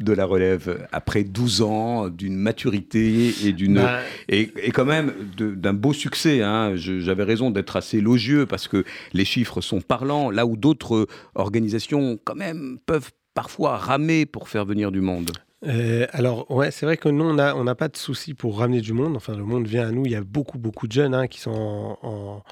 de 0.00 0.14
la 0.14 0.24
relève 0.24 0.86
après 0.92 1.24
12 1.24 1.60
ans 1.60 2.08
d'une 2.08 2.34
maturité 2.36 3.34
et 3.44 3.52
d'une 3.52 3.74
Bah, 3.74 4.00
et, 4.30 4.50
et 4.62 4.70
quand 4.70 4.86
même 4.86 5.12
d'un 5.38 5.74
beau 5.74 5.92
succès. 5.92 6.40
hein? 6.42 6.72
J'avais 6.74 7.24
raison 7.24 7.50
d'être 7.50 7.76
assez 7.76 7.98
élogieux 7.98 8.46
parce 8.46 8.66
que 8.66 8.84
les 9.12 9.26
chiffres 9.26 9.60
sont 9.60 9.82
parlants, 9.82 10.30
là 10.30 10.46
où 10.46 10.56
d'autres 10.56 11.06
organisations 11.34 12.18
quand 12.24 12.34
même 12.34 12.78
peuvent 12.86 13.10
parfois 13.34 13.76
ramer 13.76 14.24
pour 14.26 14.48
faire 14.48 14.64
venir 14.64 14.90
du 14.90 15.00
monde. 15.00 15.32
Euh, 15.66 16.06
alors, 16.12 16.50
ouais, 16.50 16.70
c'est 16.70 16.86
vrai 16.86 16.96
que 16.96 17.10
nous, 17.10 17.24
on 17.24 17.34
n'a 17.34 17.54
on 17.54 17.66
pas 17.74 17.88
de 17.88 17.96
souci 17.98 18.32
pour 18.32 18.58
ramener 18.58 18.80
du 18.80 18.94
monde. 18.94 19.16
Enfin, 19.16 19.36
le 19.36 19.44
monde 19.44 19.66
vient 19.66 19.86
à 19.88 19.90
nous. 19.92 20.06
Il 20.06 20.12
y 20.12 20.16
a 20.16 20.22
beaucoup, 20.22 20.58
beaucoup 20.58 20.86
de 20.86 20.92
jeunes 20.92 21.14
hein, 21.14 21.26
qui 21.26 21.40
sont 21.40 21.50
en, 21.50 21.98
en- 22.02 22.42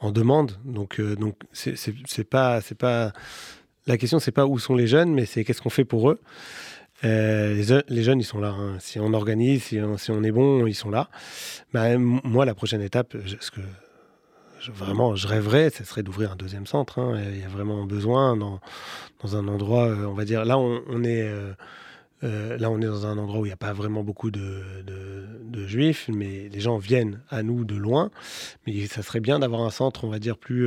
en 0.00 0.12
demande. 0.12 0.52
Donc, 0.66 1.00
euh, 1.00 1.16
donc 1.16 1.36
c'est 1.52 2.28
pas, 2.28 2.60
c'est 2.60 2.76
pas. 2.76 3.12
La 3.88 3.96
question, 3.96 4.18
c'est 4.18 4.32
pas 4.32 4.46
où 4.46 4.58
sont 4.58 4.76
les 4.76 4.86
jeunes, 4.86 5.12
mais 5.14 5.24
c'est 5.24 5.44
qu'est-ce 5.44 5.62
qu'on 5.62 5.70
fait 5.70 5.84
pour 5.86 6.10
eux. 6.10 6.20
Euh, 7.04 7.54
les, 7.54 7.62
je- 7.62 7.82
les 7.88 8.02
jeunes, 8.02 8.20
ils 8.20 8.24
sont 8.24 8.38
là. 8.40 8.50
hein. 8.50 8.76
Si 8.80 9.00
on 9.00 9.14
organise, 9.14 9.62
si 9.64 9.80
on, 10.10 10.22
est 10.22 10.30
bon, 10.32 10.66
ils 10.66 10.74
sont 10.74 10.90
là. 10.90 11.08
Bah, 11.72 11.96
moi, 11.96 12.44
la 12.44 12.54
prochaine 12.54 12.82
étape, 12.82 13.16
ce 13.40 13.50
que 13.50 13.60
vraiment, 14.72 15.16
je 15.16 15.26
rêverais, 15.26 15.70
ce 15.70 15.84
serait 15.84 16.02
d'ouvrir 16.02 16.32
un 16.32 16.36
deuxième 16.36 16.66
centre. 16.66 16.98
hein. 16.98 17.18
Il 17.32 17.40
y 17.40 17.44
a 17.44 17.48
vraiment 17.48 17.84
besoin 17.86 18.36
dans, 18.36 18.60
un 19.36 19.48
endroit, 19.48 19.86
euh, 19.88 20.04
on 20.06 20.14
va 20.14 20.24
dire. 20.24 20.44
Là, 20.44 20.58
on, 20.58 20.82
on 20.88 21.02
est. 21.04 21.22
euh, 22.24 22.58
là, 22.58 22.68
on 22.70 22.80
est 22.80 22.86
dans 22.86 23.06
un 23.06 23.16
endroit 23.16 23.40
où 23.40 23.46
il 23.46 23.50
n'y 23.50 23.52
a 23.54 23.56
pas 23.56 23.72
vraiment 23.72 24.02
beaucoup 24.02 24.30
de, 24.30 24.62
de- 24.86 25.66
juifs, 25.66 26.08
mais 26.12 26.48
les 26.50 26.60
gens 26.60 26.78
viennent 26.78 27.20
à 27.28 27.42
nous 27.42 27.64
de 27.64 27.74
loin. 27.74 28.10
Mais 28.66 28.86
ça 28.86 29.02
serait 29.02 29.20
bien 29.20 29.38
d'avoir 29.38 29.60
un 29.62 29.70
centre, 29.70 30.04
on 30.04 30.08
va 30.08 30.18
dire, 30.18 30.38
plus 30.38 30.66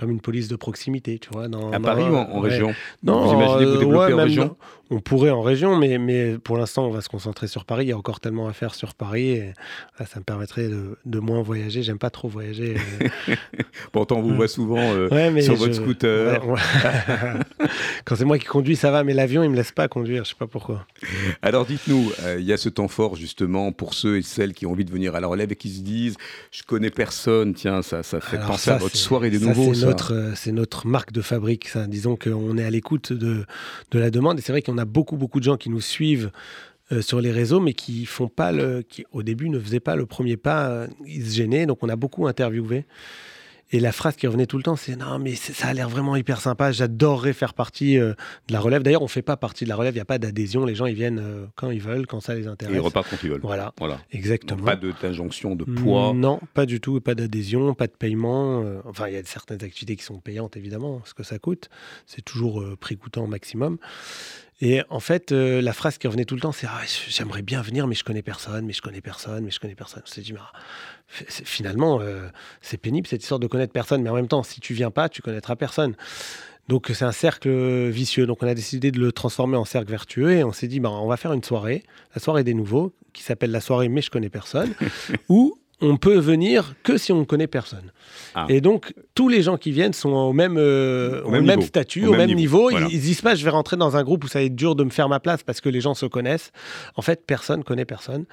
comme 0.00 0.10
une 0.10 0.20
police 0.20 0.48
de 0.48 0.56
proximité, 0.56 1.18
tu 1.18 1.28
vois. 1.30 1.46
Dans, 1.48 1.70
À 1.70 1.78
dans- 1.78 1.82
Paris 1.84 2.04
ou 2.04 2.16
en, 2.16 2.40
région 2.40 2.74
Non, 3.02 3.26
Vous 3.26 3.34
imaginez 3.34 3.64
vous 3.66 3.70
euh, 3.72 3.78
développer 3.78 4.12
ouais, 4.14 4.20
en 4.20 4.24
région 4.24 4.56
On 4.90 5.00
pourrait 5.00 5.30
en 5.30 5.42
région, 5.42 5.76
mais, 5.76 5.98
mais 5.98 6.38
pour 6.38 6.56
l'instant, 6.56 6.86
on 6.86 6.90
va 6.90 7.00
se 7.02 7.08
concentrer 7.08 7.46
sur 7.46 7.64
Paris. 7.66 7.84
Il 7.84 7.88
y 7.90 7.92
a 7.92 7.96
encore 7.98 8.18
tellement 8.18 8.48
à 8.48 8.52
faire 8.54 8.74
sur 8.74 8.94
Paris. 8.94 9.28
Et, 9.30 9.52
là, 9.98 10.06
ça 10.06 10.18
me 10.18 10.24
permettrait 10.24 10.68
de, 10.68 10.96
de 11.04 11.18
moins 11.20 11.42
voyager. 11.42 11.82
J'aime 11.82 11.98
pas 11.98 12.10
trop 12.10 12.28
voyager. 12.28 12.76
euh. 13.28 13.34
Pourtant, 13.92 14.16
on 14.16 14.22
vous 14.22 14.34
voit 14.34 14.48
souvent 14.48 14.78
euh, 14.80 15.08
Ouais, 15.10 15.42
sur 15.42 15.54
je- 15.54 15.58
votre 15.60 15.74
scooter. 15.74 16.46
Ouais. 16.48 16.58
Quand 18.04 18.16
c'est 18.16 18.24
moi 18.24 18.38
qui 18.38 18.46
conduis, 18.46 18.76
ça 18.76 18.90
va, 18.90 19.04
mais 19.04 19.14
l'avion, 19.14 19.42
il 19.42 19.50
me 19.50 19.56
laisse 19.56 19.72
pas 19.72 19.86
conduire. 19.88 20.24
Je 20.24 20.30
sais 20.30 20.34
pas 20.38 20.46
pourquoi. 20.46 20.86
Alors 21.42 21.66
dites-nous, 21.66 22.10
euh, 22.24 22.36
il 22.40 22.46
y 22.46 22.52
a 22.52 22.56
ce 22.56 22.68
temps 22.68 22.88
fort 22.88 23.16
justement 23.16 23.72
pour 23.72 23.94
ceux 23.94 24.18
et 24.18 24.22
celles 24.22 24.52
qui 24.54 24.66
ont 24.66 24.72
envie 24.72 24.84
de 24.84 24.90
venir 24.90 25.14
à 25.14 25.20
la 25.20 25.26
relève 25.26 25.52
et 25.52 25.56
qui 25.56 25.68
se 25.70 25.80
disent 25.82 26.16
je 26.50 26.62
connais 26.62 26.90
personne, 26.90 27.54
tiens, 27.54 27.82
ça, 27.82 28.02
ça 28.02 28.20
fait 28.20 28.36
Alors 28.36 28.50
penser 28.52 28.70
ça, 28.70 28.74
à 28.74 28.78
votre 28.78 28.96
soirée 28.96 29.30
de 29.30 29.38
nouveau. 29.38 29.74
Ça. 29.74 29.86
Euh, 30.10 30.32
c'est 30.34 30.52
notre 30.52 30.86
marque 30.86 31.12
de 31.12 31.22
fabrique. 31.22 31.76
Disons 31.88 32.16
qu'on 32.16 32.56
est 32.58 32.64
à 32.64 32.70
l'écoute 32.70 33.12
de, 33.12 33.44
la 33.92 34.10
demande. 34.10 34.38
Et 34.38 34.42
c'est 34.42 34.52
vrai 34.52 34.62
qu'on 34.62 34.78
a 34.78 34.84
beaucoup, 34.84 35.16
beaucoup 35.16 35.38
de 35.38 35.44
gens 35.44 35.56
qui 35.56 35.70
nous 35.70 35.80
suivent 35.80 36.30
euh, 36.92 37.02
sur 37.02 37.20
les 37.20 37.30
réseaux, 37.30 37.60
mais 37.60 37.74
qui 37.74 38.06
font 38.06 38.28
pas 38.28 38.52
le, 38.52 38.82
qui 38.82 39.04
au 39.12 39.22
début 39.22 39.48
ne 39.48 39.58
faisaient 39.58 39.80
pas 39.80 39.96
le 39.96 40.06
premier 40.06 40.36
pas. 40.36 40.86
ils 41.06 41.26
se 41.26 41.36
gênaient. 41.36 41.66
Donc 41.66 41.78
on 41.82 41.88
a 41.88 41.96
beaucoup 41.96 42.26
interviewé. 42.26 42.84
Et 43.72 43.78
la 43.78 43.92
phrase 43.92 44.16
qui 44.16 44.26
revenait 44.26 44.46
tout 44.46 44.56
le 44.56 44.64
temps, 44.64 44.74
c'est 44.74 44.96
non, 44.96 45.18
mais 45.20 45.36
ça 45.36 45.68
a 45.68 45.72
l'air 45.72 45.88
vraiment 45.88 46.16
hyper 46.16 46.40
sympa. 46.40 46.72
J'adorerais 46.72 47.32
faire 47.32 47.54
partie 47.54 47.98
euh, 47.98 48.14
de 48.48 48.52
la 48.52 48.58
relève. 48.58 48.82
D'ailleurs, 48.82 49.02
on 49.02 49.06
fait 49.08 49.22
pas 49.22 49.36
partie 49.36 49.62
de 49.64 49.68
la 49.68 49.76
relève. 49.76 49.92
Il 49.94 49.98
n'y 49.98 50.00
a 50.02 50.04
pas 50.06 50.18
d'adhésion. 50.18 50.64
Les 50.64 50.74
gens, 50.74 50.86
ils 50.86 50.94
viennent 50.96 51.20
euh, 51.20 51.46
quand 51.54 51.70
ils 51.70 51.80
veulent, 51.80 52.06
quand 52.08 52.18
ça 52.20 52.34
les 52.34 52.44
Et 52.44 52.46
intéresse. 52.48 52.74
ils 52.74 52.80
repartent 52.80 53.08
quand 53.10 53.16
ils 53.22 53.30
veulent. 53.30 53.40
Voilà, 53.42 53.72
Voilà. 53.78 53.94
Donc, 53.94 54.04
exactement. 54.10 54.64
pas 54.64 54.74
de- 54.76 54.92
d'injonction 55.00 55.54
de 55.54 55.64
poids. 55.64 56.12
Non, 56.14 56.40
pas 56.54 56.66
du 56.66 56.80
tout, 56.80 57.00
pas 57.00 57.14
d'adhésion, 57.14 57.74
pas 57.74 57.86
de 57.86 57.92
paiement. 57.92 58.62
euh, 58.64 58.80
enfin, 58.86 59.06
il 59.06 59.14
y 59.14 59.16
a 59.16 59.22
certaines 59.24 59.62
activités 59.62 59.94
qui 59.94 60.02
sont 60.04 60.18
payantes, 60.18 60.56
évidemment, 60.56 61.00
ce 61.04 61.14
que 61.14 61.22
ça 61.22 61.38
coûte. 61.38 61.68
C'est 62.06 62.22
toujours 62.24 62.64
prix 62.80 62.96
coûtant 62.96 63.24
au 63.24 63.28
maximum. 63.28 63.78
Et 64.62 64.82
en 64.90 65.00
fait, 65.00 65.32
euh, 65.32 65.62
la 65.62 65.72
phrase 65.72 65.96
qui 65.96 66.06
revenait 66.06 66.26
tout 66.26 66.34
le 66.34 66.42
temps, 66.42 66.52
c'est 66.52 66.66
ah, 66.66 66.82
j'aimerais 67.08 67.40
bien 67.40 67.62
venir, 67.62 67.86
mais 67.86 67.94
je 67.94 68.04
connais 68.04 68.20
personne, 68.20 68.66
mais 68.66 68.74
je 68.74 68.82
connais 68.82 69.00
personne, 69.00 69.42
mais 69.44 69.50
je 69.50 69.58
connais 69.58 69.74
personne. 69.74 70.02
On 70.04 70.10
s'est 70.10 70.20
dit, 70.20 70.34
mais, 70.34 70.40
ah, 70.42 70.52
finalement, 71.10 72.00
euh, 72.00 72.28
c'est 72.60 72.78
pénible 72.78 73.06
cette 73.06 73.22
histoire 73.22 73.40
de 73.40 73.46
connaître 73.46 73.72
personne, 73.72 74.02
mais 74.02 74.10
en 74.10 74.14
même 74.14 74.28
temps, 74.28 74.42
si 74.42 74.60
tu 74.60 74.74
viens 74.74 74.90
pas, 74.90 75.08
tu 75.08 75.22
connaîtras 75.22 75.56
personne. 75.56 75.94
Donc 76.68 76.88
c'est 76.94 77.04
un 77.04 77.12
cercle 77.12 77.50
vicieux. 77.88 78.26
Donc 78.26 78.42
on 78.42 78.46
a 78.46 78.54
décidé 78.54 78.92
de 78.92 79.00
le 79.00 79.10
transformer 79.10 79.56
en 79.56 79.64
cercle 79.64 79.90
vertueux 79.90 80.32
et 80.32 80.44
on 80.44 80.52
s'est 80.52 80.68
dit, 80.68 80.78
bah, 80.78 80.90
on 80.90 81.08
va 81.08 81.16
faire 81.16 81.32
une 81.32 81.42
soirée, 81.42 81.82
la 82.14 82.20
soirée 82.20 82.44
des 82.44 82.54
nouveaux, 82.54 82.92
qui 83.12 83.22
s'appelle 83.24 83.50
la 83.50 83.60
soirée 83.60 83.88
mais 83.88 84.02
je 84.02 84.10
connais 84.10 84.30
personne, 84.30 84.72
où 85.28 85.59
on 85.80 85.96
peut 85.96 86.18
venir 86.18 86.74
que 86.82 86.98
si 86.98 87.12
on 87.12 87.20
ne 87.20 87.24
connaît 87.24 87.46
personne. 87.46 87.92
Ah. 88.34 88.46
Et 88.48 88.60
donc, 88.60 88.92
tous 89.14 89.28
les 89.28 89.42
gens 89.42 89.56
qui 89.56 89.72
viennent 89.72 89.92
sont 89.92 90.10
au 90.10 90.32
même, 90.32 90.56
euh, 90.58 91.22
au, 91.22 91.30
même, 91.30 91.62
statut, 91.62 92.06
au, 92.06 92.12
même, 92.12 92.32
niveau. 92.32 92.70
Ils, 92.70 93.00
disent 93.00 93.22
pas, 93.22 93.34
je 93.34 93.44
vais 93.44 93.50
rentrer 93.50 93.76
dans 93.76 93.96
un 93.96 94.02
groupe 94.02 94.24
où 94.24 94.28
ça 94.28 94.40
va 94.40 94.44
être 94.44 94.54
dur 94.54 94.76
de 94.76 94.84
me 94.84 94.90
faire 94.90 95.08
ma 95.08 95.20
place 95.20 95.42
parce 95.42 95.60
que 95.60 95.68
les 95.68 95.80
gens 95.80 95.94
se 95.94 96.06
connaissent. 96.06 96.52
En 96.96 97.02
fait, 97.02 97.24
personne 97.26 97.64
connaît 97.64 97.84
personne. 97.84 98.26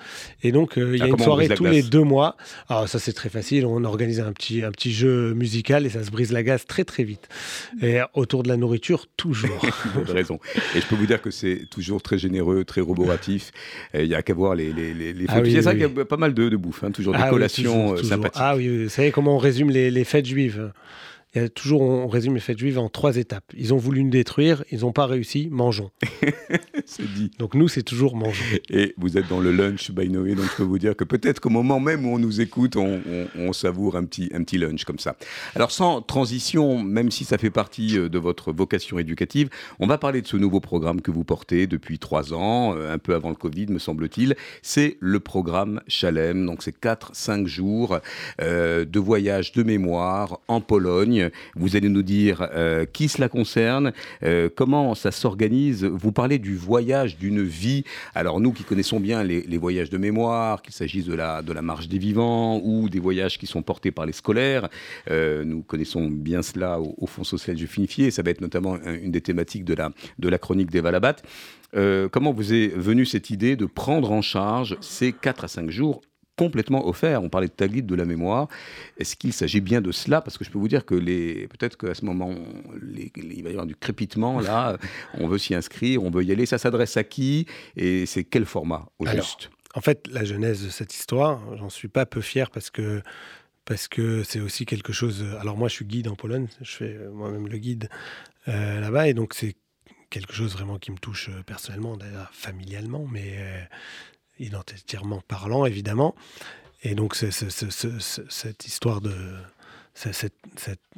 Et 0.44 0.52
donc, 0.52 0.78
euh, 0.78 0.96
il 0.96 1.00
y 1.00 1.02
a 1.02 1.06
ah, 1.06 1.08
une 1.08 1.20
soirée 1.20 1.50
tous 1.50 1.66
les 1.66 1.84
deux 1.84 2.04
mois. 2.04 2.36
Alors, 2.70 2.84
ah, 2.84 2.88
ça, 2.88 3.00
c'est 3.00 3.14
très 3.14 3.30
facile. 3.30 3.66
On 3.66 3.84
organise 3.86 4.20
un 4.20 4.34
petit, 4.34 4.64
un 4.64 4.72
petit 4.72 4.92
jeu 4.92 5.34
musical 5.34 5.86
et 5.86 5.90
ça 5.90 6.04
se 6.04 6.12
brise 6.12 6.32
la 6.32 6.44
gaz 6.44 6.66
très, 6.66 6.84
très 6.84 7.04
vite. 7.04 7.28
Et 7.82 8.00
autour 8.14 8.44
de 8.44 8.50
la 8.50 8.58
nourriture, 8.58 9.08
toujours. 9.16 9.66
vous 9.96 10.02
avez 10.02 10.14
raison. 10.14 10.40
Et 10.76 10.82
je 10.82 10.86
peux 10.86 10.96
vous 10.96 11.08
dire 11.08 11.22
que 11.22 11.32
c'est 11.32 11.68
toujours 11.70 12.02
très 12.02 12.18
généreux, 12.18 12.66
très 12.66 12.82
roboratif. 12.82 13.52
Il 13.94 14.08
n'y 14.08 14.16
a 14.16 14.22
qu'à 14.22 14.34
voir 14.34 14.56
les, 14.56 14.74
les, 14.74 14.94
les, 14.94 15.28
c'est 15.28 15.62
ça 15.62 15.72
qu'il 15.72 15.82
y 15.82 15.86
a 15.86 16.06
pas 16.06 16.18
mal 16.18 16.34
de, 16.34 16.50
de 16.50 16.58
bouffe, 16.58 16.84
hein, 16.84 16.92
toujours 16.92 17.14
des 17.14 17.37
collation 17.38 17.94
euh, 17.94 18.04
sympathique. 18.04 18.42
Ah 18.42 18.56
oui, 18.56 18.84
vous 18.84 18.90
savez 18.90 19.12
comment 19.12 19.36
on 19.36 19.40
résume 19.40 19.70
les, 19.70 19.92
les 19.92 20.04
fêtes 20.04 20.26
juives 20.26 20.72
il 21.38 21.42
y 21.42 21.46
a 21.46 21.50
toujours, 21.50 21.82
on 21.82 22.08
résume 22.08 22.34
les 22.34 22.40
fêtes 22.40 22.58
juives 22.58 22.80
en 22.80 22.90
trois 22.90 23.18
étapes. 23.18 23.44
Ils 23.56 23.72
ont 23.74 23.78
voulu 23.78 24.04
nous 24.04 24.10
détruire, 24.10 24.64
ils 24.72 24.80
n'ont 24.80 24.92
pas 24.92 25.06
réussi, 25.06 25.50
mangeons. 25.52 25.92
c'est 26.86 27.14
dit. 27.14 27.32
Donc 27.38 27.54
nous, 27.54 27.68
c'est 27.68 27.84
toujours 27.84 28.16
mangeons. 28.16 28.44
Et 28.70 28.96
vous 28.98 29.18
êtes 29.18 29.28
dans 29.28 29.40
le 29.40 29.52
lunch 29.52 29.92
by 29.92 30.10
Noé, 30.10 30.34
donc 30.34 30.46
je 30.46 30.56
peux 30.56 30.64
vous 30.64 30.80
dire 30.80 30.96
que 30.96 31.04
peut-être 31.04 31.40
qu'au 31.40 31.50
moment 31.50 31.80
même 31.80 32.06
où 32.06 32.16
on 32.16 32.20
nous 32.20 32.42
écoute, 32.42 32.76
on, 32.76 33.54
savoure 33.54 33.96
un 33.96 34.06
petit, 34.06 34.30
un 34.34 34.44
petit 34.44 34.58
lunch 34.58 34.84
comme 34.84 35.00
ça. 35.00 35.16
Alors 35.56 35.72
sans 35.72 36.02
transition, 36.02 36.84
même 36.84 37.12
si 37.12 37.24
ça 37.24 37.38
fait 37.38 37.50
partie 37.50 37.98
euh, 37.98 38.10
de 38.10 38.20
votre 38.20 38.52
vocation 38.52 39.00
éducative, 39.00 39.50
on 39.80 39.88
va 39.88 39.98
parler 39.98 40.22
de 40.22 40.28
ce 40.28 40.38
nouveau 40.38 40.60
programme 40.60 41.02
que 41.02 41.12
vous 41.12 41.24
portez 41.24 41.66
depuis 41.66 41.98
trois 41.98 42.34
ans, 42.34 42.76
euh, 42.76 42.94
un 42.94 42.98
peu 42.98 43.16
avant 43.16 43.30
le 43.30 43.36
Covid, 43.36 43.68
me 43.68 43.80
semble-t-il. 43.80 44.36
C'est 44.62 44.98
le 45.00 45.20
programme 45.20 45.82
Chalem, 45.88 46.46
donc 46.46 46.62
c'est 46.62 46.78
4-5 46.78 47.46
jours 47.48 48.00
euh, 48.42 48.86
de 48.86 49.00
voyage 49.00 49.54
de 49.54 49.64
mémoire 49.64 50.40
en 50.48 50.62
Pologne 50.62 51.27
vous 51.56 51.76
allez 51.76 51.90
nous 51.90 52.04
dire 52.04 52.48
euh, 52.54 52.86
qui 52.86 53.08
cela 53.08 53.30
concerne, 53.30 53.94
euh, 54.24 54.50
comment 54.54 54.96
ça 54.96 55.12
s'organise. 55.12 55.84
Vous 55.84 56.12
parlez 56.12 56.40
du 56.40 56.56
voyage 56.56 57.18
d'une 57.18 57.44
vie. 57.44 57.84
Alors 58.16 58.40
nous 58.40 58.52
qui 58.52 58.64
connaissons 58.64 59.00
bien 59.00 59.24
les, 59.24 59.58
voyages 59.58 59.90
de 59.90 59.98
mémoire, 59.98 60.62
qu'il 60.62 60.74
s'agisse 60.74 61.06
de 61.06 61.14
la, 61.14 61.42
de 61.42 61.52
la 61.52 61.62
marche 61.62 61.88
des 61.88 61.98
vivants 61.98 62.62
ou 62.64 62.90
des 62.90 63.00
voyages 63.00 63.38
qui 63.38 63.48
sont 63.48 63.64
portés 63.64 63.92
par 63.92 64.06
les 64.06 64.14
scolaires, 64.14 64.70
euh, 65.10 65.44
nous 65.44 65.62
connaissons 65.64 66.08
bien 66.08 66.42
cela 66.42 66.80
au, 66.80 67.08
Fonds 67.08 67.24
social 67.24 67.58
Finifié. 67.58 68.12
Ça 68.12 68.22
va 68.22 68.32
être 68.32 68.42
notamment 68.42 68.78
une 68.86 69.12
des 69.12 69.22
thématiques 69.22 69.64
de 69.64 69.74
la, 69.74 69.92
de 70.20 70.30
la 70.30 70.38
chronique 70.38 70.70
des 70.70 70.82
Valabat. 70.82 71.16
comment 72.12 72.34
vous 72.34 72.54
est 72.54 72.68
venue 72.68 73.06
cette 73.06 73.30
idée 73.30 73.56
de 73.56 73.66
prendre 73.66 74.12
en 74.12 74.22
charge 74.22 74.78
ces 74.82 75.14
4 75.14 75.46
à 75.46 75.48
5 75.48 75.70
jours 75.70 76.02
complètement 76.38 76.88
offert. 76.88 77.22
On 77.24 77.30
parlait 77.30 77.48
de 77.48 77.54
Taglit, 77.54 77.84
de 77.84 77.96
la 77.96 78.06
mémoire. 78.06 78.48
Est-ce 78.98 79.16
qu'il 79.18 79.34
s'agit 79.34 79.60
bien 79.60 79.82
de 79.82 79.92
cela? 79.92 80.22
Parce 80.22 80.38
que 80.38 80.46
je 80.46 80.52
peux 80.52 80.60
vous 80.60 80.68
dire 80.70 80.86
que 80.86 80.96
les, 80.96 81.48
peut-être 81.48 81.78
qu'à 81.78 81.94
ce 81.94 82.06
moment, 82.06 82.34
il 82.94 83.44
va 83.44 83.50
y 83.50 83.52
avoir 83.52 83.66
du 83.66 83.76
crépitement. 83.76 84.40
Là, 84.40 84.78
on 85.16 85.28
veut 85.28 85.38
s'y 85.38 85.56
inscrire, 85.56 86.04
on 86.04 86.12
veut 86.12 86.24
y 86.24 86.32
aller. 86.32 86.46
Ça 86.46 86.58
s'adresse 86.58 86.96
à 86.96 87.04
qui? 87.04 87.48
Et 87.76 88.06
c'est 88.06 88.24
quel 88.24 88.46
format 88.46 88.88
au 89.00 89.06
juste? 89.06 89.50
En 89.76 89.82
fait, 89.82 90.08
la 90.08 90.24
genèse 90.24 90.64
de 90.64 90.70
cette 90.70 90.94
histoire, 90.94 91.42
j'en 91.58 91.70
suis 91.70 91.90
pas 91.90 92.06
peu 92.06 92.22
fier 92.22 92.50
parce 92.50 92.70
que 92.70 93.02
parce 93.66 93.90
que 93.90 94.24
c'est 94.24 94.40
aussi 94.40 94.66
quelque 94.66 94.94
chose. 94.94 95.26
Alors 95.42 95.58
moi, 95.58 95.68
je 95.68 95.74
suis 95.74 95.86
guide 95.86 96.08
en 96.08 96.16
Pologne. 96.16 96.48
Je 96.62 96.72
fais 96.72 96.96
euh, 96.96 97.12
moi-même 97.12 97.48
le 97.48 97.58
guide 97.58 97.90
euh, 98.48 98.80
là-bas, 98.80 99.10
et 99.10 99.14
donc 99.14 99.34
c'est 99.34 99.56
quelque 100.10 100.34
chose 100.34 100.54
vraiment 100.54 100.80
qui 100.80 100.92
me 100.92 100.98
touche 100.98 101.30
euh, 101.30 101.44
personnellement, 101.44 101.98
d'ailleurs 101.98 102.30
familialement, 102.32 103.06
mais 103.12 103.38
identitairement 104.40 105.22
parlant, 105.28 105.66
évidemment. 105.66 106.16
Et 106.84 106.96
donc, 106.96 107.16
cette 107.16 108.66
histoire 108.66 109.02
de. 109.02 109.14
Cette, 109.94 110.34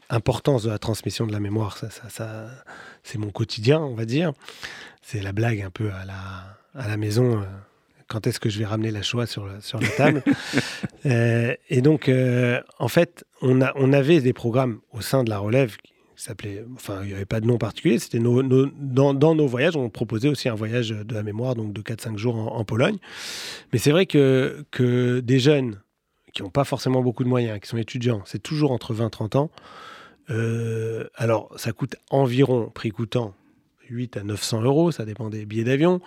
importance 0.09 0.63
de 0.63 0.71
la 0.71 0.79
transmission 0.79 1.27
de 1.27 1.31
la 1.31 1.39
mémoire, 1.39 1.77
ça, 1.77 1.89
ça, 2.09 2.49
c'est 3.03 3.19
mon 3.19 3.29
quotidien, 3.29 3.79
on 3.79 3.93
va 3.93 4.05
dire. 4.05 4.33
C'est 5.03 5.21
la 5.21 5.31
blague 5.33 5.61
un 5.61 5.69
peu 5.69 5.91
à 5.91 6.03
la, 6.03 6.57
à 6.75 6.87
la 6.87 6.97
maison. 6.97 7.41
Euh, 7.41 7.45
quand 8.07 8.25
est-ce 8.25 8.39
que 8.39 8.49
je 8.49 8.57
vais 8.59 8.65
ramener 8.65 8.89
la 8.91 9.03
Shoah 9.03 9.27
sur, 9.27 9.47
sur 9.61 9.79
la 9.79 9.87
table 9.89 10.23
euh, 11.05 11.55
Et 11.69 11.81
donc, 11.81 12.09
euh, 12.09 12.59
en 12.79 12.87
fait, 12.87 13.23
on, 13.41 13.61
a, 13.61 13.71
on 13.75 13.93
avait 13.93 14.19
des 14.19 14.33
programmes 14.33 14.79
au 14.91 15.01
sein 15.01 15.23
de 15.23 15.29
la 15.29 15.37
relève 15.37 15.77
s'appelait, 16.21 16.65
enfin, 16.75 16.99
il 17.03 17.07
n'y 17.07 17.13
avait 17.13 17.25
pas 17.25 17.39
de 17.39 17.45
nom 17.45 17.57
particulier. 17.57 17.99
C'était 17.99 18.19
nos, 18.19 18.43
dans, 18.43 19.35
nos 19.35 19.47
voyages, 19.47 19.75
on 19.75 19.89
proposait 19.89 20.27
aussi 20.27 20.49
un 20.49 20.55
voyage 20.55 20.89
de 20.89 21.13
la 21.13 21.23
mémoire, 21.23 21.55
donc 21.55 21.73
de 21.73 21.81
4-5 21.81 22.17
jours 22.17 22.35
en, 22.35 22.63
Pologne. 22.65 22.97
Mais 23.71 23.79
c'est 23.79 23.91
vrai 23.91 24.05
que, 24.05 24.65
que 24.71 25.21
des 25.21 25.39
jeunes 25.39 25.79
qui 26.33 26.43
n'ont 26.43 26.49
pas 26.49 26.63
forcément 26.63 27.01
beaucoup 27.01 27.23
de 27.23 27.29
moyens, 27.29 27.59
qui 27.59 27.67
sont 27.67 27.77
étudiants, 27.77 28.21
c'est 28.25 28.41
toujours 28.41 28.71
entre 28.71 28.93
20 28.93 29.07
et 29.07 29.09
30 29.09 29.35
ans. 29.35 29.51
Euh, 30.29 31.05
alors, 31.15 31.51
ça 31.55 31.71
coûte 31.71 31.95
environ, 32.09 32.69
prix 32.69 32.91
coûtant, 32.91 33.33
8 33.89 34.17
à 34.17 34.23
900 34.23 34.61
euros, 34.61 34.91
ça 34.91 35.05
dépend 35.05 35.29
des 35.29 35.45
billets 35.45 35.63
d'avion. 35.63 36.01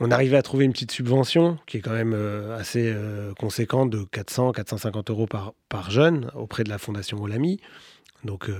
On 0.00 0.10
arrivait 0.10 0.36
à 0.36 0.42
trouver 0.42 0.64
une 0.64 0.72
petite 0.72 0.92
subvention 0.92 1.58
qui 1.66 1.78
est 1.78 1.80
quand 1.80 1.92
même 1.92 2.14
euh, 2.14 2.56
assez 2.56 2.92
euh, 2.94 3.32
conséquente 3.34 3.90
de 3.90 4.04
400, 4.04 4.52
450 4.52 5.10
euros 5.10 5.26
par, 5.26 5.54
par 5.68 5.90
jeune 5.90 6.30
auprès 6.34 6.64
de 6.64 6.68
la 6.68 6.78
Fondation 6.78 7.22
Olami. 7.22 7.60
Donc, 8.24 8.50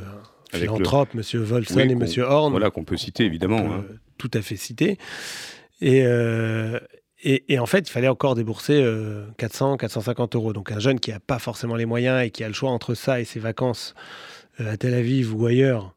philanthropes, 0.55 1.15
Monsieur 1.15 1.41
Volson 1.41 1.81
et 1.81 1.95
Monsieur 1.95 2.25
Horn. 2.25 2.51
Voilà, 2.51 2.71
qu'on 2.71 2.85
peut 2.85 2.97
citer 2.97 3.25
évidemment. 3.25 3.59
Hein. 3.59 3.85
Tout 4.19 4.31
à 4.35 4.43
fait 4.43 4.57
citer. 4.57 4.99
Euh, 5.83 6.81
et, 7.23 7.45
et, 7.53 7.59
en 7.59 7.67
fait, 7.67 7.89
il 7.89 7.91
fallait 7.91 8.09
encore 8.09 8.35
débourser 8.35 8.85
400, 9.39 9.75
euh, 9.75 9.77
450 9.77 10.37
euros. 10.37 10.53
Donc 10.53 10.73
un 10.73 10.79
jeune 10.79 11.01
qui 11.01 11.11
n'a 11.11 11.21
pas 11.21 11.39
forcément 11.39 11.77
les 11.77 11.87
moyens 11.87 12.25
et 12.25 12.31
qui 12.31 12.45
a 12.45 12.49
le 12.49 12.55
choix 12.55 12.71
entre 12.71 12.95
ça 12.95 13.21
et 13.21 13.25
ses 13.25 13.41
vacances 13.41 13.95
euh, 14.61 14.73
à 14.73 14.77
Tel 14.77 14.95
Aviv 14.95 15.35
ou 15.35 15.47
ailleurs, 15.47 15.95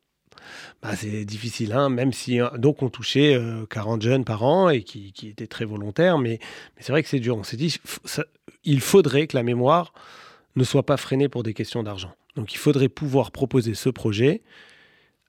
bah, 0.82 0.95
c'est 0.95 1.26
difficile. 1.26 1.74
Hein, 1.74 1.89
même 1.89 2.14
si 2.14 2.39
donc 2.58 2.82
on 2.82 2.89
touchait 2.89 3.39
40 3.70 4.01
jeunes 4.01 4.26
par 4.26 4.43
an 4.43 4.70
et 4.70 4.84
qui, 4.84 5.12
qui 5.12 5.28
étaient 5.28 5.47
très 5.47 5.66
volontaires, 5.66 6.18
mais, 6.18 6.39
mais 6.76 6.82
c'est 6.82 6.91
vrai 6.91 7.03
que 7.03 7.10
c'est 7.10 7.20
dur. 7.20 7.38
On 7.38 7.43
s'est 7.43 7.58
dit, 7.58 7.78
il 8.64 8.82
faudrait 8.82 9.28
que 9.28 9.36
la 9.36 9.43
mémoire 9.43 9.93
ne 10.55 10.64
soit 10.64 10.86
pas 10.86 10.97
freinée 10.97 11.30
pour 11.30 11.43
des 11.43 11.53
questions 11.53 11.84
d'argent. 11.84 12.14
Donc 12.38 12.54
il 12.54 12.58
faudrait 12.58 12.88
pouvoir 12.88 13.32
proposer 13.32 13.74
ce 13.74 13.90
projet 13.90 14.44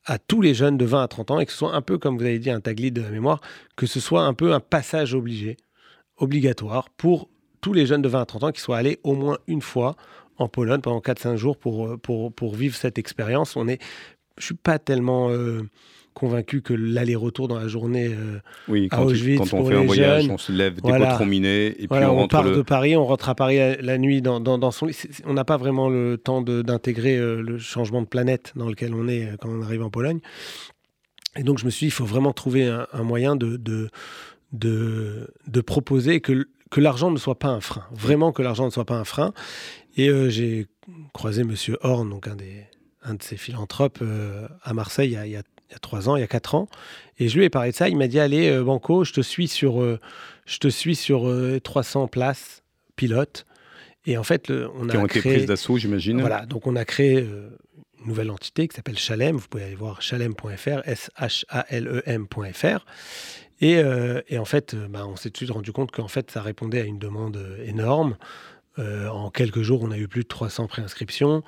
à 0.05 0.19
tous 0.19 0.43
les 0.43 0.53
jeunes 0.55 0.77
de 0.77 0.85
20 0.85 1.03
à 1.03 1.09
30 1.09 1.31
ans 1.31 1.41
et 1.41 1.47
que 1.47 1.53
ce 1.53 1.59
soit 1.59 1.75
un 1.75 1.81
peu, 1.81 1.97
comme 1.97 2.19
vous 2.19 2.25
avez 2.25 2.39
dit, 2.39 2.51
un 2.51 2.61
taglit 2.61 2.93
de 2.93 3.01
la 3.01 3.09
mémoire, 3.09 3.41
que 3.77 3.87
ce 3.87 3.99
soit 3.99 4.23
un 4.23 4.35
peu 4.35 4.53
un 4.53 4.61
passage 4.61 5.15
obligé, 5.15 5.57
obligatoire 6.19 6.91
pour 6.91 7.31
tous 7.63 7.73
les 7.73 7.87
jeunes 7.87 8.03
de 8.03 8.09
20 8.09 8.21
à 8.21 8.27
30 8.27 8.45
ans 8.45 8.53
qui 8.53 8.61
soient 8.61 8.77
allés 8.77 9.01
au 9.05 9.15
moins 9.15 9.39
une 9.47 9.63
fois 9.63 9.97
en 10.37 10.49
Pologne 10.49 10.83
pendant 10.83 11.01
4-5 11.01 11.37
jours 11.37 11.57
pour, 11.57 11.99
pour, 11.99 12.33
pour, 12.33 12.55
vivre 12.55 12.77
cette 12.77 12.99
expérience. 12.99 13.57
On 13.57 13.67
est, 13.69 13.83
je 14.39 14.47
suis 14.47 14.55
pas 14.55 14.79
tellement 14.79 15.31
euh, 15.31 15.63
convaincu 16.19 16.63
que 16.63 16.75
l'aller-retour 16.75 17.47
dans 17.47 17.59
la 17.59 17.69
journée 17.69 18.09
euh, 18.09 18.41
oui, 18.67 18.89
quand 18.89 19.05
Auschwitz 19.05 19.39
quand 19.39 19.57
on 19.57 19.65
fait 19.65 19.77
un 19.77 19.85
voyage, 19.85 20.29
on 20.29 20.37
se 20.37 20.51
lève 20.51 20.75
des 20.75 20.81
voilà. 20.83 21.17
et 21.23 21.87
puis 21.89 21.89
on, 21.91 22.27
part 22.27 22.45
de 22.45 22.63
Paris, 22.63 22.97
on 22.97 23.07
rentre 23.07 23.29
à 23.29 23.37
Paris 23.37 23.59
la, 23.81 23.99
nuit 23.99 24.21
dans, 24.21 24.41
dans, 24.41 24.71
son 24.73 24.87
lit. 24.87 24.99
On 25.25 25.35
n'a 25.35 25.45
pas 25.45 25.57
vraiment 25.57 25.89
le 25.89 26.19
temps 26.19 26.43
d'intégrer 26.43 27.17
euh, 27.17 27.41
le 27.41 27.59
changement 27.59 28.03
de 28.03 28.07
planète 28.07 28.53
dans 28.57 28.69
lequel 28.69 28.95
on 28.95 29.07
est 29.07 29.27
euh, 29.27 29.37
quand 29.41 29.49
on 29.49 29.63
arrive 29.63 29.83
en 29.83 29.91
Pologne. 29.91 30.19
Et 31.37 31.45
donc 31.45 31.59
je 31.59 31.65
me 31.65 31.71
suis 31.71 31.87
dit, 31.87 31.89
il 31.89 31.97
faut 31.97 32.05
vraiment 32.05 32.33
trouver 32.33 32.67
un, 32.67 33.03
moyen 33.05 33.37
de, 33.37 33.57
de, 33.57 33.89
de, 34.53 35.33
de 35.47 35.61
proposer 35.61 36.21
que, 36.21 36.49
que 36.71 36.81
l'argent 36.81 37.13
ne 37.13 37.19
soit 37.19 37.39
pas 37.39 37.49
un 37.49 37.61
frein. 37.61 37.85
Vraiment 37.93 38.33
que 38.33 38.43
l'argent 38.43 38.65
ne 38.65 38.71
soit 38.71 38.87
pas 38.87 38.97
un 38.97 39.05
frein. 39.05 39.33
Et 39.97 40.11
j'ai 40.31 40.67
croisé 41.13 41.45
Monsieur 41.45 41.77
Horn, 41.83 42.09
donc 42.09 42.27
un 42.27 42.35
des 42.35 42.65
un 43.09 43.15
de 43.15 43.23
ces 43.23 43.37
philanthropes 43.37 44.03
à 44.63 44.75
Marseille 44.75 45.11
il 45.11 45.31
y 45.31 45.37
a 45.37 45.43
il 45.69 45.73
y 45.73 45.77
a 45.77 45.79
trois 45.79 46.09
ans, 46.09 46.17
il 46.17 46.21
y 46.21 46.25
a 46.25 46.29
quatre 46.29 46.55
ans. 46.55 46.69
Et 47.19 47.29
je 47.29 47.39
lui 47.39 47.45
ai 47.45 47.51
parlé 47.51 47.73
de 47.73 47.77
ça. 47.77 47.89
Il 47.89 47.97
m'a 47.97 48.09
dit 48.09 48.19
Allez, 48.19 48.49
euh, 48.49 48.63
Banco, 48.63 49.05
je 49.05 49.13
te 49.13 49.21
suis 49.21 49.49
sur, 49.49 49.83
euh, 49.83 50.01
je 50.47 50.59
te 50.59 50.69
suis 50.69 50.97
sur 50.97 51.31
300 51.63 52.05
euh, 52.05 52.07
places 52.07 52.63
pilotes. 52.97 53.47
Et 54.07 54.17
en 54.17 54.23
fait, 54.23 54.51
on 54.51 54.89
a. 54.89 54.93
Qui 54.93 54.97
ont 54.97 55.07
été 55.07 55.21
prises 55.21 55.47
d'assaut, 55.47 55.77
j'imagine. 55.77 56.21
Voilà, 56.21 56.47
donc 56.47 56.67
on 56.67 56.77
a 56.77 56.85
créé 56.85 57.19
une 57.19 58.07
nouvelle 58.07 58.31
entité 58.31 58.67
qui 58.67 58.77
s'appelle 58.77 58.99
Chalem. 58.99 59.37
Vous 59.37 59.49
pouvez 59.49 59.65
aller 59.65 59.75
voir 59.75 60.01
chalem.fr, 60.01 60.81
S-H-A-L-E-M.fr. 60.85 62.87
Et, 63.61 63.83
et, 64.29 64.39
en 64.39 64.45
fait, 64.45 64.77
bah, 64.77 65.05
on 65.07 65.17
s'est 65.17 65.31
tout 65.31 65.33
de 65.33 65.37
suite 65.39 65.51
rendu 65.51 65.73
compte 65.73 65.91
qu'en 65.91 66.09
fait, 66.09 66.31
ça 66.31 66.41
répondait 66.41 66.81
à 66.81 66.85
une 66.85 67.01
demande 67.01 67.59
énorme. 67.67 68.17
En 68.79 69.31
quelques 69.31 69.63
jours, 69.63 69.83
on 69.83 69.91
a 69.91 69.99
eu 69.99 70.09
plus 70.09 70.23
de 70.23 70.29
300 70.29 70.67
préinscriptions. 70.67 71.43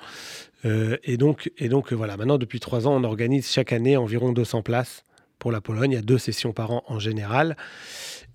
Euh, 0.65 0.97
et, 1.03 1.17
donc, 1.17 1.51
et 1.57 1.69
donc, 1.69 1.93
voilà, 1.93 2.17
maintenant, 2.17 2.37
depuis 2.37 2.59
trois 2.59 2.87
ans, 2.87 2.95
on 2.95 3.03
organise 3.03 3.49
chaque 3.49 3.73
année 3.73 3.97
environ 3.97 4.31
200 4.31 4.61
places 4.61 5.03
pour 5.39 5.51
la 5.51 5.61
Pologne. 5.61 5.91
Il 5.91 5.95
y 5.95 5.97
a 5.97 6.03
deux 6.03 6.17
sessions 6.17 6.53
par 6.53 6.71
an 6.71 6.83
en 6.87 6.99
général. 6.99 7.57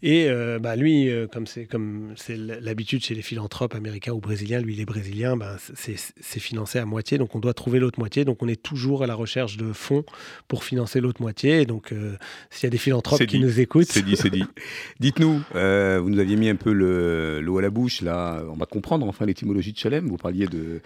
Et 0.02 0.26
euh, 0.28 0.58
bah, 0.58 0.76
lui, 0.76 1.08
euh, 1.08 1.26
comme 1.26 1.46
c'est 1.46 1.64
comme 1.64 2.12
c'est 2.16 2.36
l'habitude 2.36 3.02
chez 3.02 3.14
les 3.14 3.22
philanthropes 3.22 3.74
américains 3.74 4.12
ou 4.12 4.20
brésiliens, 4.20 4.60
lui 4.60 4.74
il 4.74 4.80
est 4.80 4.84
brésilien, 4.84 5.36
bah, 5.36 5.56
c'est 5.74 6.40
financé 6.40 6.78
à 6.78 6.84
moitié, 6.84 7.16
donc 7.16 7.34
on 7.34 7.40
doit 7.40 7.54
trouver 7.54 7.78
l'autre 7.78 7.98
moitié. 7.98 8.24
Donc 8.24 8.42
on 8.42 8.48
est 8.48 8.62
toujours 8.62 9.02
à 9.02 9.06
la 9.06 9.14
recherche 9.14 9.56
de 9.56 9.72
fonds 9.72 10.04
pour 10.48 10.64
financer 10.64 11.00
l'autre 11.00 11.22
moitié. 11.22 11.62
Et 11.62 11.66
donc 11.66 11.92
euh, 11.92 12.16
s'il 12.50 12.64
y 12.64 12.66
a 12.66 12.70
des 12.70 12.78
philanthropes 12.78 13.24
qui 13.24 13.40
nous 13.40 13.58
écoutent, 13.58 13.86
c'est 13.88 14.04
dit, 14.04 14.16
c'est 14.16 14.30
dit. 14.30 14.44
Dites-nous, 15.00 15.42
vous 15.54 16.10
nous 16.10 16.18
aviez 16.18 16.36
mis 16.36 16.50
un 16.50 16.56
peu 16.56 16.72
l'eau 16.72 17.58
à 17.58 17.62
la 17.62 17.70
bouche 17.70 18.02
là. 18.02 18.42
On 18.50 18.56
va 18.56 18.66
comprendre 18.66 19.06
enfin 19.06 19.24
l'étymologie 19.24 19.72
de 19.72 19.78
Chalem. 19.78 20.08
Vous 20.08 20.18
parliez 20.18 20.46
de 20.46 20.80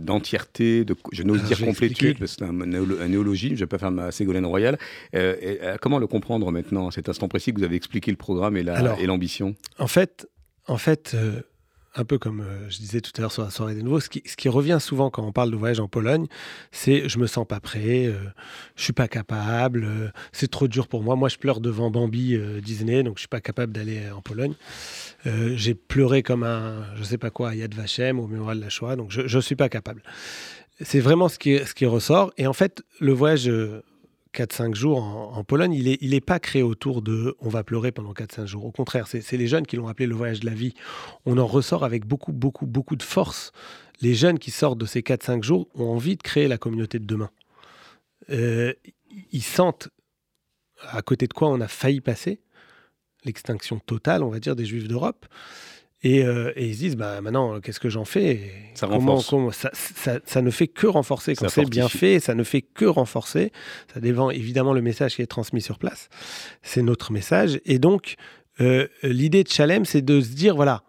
d'entièreté, 0.00 0.84
de, 0.84 0.96
je 1.12 1.22
n'ose 1.22 1.42
dire 1.44 1.60
complétude, 1.60 2.18
parce 2.18 2.36
que 2.36 2.44
c'est 2.44 2.50
un, 2.50 2.60
un, 2.60 3.08
néologisme. 3.08 3.54
Je 3.54 3.60
vais 3.60 3.66
pas 3.66 3.78
faire 3.78 3.90
ma 3.90 4.10
Ségolène 4.10 4.46
royale. 4.46 4.78
comment 5.80 5.98
le 5.98 6.06
comprendre 6.06 6.50
maintenant, 6.50 6.88
à 6.88 6.90
cet 6.90 7.08
instant 7.08 7.28
précis 7.28 7.52
que 7.52 7.58
vous 7.58 7.64
avez 7.64 7.76
expliqué 7.76 8.10
le 8.10 8.16
programme 8.30 8.56
et 8.56 9.06
l'ambition 9.06 9.56
En 9.78 9.88
fait, 9.88 10.28
en 10.68 10.76
fait 10.76 11.12
euh, 11.14 11.40
un 11.96 12.04
peu 12.04 12.16
comme 12.18 12.42
euh, 12.42 12.70
je 12.70 12.78
disais 12.78 13.00
tout 13.00 13.10
à 13.16 13.20
l'heure 13.20 13.32
sur 13.32 13.42
la 13.42 13.50
soirée 13.50 13.74
des 13.74 13.82
nouveaux, 13.82 13.98
ce 13.98 14.08
qui, 14.08 14.22
ce 14.24 14.36
qui, 14.36 14.48
revient 14.48 14.78
souvent 14.80 15.10
quand 15.10 15.24
on 15.24 15.32
parle 15.32 15.50
de 15.50 15.56
voyage 15.56 15.80
en 15.80 15.88
Pologne, 15.88 16.26
c'est 16.70 17.08
je 17.08 17.18
me 17.18 17.26
sens 17.26 17.44
pas 17.44 17.58
prêt, 17.58 18.06
euh, 18.06 18.14
je 18.76 18.84
suis 18.84 18.92
pas 18.92 19.08
capable, 19.08 20.12
c'est 20.30 20.48
trop 20.48 20.68
dur 20.68 20.86
pour 20.86 21.02
moi. 21.02 21.16
Moi, 21.16 21.28
je 21.28 21.38
pleure 21.38 21.60
devant 21.60 21.90
Bambi 21.90 22.38
Disney, 22.62 23.02
donc 23.02 23.16
je 23.16 23.22
suis 23.22 23.28
pas 23.28 23.40
capable 23.40 23.72
d'aller 23.72 24.08
en 24.10 24.22
Pologne. 24.22 24.54
J'ai 25.24 25.74
pleuré 25.74 26.22
comme 26.22 26.44
un, 26.44 26.84
je 26.94 27.02
sais 27.02 27.18
pas 27.18 27.30
quoi, 27.30 27.50
à 27.50 27.54
Yad 27.56 27.74
Vashem 27.74 28.20
au 28.20 28.28
mémorial 28.28 28.58
de 28.58 28.62
la 28.64 28.70
Shoah, 28.70 28.94
donc 28.94 29.10
je 29.10 29.38
suis 29.40 29.56
pas 29.56 29.68
capable. 29.68 30.02
C'est 30.80 31.00
vraiment 31.00 31.28
ce 31.28 31.38
qui, 31.38 31.58
ce 31.58 31.74
qui 31.74 31.86
ressort. 31.86 32.32
Et 32.38 32.46
en 32.46 32.54
fait, 32.54 32.82
le 33.00 33.12
voyage 33.12 33.50
4-5 34.34 34.74
jours 34.74 35.02
en, 35.02 35.42
Pologne, 35.44 35.72
il 35.72 35.84
n'est 35.84 35.98
il 36.00 36.14
est 36.14 36.20
pas 36.20 36.38
créé 36.38 36.62
autour 36.62 37.02
de 37.02 37.36
on 37.40 37.48
va 37.48 37.64
pleurer 37.64 37.90
pendant 37.90 38.12
4-5 38.12 38.46
jours. 38.46 38.64
Au 38.64 38.70
contraire, 38.70 39.06
c'est 39.08 39.36
les 39.36 39.46
jeunes 39.46 39.66
qui 39.66 39.76
l'ont 39.76 39.88
appelé 39.88 40.06
le 40.06 40.14
voyage 40.14 40.40
de 40.40 40.46
la 40.46 40.54
vie. 40.54 40.74
On 41.26 41.36
en 41.38 41.46
ressort 41.46 41.84
avec 41.84 42.06
beaucoup, 42.06 42.32
beaucoup, 42.32 42.66
beaucoup 42.66 42.96
de 42.96 43.02
force. 43.02 43.52
Les 44.00 44.14
jeunes 44.14 44.38
qui 44.38 44.50
sortent 44.50 44.78
de 44.78 44.86
ces 44.86 45.00
4-5 45.00 45.42
jours 45.42 45.68
ont 45.74 45.90
envie 45.90 46.16
de 46.16 46.22
créer 46.22 46.48
la 46.48 46.58
communauté 46.58 46.98
de 46.98 47.06
demain. 47.06 47.30
Euh, 48.30 48.72
ils 49.32 49.42
sentent 49.42 49.88
à 50.88 51.02
côté 51.02 51.26
de 51.26 51.32
quoi 51.32 51.48
on 51.48 51.60
a 51.60 51.68
failli 51.68 52.00
passer, 52.00 52.40
l'extinction 53.24 53.78
totale, 53.80 54.22
on 54.22 54.30
va 54.30 54.38
dire, 54.38 54.56
des 54.56 54.64
Juifs 54.64 54.88
d'Europe. 54.88 55.26
Euh, 56.04 56.52
et, 56.56 56.68
ils 56.68 56.74
se 56.74 56.78
disent, 56.78 56.96
bah, 56.96 57.20
maintenant, 57.20 57.60
qu'est-ce 57.60 57.80
que 57.80 57.90
j'en 57.90 58.04
fais 58.04 58.52
ça, 58.74 58.88
ça, 60.24 60.42
ne 60.42 60.50
fait 60.50 60.68
que 60.68 60.86
renforcer. 60.86 61.34
Quand 61.34 61.48
c'est 61.48 61.68
bien 61.68 61.88
fait, 61.88 62.20
ça 62.20 62.34
ne 62.34 62.42
fait 62.42 62.62
que 62.62 62.86
renforcer. 62.86 63.52
Ça 63.92 64.00
dépend 64.00 64.30
évidemment 64.30 64.72
le 64.72 64.80
message 64.80 65.16
qui 65.16 65.22
est 65.22 65.26
transmis 65.26 65.60
sur 65.60 65.78
place. 65.78 66.08
C'est 66.62 66.82
notre 66.82 67.12
message. 67.12 67.60
Et 67.66 67.78
donc, 67.78 68.16
euh, 68.60 68.88
l'idée 69.02 69.44
de 69.44 69.48
Chalem, 69.48 69.84
c'est 69.84 70.02
de 70.02 70.20
se 70.20 70.30
dire, 70.30 70.56
voilà, 70.56 70.84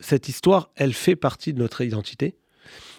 cette 0.00 0.28
histoire, 0.28 0.70
elle 0.74 0.92
fait 0.92 1.16
partie 1.16 1.52
de 1.52 1.58
notre 1.58 1.82
identité. 1.82 2.36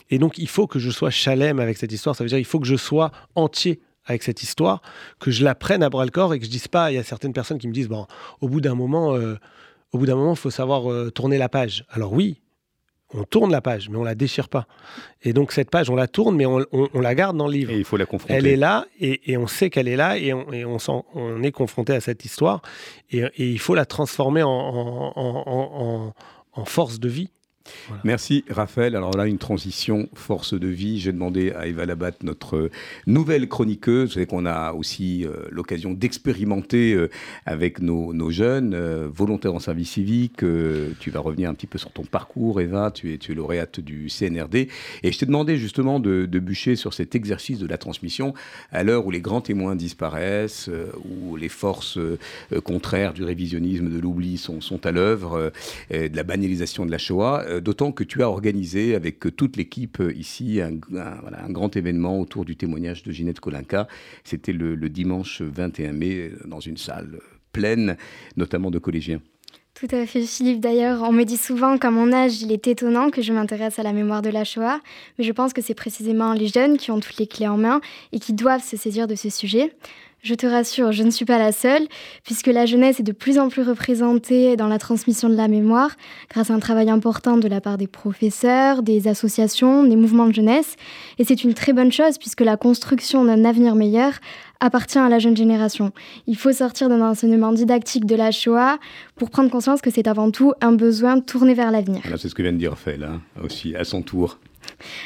Et 0.09 0.17
donc, 0.17 0.37
il 0.37 0.47
faut 0.47 0.65
que 0.65 0.79
je 0.79 0.89
sois 0.89 1.11
Chalem 1.11 1.59
avec 1.59 1.77
cette 1.77 1.91
histoire. 1.91 2.15
Ça 2.15 2.23
veut 2.23 2.29
dire, 2.29 2.39
il 2.39 2.45
faut 2.45 2.59
que 2.59 2.67
je 2.67 2.75
sois 2.77 3.11
entier 3.35 3.81
avec 4.05 4.23
cette 4.23 4.41
histoire, 4.41 4.81
que 5.19 5.29
je 5.29 5.43
la 5.43 5.53
prenne 5.55 5.83
à 5.83 5.89
bras 5.89 6.03
le 6.03 6.09
corps 6.09 6.33
et 6.33 6.39
que 6.39 6.45
je 6.45 6.49
dise 6.49 6.67
pas, 6.67 6.91
il 6.91 6.95
y 6.95 6.97
a 6.97 7.03
certaines 7.03 7.33
personnes 7.33 7.59
qui 7.59 7.67
me 7.67 7.73
disent, 7.73 7.89
bon, 7.89 8.07
au 8.41 8.49
bout 8.49 8.59
d'un 8.59 8.73
moment, 8.73 9.13
euh, 9.13 9.35
au 9.91 9.97
bout 9.97 10.05
d'un 10.05 10.15
moment, 10.15 10.33
il 10.33 10.37
faut 10.37 10.49
savoir 10.49 10.91
euh, 10.91 11.09
tourner 11.11 11.37
la 11.37 11.49
page. 11.49 11.85
Alors 11.89 12.13
oui, 12.13 12.41
on 13.13 13.23
tourne 13.23 13.51
la 13.51 13.61
page, 13.61 13.89
mais 13.89 13.97
on 13.97 14.03
la 14.03 14.15
déchire 14.15 14.49
pas. 14.49 14.67
Et 15.23 15.33
donc 15.33 15.51
cette 15.51 15.69
page, 15.69 15.89
on 15.89 15.95
la 15.95 16.07
tourne, 16.07 16.35
mais 16.35 16.45
on, 16.45 16.65
la 16.93 17.15
garde 17.15 17.35
dans 17.37 17.47
le 17.47 17.53
livre. 17.53 17.71
Et 17.71 17.77
il 17.77 17.83
faut 17.83 17.97
la 17.97 18.05
confronter. 18.05 18.33
Elle 18.35 18.45
est 18.45 18.55
là, 18.55 18.85
et, 18.99 19.37
on 19.37 19.47
sait 19.47 19.69
qu'elle 19.69 19.87
est 19.87 19.95
là, 19.95 20.17
et 20.17 20.33
on, 20.33 20.51
et 20.53 20.63
on, 20.65 21.43
est 21.43 21.51
confronté 21.51 21.93
à 21.93 22.01
cette 22.01 22.23
histoire, 22.23 22.61
et, 23.11 23.23
il 23.37 23.59
faut 23.59 23.73
la 23.73 23.85
transformer 23.85 24.43
en 24.43 26.13
force 26.65 26.99
de 26.99 27.09
vie. 27.09 27.31
Merci 28.03 28.45
Raphaël. 28.49 28.95
Alors 28.95 29.15
là, 29.15 29.27
une 29.27 29.37
transition 29.37 30.09
force 30.13 30.53
de 30.53 30.67
vie. 30.67 30.99
J'ai 30.99 31.11
demandé 31.11 31.51
à 31.51 31.67
Eva 31.67 31.85
Labat, 31.85 32.11
notre 32.23 32.69
nouvelle 33.07 33.47
chroniqueuse. 33.47 34.17
Vous 34.17 34.25
qu'on 34.25 34.45
a 34.45 34.73
aussi 34.73 35.25
euh, 35.25 35.47
l'occasion 35.49 35.91
d'expérimenter 35.91 36.93
euh, 36.93 37.09
avec 37.45 37.81
nos, 37.81 38.29
jeunes 38.29 38.73
euh, 38.75 39.09
volontaires 39.11 39.55
en 39.55 39.59
service 39.59 39.91
civique. 39.91 40.43
tu 40.99 41.09
vas 41.09 41.19
revenir 41.19 41.49
un 41.49 41.53
petit 41.53 41.67
peu 41.67 41.77
sur 41.77 41.91
ton 41.91 42.03
parcours, 42.03 42.61
Eva. 42.61 42.91
Tu 42.91 43.13
es, 43.13 43.33
lauréate 43.33 43.79
du 43.79 44.09
CNRD. 44.09 44.67
Et 45.03 45.11
je 45.11 45.17
t'ai 45.17 45.25
demandé 45.25 45.57
justement 45.57 45.99
de, 45.99 46.25
bûcher 46.25 46.75
sur 46.75 46.93
cet 46.93 47.15
exercice 47.15 47.59
de 47.59 47.67
la 47.67 47.77
transmission 47.77 48.33
à 48.71 48.83
l'heure 48.83 49.05
où 49.05 49.11
les 49.11 49.19
grands 49.19 49.41
témoins 49.41 49.75
disparaissent, 49.75 50.69
où 51.03 51.35
les 51.35 51.49
forces 51.49 51.99
contraires 52.63 53.13
du 53.13 53.23
révisionnisme, 53.23 53.89
de 53.89 53.99
l'oubli 53.99 54.37
sont 54.37 54.85
à 54.85 54.91
l'œuvre, 54.91 55.51
de 55.91 56.15
la 56.15 56.23
banalisation 56.23 56.85
de 56.85 56.91
la 56.91 56.97
Shoah 56.97 57.58
d'autant 57.61 57.91
que 57.91 58.03
tu 58.03 58.23
as 58.23 58.29
organisé 58.29 58.95
avec 58.95 59.35
toute 59.35 59.57
l'équipe 59.57 60.01
ici 60.15 60.61
un, 60.61 60.71
grand 61.49 61.75
événement 61.75 62.19
autour 62.19 62.45
du 62.45 62.55
témoignage 62.55 63.03
de 63.03 63.11
Ginette 63.11 63.39
Kolinka. 63.39 63.87
C'était 64.23 64.53
le, 64.53 64.77
dimanche 64.89 65.41
21 65.41 65.93
mai 65.93 66.31
dans 66.45 66.59
une 66.59 66.77
salle 66.77 67.19
pleine, 67.51 67.97
notamment 68.37 68.71
de 68.71 68.79
collégiens. 68.79 69.21
Tout 69.79 69.87
à 69.95 70.05
fait, 70.05 70.23
Philippe. 70.23 70.59
D'ailleurs, 70.59 71.03
on 71.03 71.13
me 71.13 71.23
dit 71.23 71.37
souvent 71.37 71.77
qu'à 71.77 71.89
mon 71.89 72.11
âge, 72.11 72.41
il 72.41 72.51
est 72.51 72.67
étonnant 72.67 73.09
que 73.11 73.21
je 73.21 73.31
m'intéresse 73.31 73.79
à 73.79 73.83
la 73.83 73.93
mémoire 73.93 74.21
de 74.21 74.29
la 74.29 74.43
Shoah, 74.43 74.81
mais 75.17 75.23
je 75.23 75.31
pense 75.31 75.53
que 75.53 75.61
c'est 75.61 75.73
précisément 75.73 76.33
les 76.33 76.47
jeunes 76.47 76.77
qui 76.77 76.91
ont 76.91 76.99
toutes 76.99 77.17
les 77.17 77.27
clés 77.27 77.47
en 77.47 77.55
main 77.55 77.79
et 78.11 78.19
qui 78.19 78.33
doivent 78.33 78.63
se 78.63 78.75
saisir 78.75 79.07
de 79.07 79.15
ce 79.15 79.29
sujet. 79.29 79.73
Je 80.21 80.35
te 80.35 80.45
rassure, 80.45 80.91
je 80.91 81.03
ne 81.03 81.11
suis 81.11 81.23
pas 81.23 81.37
la 81.37 81.53
seule, 81.53 81.87
puisque 82.25 82.47
la 82.47 82.65
jeunesse 82.65 82.99
est 82.99 83.03
de 83.03 83.13
plus 83.13 83.39
en 83.39 83.47
plus 83.47 83.61
représentée 83.61 84.57
dans 84.57 84.67
la 84.67 84.77
transmission 84.77 85.29
de 85.29 85.35
la 85.35 85.47
mémoire, 85.47 85.91
grâce 86.29 86.51
à 86.51 86.53
un 86.53 86.59
travail 86.59 86.89
important 86.89 87.37
de 87.37 87.47
la 87.47 87.61
part 87.61 87.77
des 87.77 87.87
professeurs, 87.87 88.83
des 88.83 89.07
associations, 89.07 89.85
des 89.85 89.95
mouvements 89.95 90.27
de 90.27 90.33
jeunesse. 90.33 90.75
Et 91.19 91.23
c'est 91.23 91.45
une 91.45 91.53
très 91.53 91.71
bonne 91.71 91.91
chose, 91.91 92.17
puisque 92.17 92.41
la 92.41 92.57
construction 92.57 93.23
d'un 93.23 93.45
avenir 93.45 93.75
meilleur 93.75 94.11
appartient 94.59 94.99
à 94.99 95.07
la 95.07 95.19
jeune 95.19 95.37
génération. 95.37 95.93
Il 96.27 96.35
faut 96.35 96.51
sortir 96.51 96.89
d'un 96.89 97.01
enseignement 97.01 97.53
didactique 97.53 98.05
de 98.05 98.15
la 98.15 98.31
Shoah 98.31 98.77
pour 99.15 99.29
prendre 99.29 99.49
conscience 99.49 99.81
que 99.81 99.89
c'est 99.89 100.07
avant 100.07 100.31
tout 100.31 100.51
un 100.59 100.73
besoin 100.73 101.21
tourné 101.21 101.53
vers 101.53 101.71
l'avenir. 101.71 102.01
C'est 102.17 102.27
ce 102.27 102.35
que 102.35 102.41
vient 102.41 102.51
de 102.51 102.57
dire 102.57 102.77
Fel, 102.77 103.05
hein, 103.05 103.21
aussi, 103.41 103.73
à 103.73 103.85
son 103.85 104.01
tour. 104.01 104.37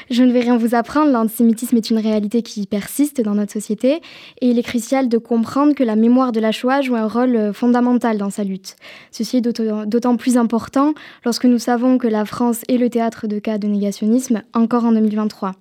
Je 0.10 0.24
ne 0.24 0.32
vais 0.32 0.42
rien 0.42 0.58
vous 0.58 0.76
apprendre, 0.76 1.12
l'antisémitisme 1.12 1.78
est 1.78 1.90
une 1.90 2.00
réalité 2.00 2.42
qui 2.42 2.66
persiste 2.66 3.22
dans 3.22 3.36
notre 3.36 3.52
société 3.52 4.02
et 4.42 4.48
il 4.48 4.60
est 4.60 4.64
crucial 4.64 5.10
de 5.10 5.18
comprendre 5.18 5.74
que 5.74 5.84
la 5.84 5.96
mémoire 5.96 6.32
de 6.32 6.40
la 6.40 6.52
Shoah 6.52 6.82
joue 6.82 6.96
un 6.96 7.08
rôle 7.08 7.36
euh, 7.36 7.54
fondamental 7.54 8.18
dans 8.18 8.30
sa 8.30 8.44
lutte. 8.44 8.76
Ceci 9.12 9.38
est 9.38 9.42
d'autant 9.42 10.18
plus 10.18 10.38
important 10.38 10.94
lorsque 11.26 11.46
nous 11.46 11.60
savons 11.60 11.98
que 11.98 12.08
la 12.08 12.26
France 12.26 12.62
est 12.68 12.78
le 12.78 12.90
théâtre 12.90 13.28
de 13.28 13.40
cas 13.40 13.58
de 13.58 13.68
négationnisme 13.68 14.42
encore 14.54 14.86
en 14.86 14.92
2023. 14.92 15.54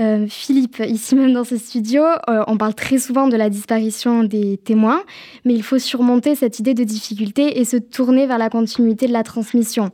Euh, 0.00 0.26
Philippe, 0.28 0.82
ici 0.86 1.14
même 1.14 1.32
dans 1.32 1.44
ce 1.44 1.56
studio, 1.56 2.02
euh, 2.02 2.42
on 2.48 2.56
parle 2.56 2.74
très 2.74 2.98
souvent 2.98 3.28
de 3.28 3.36
la 3.36 3.48
disparition 3.48 4.24
des 4.24 4.56
témoins, 4.56 5.02
mais 5.44 5.54
il 5.54 5.62
faut 5.62 5.78
surmonter 5.78 6.34
cette 6.34 6.58
idée 6.58 6.74
de 6.74 6.82
difficulté 6.82 7.60
et 7.60 7.64
se 7.64 7.76
tourner 7.76 8.26
vers 8.26 8.38
la 8.38 8.50
continuité 8.50 9.06
de 9.06 9.12
la 9.12 9.22
transmission. 9.22 9.92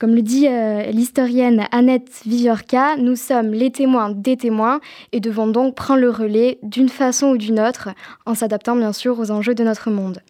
Comme 0.00 0.14
le 0.14 0.22
dit 0.22 0.48
euh, 0.48 0.84
l'historienne 0.92 1.66
Annette 1.72 2.22
Viviorca, 2.24 2.96
nous 2.96 3.16
sommes 3.16 3.52
les 3.52 3.70
témoins 3.70 4.08
des 4.08 4.38
témoins 4.38 4.80
et 5.12 5.20
devons 5.20 5.46
donc 5.46 5.74
prendre 5.74 6.00
le 6.00 6.08
relais 6.08 6.58
d'une 6.62 6.88
façon 6.88 7.32
ou 7.32 7.36
d'une 7.36 7.60
autre, 7.60 7.90
en 8.24 8.34
s'adaptant 8.34 8.74
bien 8.74 8.94
sûr 8.94 9.18
aux 9.18 9.30
enjeux 9.30 9.54
de 9.54 9.62
notre 9.62 9.90
monde. 9.90 10.22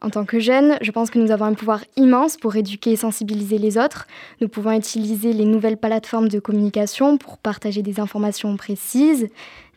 En 0.00 0.10
tant 0.10 0.24
que 0.24 0.38
jeunes, 0.38 0.78
je 0.82 0.92
pense 0.92 1.10
que 1.10 1.18
nous 1.18 1.32
avons 1.32 1.46
un 1.46 1.54
pouvoir 1.54 1.80
immense 1.96 2.36
pour 2.36 2.54
éduquer 2.54 2.92
et 2.92 2.96
sensibiliser 2.96 3.58
les 3.58 3.76
autres. 3.76 4.06
Nous 4.40 4.46
pouvons 4.46 4.70
utiliser 4.70 5.32
les 5.32 5.46
nouvelles 5.46 5.78
plateformes 5.78 6.28
de 6.28 6.38
communication 6.38 7.18
pour 7.18 7.38
partager 7.38 7.82
des 7.82 7.98
informations 7.98 8.56
précises, 8.56 9.26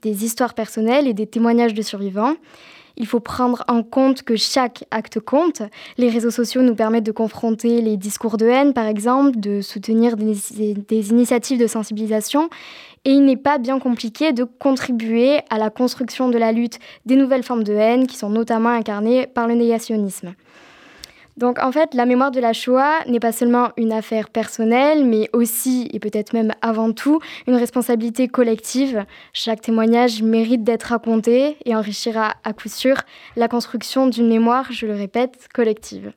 des 0.03 0.23
histoires 0.23 0.53
personnelles 0.53 1.07
et 1.07 1.15
des 1.15 1.25
témoignages 1.25 1.73
de 1.73 1.81
survivants. 1.81 2.35
Il 2.97 3.07
faut 3.07 3.19
prendre 3.19 3.63
en 3.67 3.83
compte 3.83 4.23
que 4.23 4.35
chaque 4.35 4.83
acte 4.91 5.19
compte. 5.19 5.61
Les 5.97 6.09
réseaux 6.09 6.31
sociaux 6.31 6.61
nous 6.61 6.75
permettent 6.75 7.05
de 7.05 7.11
confronter 7.11 7.81
les 7.81 7.97
discours 7.97 8.37
de 8.37 8.45
haine, 8.45 8.73
par 8.73 8.85
exemple, 8.85 9.39
de 9.39 9.61
soutenir 9.61 10.15
des, 10.17 11.09
initiatives 11.09 11.59
de 11.59 11.67
sensibilisation. 11.67 12.49
Et 13.03 13.11
il 13.11 13.25
n'est 13.25 13.37
pas 13.37 13.57
bien 13.57 13.79
compliqué 13.79 14.31
de 14.31 14.43
contribuer 14.43 15.39
à 15.49 15.57
la 15.57 15.69
construction 15.69 16.29
de 16.29 16.37
la 16.37 16.51
lutte 16.51 16.79
des 17.05 17.15
nouvelles 17.15 17.43
formes 17.43 17.63
de 17.63 17.73
haine 17.73 18.05
qui 18.05 18.17
sont 18.17 18.29
notamment 18.29 18.69
incarnées 18.69 19.25
par 19.25 19.47
le 19.47 19.55
négationnisme. 19.55 20.35
Donc 21.37 21.59
en 21.59 21.71
fait, 21.71 21.93
la 21.93 22.05
mémoire 22.05 22.31
de 22.31 22.39
la 22.39 22.53
Shoah 22.53 22.99
n'est 23.07 23.19
pas 23.19 23.31
seulement 23.31 23.69
une 23.77 23.93
affaire 23.93 24.29
personnelle, 24.29 25.05
mais 25.05 25.29
aussi, 25.33 25.89
et 25.93 25.99
peut-être 25.99 26.33
même 26.33 26.51
avant 26.61 26.91
tout, 26.91 27.19
une 27.47 27.55
responsabilité 27.55 28.27
collective. 28.27 29.05
Chaque 29.33 29.61
témoignage 29.61 30.21
mérite 30.21 30.63
d'être 30.63 30.83
raconté 30.83 31.57
et 31.65 31.75
enrichira 31.75 32.33
à 32.43 32.53
coup 32.53 32.69
sûr 32.69 32.95
la 33.35 33.47
construction 33.47 34.07
d'une 34.07 34.27
mémoire, 34.27 34.71
je 34.71 34.85
le 34.85 34.93
répète, 34.93 35.47
collective. 35.53 36.11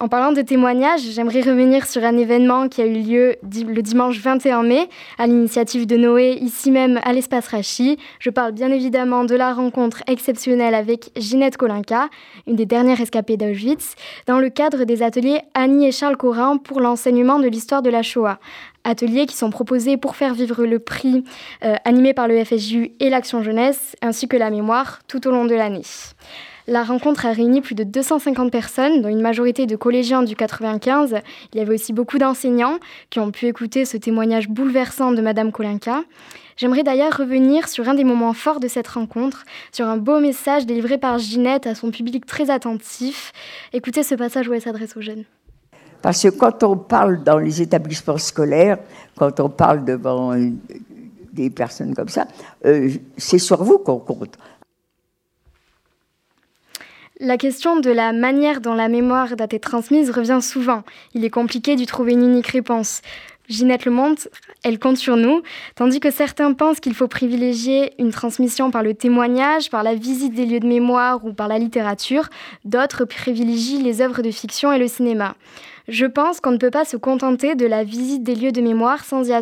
En 0.00 0.06
parlant 0.06 0.30
de 0.30 0.42
témoignages, 0.42 1.00
j'aimerais 1.00 1.40
revenir 1.40 1.84
sur 1.84 2.04
un 2.04 2.16
événement 2.16 2.68
qui 2.68 2.80
a 2.80 2.86
eu 2.86 3.02
lieu 3.02 3.34
le 3.42 3.80
dimanche 3.80 4.20
21 4.20 4.62
mai 4.62 4.88
à 5.18 5.26
l'initiative 5.26 5.88
de 5.88 5.96
Noé, 5.96 6.38
ici 6.40 6.70
même 6.70 7.00
à 7.02 7.12
l'espace 7.12 7.48
Rachi. 7.48 7.98
Je 8.20 8.30
parle 8.30 8.52
bien 8.52 8.70
évidemment 8.70 9.24
de 9.24 9.34
la 9.34 9.52
rencontre 9.52 10.04
exceptionnelle 10.06 10.76
avec 10.76 11.10
Ginette 11.16 11.56
Kolinka, 11.56 12.10
une 12.46 12.54
des 12.54 12.64
dernières 12.64 13.00
escapées 13.00 13.36
d'Auschwitz, 13.36 13.96
dans 14.28 14.38
le 14.38 14.50
cadre 14.50 14.84
des 14.84 15.02
ateliers 15.02 15.40
Annie 15.54 15.88
et 15.88 15.92
Charles 15.92 16.16
Corin 16.16 16.58
pour 16.58 16.78
l'enseignement 16.78 17.40
de 17.40 17.48
l'histoire 17.48 17.82
de 17.82 17.90
la 17.90 18.04
Shoah. 18.04 18.38
Ateliers 18.84 19.26
qui 19.26 19.34
sont 19.34 19.50
proposés 19.50 19.96
pour 19.96 20.14
faire 20.14 20.32
vivre 20.32 20.64
le 20.64 20.78
prix 20.78 21.24
euh, 21.64 21.74
animé 21.84 22.14
par 22.14 22.28
le 22.28 22.44
FSJU 22.44 22.92
et 23.00 23.10
l'Action 23.10 23.42
Jeunesse, 23.42 23.96
ainsi 24.00 24.28
que 24.28 24.36
la 24.36 24.50
mémoire 24.50 25.00
tout 25.08 25.26
au 25.26 25.32
long 25.32 25.44
de 25.44 25.56
l'année. 25.56 25.82
La 26.70 26.84
rencontre 26.84 27.24
a 27.24 27.32
réuni 27.32 27.62
plus 27.62 27.74
de 27.74 27.82
250 27.82 28.52
personnes, 28.52 29.00
dont 29.00 29.08
une 29.08 29.22
majorité 29.22 29.64
de 29.64 29.74
collégiens 29.74 30.22
du 30.22 30.36
95. 30.36 31.14
Il 31.54 31.58
y 31.58 31.62
avait 31.62 31.72
aussi 31.72 31.94
beaucoup 31.94 32.18
d'enseignants 32.18 32.78
qui 33.08 33.20
ont 33.20 33.30
pu 33.30 33.46
écouter 33.46 33.86
ce 33.86 33.96
témoignage 33.96 34.50
bouleversant 34.50 35.12
de 35.12 35.22
Madame 35.22 35.50
Kolinka. 35.50 36.02
J'aimerais 36.58 36.82
d'ailleurs 36.82 37.16
revenir 37.16 37.68
sur 37.68 37.88
un 37.88 37.94
des 37.94 38.04
moments 38.04 38.34
forts 38.34 38.60
de 38.60 38.68
cette 38.68 38.86
rencontre, 38.86 39.46
sur 39.72 39.86
un 39.86 39.96
beau 39.96 40.20
message 40.20 40.66
délivré 40.66 40.98
par 40.98 41.16
Ginette 41.18 41.66
à 41.66 41.74
son 41.74 41.90
public 41.90 42.26
très 42.26 42.50
attentif. 42.50 43.32
Écoutez 43.72 44.02
ce 44.02 44.14
passage 44.14 44.46
où 44.46 44.52
elle 44.52 44.60
s'adresse 44.60 44.94
aux 44.94 45.00
jeunes. 45.00 45.24
Parce 46.02 46.22
que 46.22 46.28
quand 46.28 46.62
on 46.64 46.76
parle 46.76 47.24
dans 47.24 47.38
les 47.38 47.62
établissements 47.62 48.18
scolaires, 48.18 48.76
quand 49.16 49.40
on 49.40 49.48
parle 49.48 49.86
devant 49.86 50.34
euh, 50.34 50.50
des 51.32 51.48
personnes 51.48 51.94
comme 51.94 52.10
ça, 52.10 52.26
euh, 52.66 52.90
c'est 53.16 53.38
sur 53.38 53.64
vous 53.64 53.78
qu'on 53.78 54.00
compte. 54.00 54.36
La 57.20 57.36
question 57.36 57.80
de 57.80 57.90
la 57.90 58.12
manière 58.12 58.60
dont 58.60 58.74
la 58.74 58.86
mémoire 58.88 59.30
a 59.36 59.44
été 59.44 59.58
transmise 59.58 60.10
revient 60.10 60.38
souvent. 60.40 60.84
Il 61.14 61.24
est 61.24 61.30
compliqué 61.30 61.74
d'y 61.74 61.84
trouver 61.84 62.12
une 62.12 62.22
unique 62.22 62.46
réponse. 62.46 63.02
Ginette 63.48 63.86
Le 63.86 63.90
montre, 63.90 64.28
elle 64.62 64.78
compte 64.78 64.98
sur 64.98 65.16
nous, 65.16 65.42
tandis 65.74 65.98
que 65.98 66.12
certains 66.12 66.52
pensent 66.52 66.78
qu'il 66.78 66.94
faut 66.94 67.08
privilégier 67.08 67.92
une 67.98 68.12
transmission 68.12 68.70
par 68.70 68.84
le 68.84 68.94
témoignage, 68.94 69.68
par 69.68 69.82
la 69.82 69.96
visite 69.96 70.32
des 70.32 70.46
lieux 70.46 70.60
de 70.60 70.68
mémoire 70.68 71.24
ou 71.24 71.32
par 71.32 71.48
la 71.48 71.58
littérature. 71.58 72.28
D'autres 72.64 73.04
privilégient 73.04 73.82
les 73.82 74.00
œuvres 74.00 74.22
de 74.22 74.30
fiction 74.30 74.70
et 74.72 74.78
le 74.78 74.86
cinéma. 74.86 75.34
Je 75.88 76.04
pense 76.04 76.40
qu'on 76.40 76.50
ne 76.50 76.58
peut 76.58 76.70
pas 76.70 76.84
se 76.84 76.98
contenter 76.98 77.54
de 77.54 77.64
la 77.64 77.82
visite 77.82 78.22
des 78.22 78.34
lieux 78.34 78.52
de 78.52 78.60
mémoire 78.60 79.06
sans 79.06 79.26
y 79.26 79.32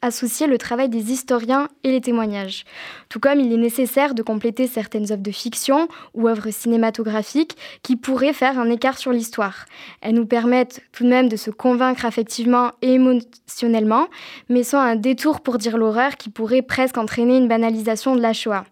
associer 0.00 0.46
le 0.46 0.56
travail 0.56 0.88
des 0.88 1.10
historiens 1.10 1.66
et 1.82 1.90
les 1.90 2.00
témoignages. 2.00 2.64
Tout 3.08 3.18
comme 3.18 3.40
il 3.40 3.52
est 3.52 3.56
nécessaire 3.56 4.14
de 4.14 4.22
compléter 4.22 4.68
certaines 4.68 5.10
œuvres 5.10 5.24
de 5.24 5.32
fiction 5.32 5.88
ou 6.14 6.28
œuvres 6.28 6.50
cinématographiques 6.50 7.56
qui 7.82 7.96
pourraient 7.96 8.32
faire 8.32 8.60
un 8.60 8.70
écart 8.70 8.96
sur 8.96 9.10
l'histoire. 9.10 9.64
Elles 10.00 10.14
nous 10.14 10.24
permettent 10.24 10.82
tout 10.92 11.02
de 11.02 11.08
même 11.08 11.28
de 11.28 11.34
se 11.34 11.50
convaincre 11.50 12.06
affectivement 12.06 12.70
et 12.80 12.92
émotionnellement, 12.92 14.06
mais 14.48 14.62
sont 14.62 14.76
un 14.76 14.94
détour 14.94 15.40
pour 15.40 15.58
dire 15.58 15.76
l'horreur 15.76 16.16
qui 16.16 16.30
pourrait 16.30 16.62
presque 16.62 16.96
entraîner 16.96 17.38
une 17.38 17.48
banalisation 17.48 18.14
de 18.14 18.20
la 18.20 18.32
Shoah. 18.32 18.64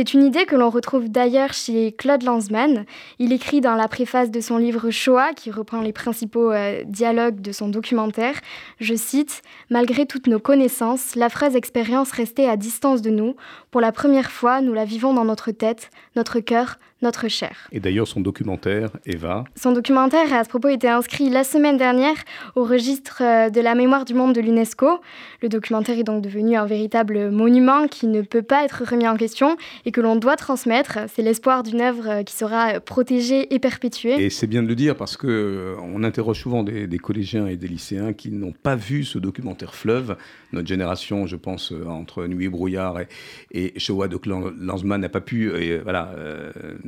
C'est 0.00 0.14
une 0.14 0.24
idée 0.24 0.46
que 0.46 0.56
l'on 0.56 0.70
retrouve 0.70 1.10
d'ailleurs 1.10 1.52
chez 1.52 1.92
Claude 1.92 2.22
Lanzmann. 2.22 2.86
Il 3.18 3.34
écrit 3.34 3.60
dans 3.60 3.74
la 3.74 3.86
préface 3.86 4.30
de 4.30 4.40
son 4.40 4.56
livre 4.56 4.88
Shoah, 4.88 5.34
qui 5.34 5.50
reprend 5.50 5.82
les 5.82 5.92
principaux 5.92 6.52
euh, 6.52 6.84
dialogues 6.86 7.42
de 7.42 7.52
son 7.52 7.68
documentaire, 7.68 8.40
je 8.78 8.94
cite, 8.94 9.42
Malgré 9.68 10.06
toutes 10.06 10.26
nos 10.26 10.38
connaissances, 10.38 11.16
la 11.16 11.28
phrase 11.28 11.54
expérience 11.54 12.12
restait 12.12 12.48
à 12.48 12.56
distance 12.56 13.02
de 13.02 13.10
nous. 13.10 13.36
Pour 13.70 13.82
la 13.82 13.92
première 13.92 14.30
fois, 14.30 14.62
nous 14.62 14.72
la 14.72 14.86
vivons 14.86 15.12
dans 15.12 15.26
notre 15.26 15.50
tête, 15.50 15.90
notre 16.16 16.40
cœur, 16.40 16.78
notre 17.02 17.28
chair. 17.28 17.68
Et 17.72 17.80
d'ailleurs, 17.80 18.06
son 18.06 18.20
documentaire, 18.20 18.90
Eva 19.06 19.44
Son 19.56 19.72
documentaire 19.72 20.32
a 20.32 20.38
à 20.38 20.44
ce 20.44 20.48
propos 20.48 20.68
été 20.68 20.88
inscrit 20.88 21.30
la 21.30 21.44
semaine 21.44 21.76
dernière 21.76 22.16
au 22.56 22.64
registre 22.64 23.22
euh, 23.22 23.50
de 23.50 23.60
la 23.60 23.74
mémoire 23.74 24.04
du 24.04 24.14
monde 24.14 24.34
de 24.34 24.40
l'UNESCO. 24.40 25.00
Le 25.42 25.48
documentaire 25.48 25.98
est 25.98 26.04
donc 26.04 26.22
devenu 26.22 26.56
un 26.56 26.66
véritable 26.66 27.30
monument 27.30 27.88
qui 27.88 28.06
ne 28.06 28.20
peut 28.22 28.42
pas 28.42 28.64
être 28.64 28.84
remis 28.84 29.08
en 29.08 29.16
question 29.16 29.56
et 29.86 29.92
que 29.92 30.00
l'on 30.00 30.16
doit 30.16 30.36
transmettre. 30.36 30.98
C'est 31.08 31.22
l'espoir 31.22 31.62
d'une 31.62 31.80
œuvre 31.80 32.08
euh, 32.08 32.22
qui 32.22 32.34
sera 32.34 32.80
protégée 32.80 33.54
et 33.54 33.58
perpétuée. 33.58 34.22
Et 34.22 34.30
c'est 34.30 34.46
bien 34.46 34.62
de 34.62 34.68
le 34.68 34.74
dire 34.74 34.96
parce 34.96 35.16
que 35.16 35.26
euh, 35.26 35.76
on 35.82 36.04
interroge 36.04 36.40
souvent 36.40 36.62
des, 36.62 36.86
des 36.86 36.98
collégiens 36.98 37.46
et 37.46 37.56
des 37.56 37.68
lycéens 37.68 38.12
qui 38.12 38.30
n'ont 38.30 38.52
pas 38.52 38.76
vu 38.76 39.04
ce 39.04 39.18
documentaire 39.18 39.74
Fleuve. 39.74 40.16
Notre 40.52 40.68
génération, 40.68 41.26
je 41.26 41.36
pense, 41.36 41.72
entre 41.86 42.26
Nuit 42.26 42.46
et 42.46 42.48
brouillard 42.48 43.00
et, 43.00 43.08
et 43.52 43.78
Shoah 43.78 44.08
de 44.08 44.18
Lanzmann 44.60 45.00
n'a 45.00 45.08
pas 45.08 45.20
pu 45.20 45.50
voilà, 45.82 46.12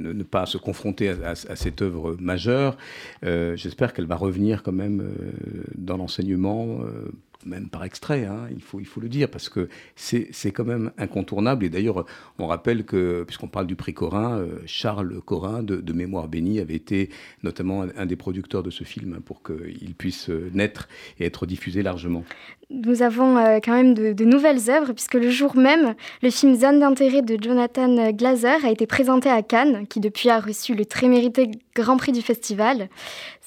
ne, 0.02 0.22
pas 0.22 0.46
se 0.46 0.58
confronter 0.58 1.10
à, 1.10 1.34
cette 1.34 1.82
œuvre 1.82 2.16
majeure. 2.20 2.76
Euh, 3.24 3.56
j'espère 3.56 3.92
qu'elle 3.92 4.06
va 4.06 4.16
revenir 4.16 4.62
quand 4.62 4.72
même 4.72 5.00
euh, 5.00 5.32
dans 5.74 5.96
l'enseignement 5.96 6.80
euh, 6.80 7.10
même 7.46 7.68
par 7.68 7.84
extrait, 7.84 8.24
hein, 8.24 8.48
il, 8.50 8.60
faut, 8.60 9.00
le 9.00 9.08
dire, 9.08 9.28
parce 9.28 9.48
que 9.48 9.68
c'est 9.96 10.52
quand 10.52 10.64
même 10.64 10.92
incontournable. 10.98 11.64
Et 11.64 11.68
d'ailleurs, 11.68 12.04
on 12.38 12.46
rappelle 12.46 12.84
que, 12.84 13.24
puisqu'on 13.24 13.48
parle 13.48 13.66
du 13.66 13.76
prix 13.76 13.94
Corin, 13.94 14.38
euh, 14.38 14.58
Charles 14.66 15.20
Corin 15.24 15.62
de, 15.62 15.92
Mémoire 15.92 16.26
bénie 16.26 16.58
avait 16.58 16.74
été 16.74 17.10
notamment 17.42 17.84
un, 17.96 18.06
des 18.06 18.16
producteurs 18.16 18.62
de 18.62 18.70
ce 18.70 18.82
film 18.82 19.14
hein, 19.16 19.22
pour 19.24 19.42
qu'il 19.42 19.94
puisse 19.94 20.30
euh, 20.30 20.50
naître 20.54 20.88
et 21.20 21.26
être 21.26 21.44
diffusé 21.44 21.82
largement. 21.82 22.24
Nous 22.70 23.02
avons 23.02 23.36
euh, 23.36 23.58
quand 23.62 23.74
même 23.74 23.92
de, 23.92 24.14
de, 24.14 24.24
nouvelles 24.24 24.70
œuvres, 24.70 24.92
puisque 24.94 25.14
le 25.14 25.30
jour 25.30 25.56
même, 25.56 25.94
le 26.22 26.30
film 26.30 26.54
Zone 26.54 26.80
d'intérêt 26.80 27.20
de 27.20 27.36
Jonathan 27.40 28.10
Glazer 28.12 28.64
a 28.64 28.70
été 28.70 28.86
présenté 28.86 29.28
à 29.28 29.42
Cannes, 29.42 29.86
qui 29.86 30.00
depuis 30.00 30.30
a 30.30 30.40
reçu 30.40 30.74
le 30.74 30.86
très 30.86 31.08
mérité 31.08 31.50
Grand 31.74 31.96
Prix 31.96 32.12
du 32.12 32.22
festival. 32.22 32.88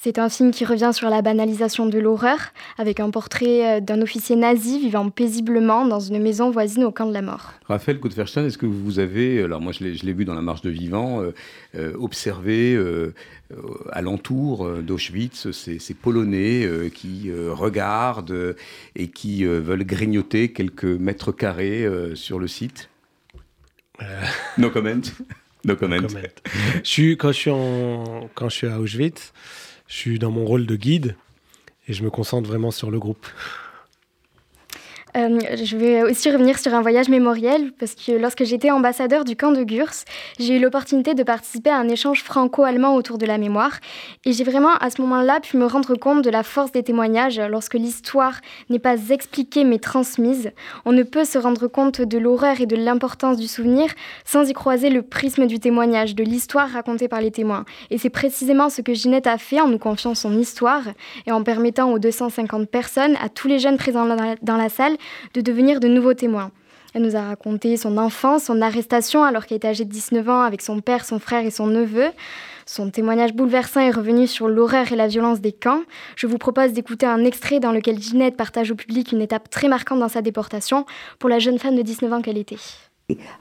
C'est 0.05 0.19
un 0.19 0.29
film 0.29 0.51
qui 0.51 0.65
revient 0.65 0.91
sur 0.93 1.09
la 1.09 1.23
banalisation 1.23 1.87
de 1.87 1.97
l'horreur, 1.97 2.37
avec 2.77 2.99
un 2.99 3.09
portrait 3.09 3.77
euh, 3.77 3.79
d'un 3.79 4.03
officier 4.03 4.35
nazi 4.35 4.77
vivant 4.79 5.09
paisiblement 5.09 5.87
dans 5.87 5.99
une 5.99 6.21
maison 6.21 6.51
voisine 6.51 6.83
au 6.83 6.91
camp 6.91 7.07
de 7.07 7.11
la 7.11 7.23
mort. 7.23 7.53
Raphaël 7.67 7.99
Kutferstein, 7.99 8.45
est-ce 8.45 8.59
que 8.59 8.67
vous 8.67 8.99
avez, 8.99 9.41
alors 9.41 9.61
moi 9.61 9.71
je 9.71 9.83
l'ai 9.83 10.13
vu 10.13 10.23
dans 10.23 10.35
la 10.35 10.43
marche 10.43 10.61
de 10.61 10.69
vivant, 10.69 11.23
euh, 11.23 11.33
euh, 11.73 11.93
observé 11.97 12.79
alentour 13.91 14.69
d'Auschwitz 14.83 15.49
ces, 15.49 15.93
Polonais 15.95 16.69
qui 16.93 17.31
regardent 17.33 18.55
et 18.95 19.07
qui 19.07 19.43
veulent 19.43 19.85
grignoter 19.85 20.51
quelques 20.51 20.83
mètres 20.83 21.31
carrés 21.31 21.89
sur 22.13 22.37
le 22.37 22.47
site? 22.47 22.89
No 24.59 24.69
comment. 24.69 25.01
No 25.63 25.75
comment. 25.75 25.97
Je 26.83 26.87
suis, 26.87 27.17
quand, 27.17 27.31
je 27.31 27.37
suis 27.37 27.49
en, 27.49 28.29
quand 28.35 28.49
je 28.49 28.55
suis 28.55 28.67
à 28.67 28.79
Auschwitz, 28.79 29.33
je 29.87 29.95
suis 29.95 30.19
dans 30.19 30.31
mon 30.31 30.45
rôle 30.45 30.65
de 30.65 30.75
guide 30.75 31.15
et 31.87 31.93
je 31.93 32.03
me 32.03 32.09
concentre 32.09 32.47
vraiment 32.47 32.71
sur 32.71 32.91
le 32.91 32.99
groupe. 32.99 33.25
Euh, 35.15 35.39
je 35.63 35.77
vais 35.77 36.03
aussi 36.03 36.29
revenir 36.29 36.59
sur 36.59 36.73
un 36.73 36.81
voyage 36.81 37.07
mémoriel 37.07 37.71
parce 37.79 37.95
que 37.95 38.11
lorsque 38.11 38.43
j'étais 38.43 38.69
ambassadeur 38.69 39.23
du 39.23 39.37
camp 39.37 39.51
de 39.51 39.63
Gurs, 39.63 39.93
j'ai 40.39 40.57
eu 40.57 40.59
l'opportunité 40.59 41.13
de 41.13 41.23
participer 41.23 41.69
à 41.69 41.77
un 41.77 41.87
échange 41.87 42.21
franco-allemand 42.21 42.95
autour 42.95 43.17
de 43.17 43.25
la 43.25 43.37
mémoire 43.37 43.79
et 44.25 44.33
j'ai 44.33 44.43
vraiment 44.43 44.73
à 44.75 44.89
ce 44.89 45.01
moment-là 45.01 45.39
pu 45.39 45.55
me 45.55 45.65
rendre 45.67 45.95
compte 45.95 46.21
de 46.21 46.29
la 46.29 46.43
force 46.43 46.73
des 46.73 46.83
témoignages 46.83 47.39
lorsque 47.39 47.75
l'histoire 47.75 48.41
n'est 48.69 48.79
pas 48.79 48.97
expliquée 49.09 49.63
mais 49.63 49.79
transmise. 49.79 50.51
On 50.83 50.91
ne 50.91 51.03
peut 51.03 51.23
se 51.23 51.37
rendre 51.37 51.67
compte 51.67 52.01
de 52.01 52.17
l'horreur 52.17 52.59
et 52.59 52.65
de 52.65 52.75
l'importance 52.75 53.37
du 53.37 53.47
souvenir 53.47 53.89
sans 54.25 54.49
y 54.49 54.53
croiser 54.53 54.89
le 54.89 55.01
prisme 55.01 55.47
du 55.47 55.59
témoignage, 55.59 56.15
de 56.15 56.23
l'histoire 56.23 56.69
racontée 56.69 57.07
par 57.07 57.21
les 57.21 57.31
témoins. 57.31 57.63
Et 57.89 57.97
c'est 57.97 58.09
précisément 58.09 58.69
ce 58.69 58.81
que 58.81 58.93
Ginette 58.93 59.27
a 59.27 59.37
fait 59.37 59.61
en 59.61 59.69
nous 59.69 59.79
confiant 59.79 60.13
son 60.13 60.37
histoire 60.37 60.83
et 61.25 61.31
en 61.31 61.41
permettant 61.41 61.91
aux 61.93 61.99
250 61.99 62.67
personnes, 62.67 63.15
à 63.23 63.29
tous 63.29 63.47
les 63.47 63.59
jeunes 63.59 63.77
présents 63.77 64.05
dans 64.05 64.57
la 64.57 64.69
salle, 64.69 64.97
de 65.33 65.41
devenir 65.41 65.79
de 65.79 65.87
nouveaux 65.87 66.13
témoins. 66.13 66.51
Elle 66.95 67.01
nous 67.01 67.17
a 67.17 67.21
raconté 67.23 67.75
son 67.75 67.97
enfance, 67.97 68.45
son 68.45 68.61
arrestation 68.61 69.25
alors 69.25 69.45
qu'elle 69.45 69.57
était 69.57 69.67
âgée 69.67 69.83
de 69.83 69.91
19 69.91 70.29
ans 70.29 70.41
avec 70.43 70.61
son 70.61 70.79
père, 70.79 71.03
son 71.03 71.19
frère 71.19 71.45
et 71.45 71.51
son 71.51 71.67
neveu. 71.67 72.07
Son 72.65 72.89
témoignage 72.89 73.33
bouleversant 73.33 73.81
est 73.81 73.91
revenu 73.91 74.27
sur 74.27 74.47
l'horreur 74.47 74.91
et 74.91 74.95
la 74.95 75.07
violence 75.07 75.41
des 75.41 75.51
camps. 75.51 75.81
Je 76.15 76.25
vous 76.25 76.37
propose 76.37 76.71
d'écouter 76.71 77.05
un 77.05 77.25
extrait 77.25 77.59
dans 77.59 77.73
lequel 77.73 77.99
Ginette 78.01 78.37
partage 78.37 78.71
au 78.71 78.75
public 78.75 79.11
une 79.11 79.21
étape 79.21 79.49
très 79.49 79.67
marquante 79.67 79.99
dans 79.99 80.07
sa 80.07 80.21
déportation 80.21 80.85
pour 81.19 81.29
la 81.29 81.37
jeune 81.39 81.59
femme 81.59 81.75
de 81.75 81.81
19 81.81 82.13
ans 82.13 82.21
qu'elle 82.21 82.37
était. 82.37 82.57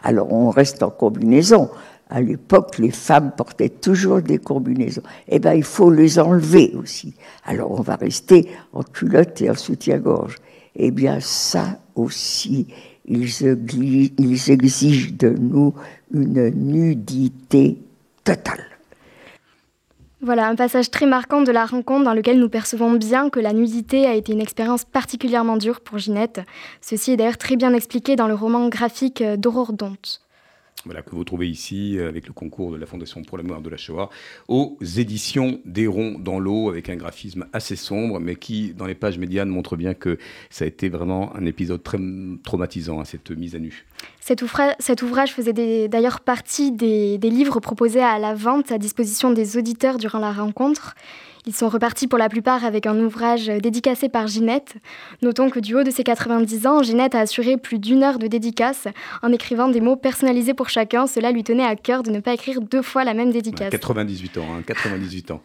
Alors 0.03 0.33
on 0.33 0.51
reste 0.51 0.83
en 0.83 0.91
combinaison. 0.91 1.71
À 2.11 2.21
l'époque, 2.21 2.79
les 2.79 2.91
femmes 2.91 3.33
portaient 3.37 3.71
toujours 3.71 4.21
des 4.21 4.39
combinaisons. 4.39 5.03
Eh 5.29 5.39
bien, 5.39 5.55
il 5.55 5.63
faut 5.63 5.91
les 5.91 6.19
enlever 6.19 6.73
aussi. 6.77 7.15
Alors 7.45 7.71
on 7.71 7.83
va 7.83 7.95
rester 7.95 8.51
en 8.73 8.83
culotte 8.83 9.41
et 9.41 9.49
en 9.49 9.55
soutien-gorge 9.55 10.37
eh 10.77 10.91
bien 10.91 11.21
ça 11.21 11.79
aussi, 11.95 12.67
ils, 13.07 14.51
exigent 14.51 15.13
de 15.17 15.29
nous 15.31 15.75
une 16.13 16.51
nudité 16.51 17.79
totale. 18.25 18.65
Voilà, 20.21 20.49
un 20.49 20.55
passage 20.55 20.91
très 20.91 21.05
marquant 21.05 21.43
de 21.43 21.53
la 21.53 21.67
rencontre 21.67 22.05
dans 22.05 22.15
lequel 22.15 22.39
nous 22.39 22.49
percevons 22.49 22.93
bien 22.93 23.29
que 23.29 23.41
la 23.41 23.53
nudité 23.53 24.07
a 24.07 24.15
été 24.15 24.33
une 24.33 24.41
expérience 24.41 24.87
particulièrement 24.87 25.59
dure 25.59 25.83
pour 25.83 25.99
Ginette. 25.99 26.41
Ceci 26.81 27.13
est 27.13 27.17
d'ailleurs 27.19 27.37
très 27.37 27.57
bien 27.57 27.75
expliqué 27.75 28.17
dans 28.17 28.27
le 28.27 28.35
roman 28.35 28.69
graphique 28.69 29.23
d'Aurore 29.23 29.75
Dont. 29.75 29.97
Voilà, 30.85 31.03
que 31.03 31.11
vous 31.11 31.25
trouvez 31.25 31.49
ici 31.49 31.97
euh, 31.97 32.09
avec 32.09 32.27
le 32.27 32.33
concours 32.33 32.73
de 32.73 32.77
la 32.77 32.87
Fondation 32.87 33.23
pour 33.23 33.39
la 33.39 33.43
mémoire 33.43 33.63
de 33.63 33.71
la 33.71 33.77
Shoah, 33.77 34.11
aux 34.49 34.77
éditions 34.81 35.61
des 35.65 35.87
ronds 35.87 36.19
dans 36.19 36.39
l'eau, 36.39 36.69
avec 36.69 36.89
un 36.91 36.97
graphisme 36.97 37.47
assez 37.53 37.77
sombre, 37.77 38.21
mais 38.21 38.37
qui, 38.37 38.75
dans 38.75 38.87
les 38.87 38.95
pages 38.95 39.19
médianes, 39.19 39.49
montre 39.49 39.77
bien 39.77 39.95
que 39.95 40.19
ça 40.51 40.65
a 40.65 40.69
été 40.69 40.89
vraiment 40.89 41.35
un 41.37 41.47
épisode 41.47 41.83
très 41.83 41.99
traumatisant, 42.43 43.01
hein, 43.01 43.05
cette 43.05 43.31
mise 43.31 43.55
à 43.55 43.59
nu. 43.59 43.87
Cet, 44.21 44.43
ouvrage 44.43 45.33
faisait 45.33 45.89
d'ailleurs 45.89 46.21
partie 46.21 46.73
des 46.73 47.19
livres 47.19 47.61
proposés 47.61 48.03
à 48.03 48.19
la 48.19 48.35
vente 48.35 48.73
à 48.73 48.79
disposition 48.79 49.31
des 49.31 49.57
auditeurs 49.57 49.99
durant 49.99 50.19
la 50.19 50.33
rencontre. 50.33 50.95
Ils 51.47 51.55
sont 51.55 51.69
repartis 51.69 52.07
pour 52.07 52.19
la 52.19 52.31
plupart 52.31 52.65
avec 52.65 52.87
un 52.87 52.99
ouvrage 52.99 53.49
dédicacé 53.49 54.09
par 54.09 54.27
Ginette. 54.27 54.77
Notons 55.21 55.51
que 55.51 55.61
du 55.61 55.75
haut 55.75 55.83
de 55.83 55.91
ses 55.91 56.03
90 56.03 56.67
ans, 56.67 56.83
Ginette 56.83 57.15
a 57.15 57.21
assuré 57.21 57.59
plus 57.59 57.79
d'une 57.79 58.03
heure 58.03 58.19
de 58.19 58.27
dédicace 58.29 58.89
en 59.23 59.31
écrivant 59.31 59.69
des 59.69 59.83
mots 59.83 59.97
personnalisés 59.97 60.55
pour 60.55 60.71
chacun. 60.71 61.07
Cela 61.07 61.33
lui 61.33 61.45
tenait 61.45 61.67
à 61.67 61.77
cœur 61.77 62.03
de 62.03 62.11
ne 62.11 62.21
pas 62.21 62.33
écrire 62.33 62.63
deux 62.63 62.81
fois 62.81 63.05
la 63.05 63.13
même 63.13 63.31
dédicace. 63.31 63.69
98 63.69 64.39
ans, 64.39 64.47
98 64.67 65.31
hein, 65.31 65.35
ans. 65.35 65.43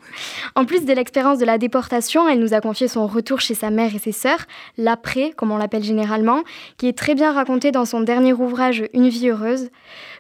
En 0.56 0.64
plus 0.64 0.86
de 0.86 0.94
l'expérience 0.94 1.38
de 1.38 1.44
la 1.44 1.58
déportation, 1.58 2.30
elle 2.30 2.40
nous 2.40 2.54
a 2.54 2.62
confié 2.62 2.88
son 2.88 3.06
retour 3.06 3.42
chez 3.42 3.54
sa 3.54 3.70
mère 3.70 3.94
et 3.94 4.00
ses 4.00 4.14
sœurs, 4.14 4.46
l'après, 4.78 5.34
comme 5.36 5.52
on 5.52 5.58
l'appelle 5.58 5.84
généralement, 5.84 6.44
qui 6.78 6.88
est 6.88 6.98
très 6.98 7.14
bien 7.14 7.34
raconté 7.34 7.72
dans 7.72 7.84
son 7.84 8.00
dernier 8.00 8.32
ouvrage 8.32 8.86
Une 8.94 9.10
vie 9.10 9.28
heureuse. 9.28 9.68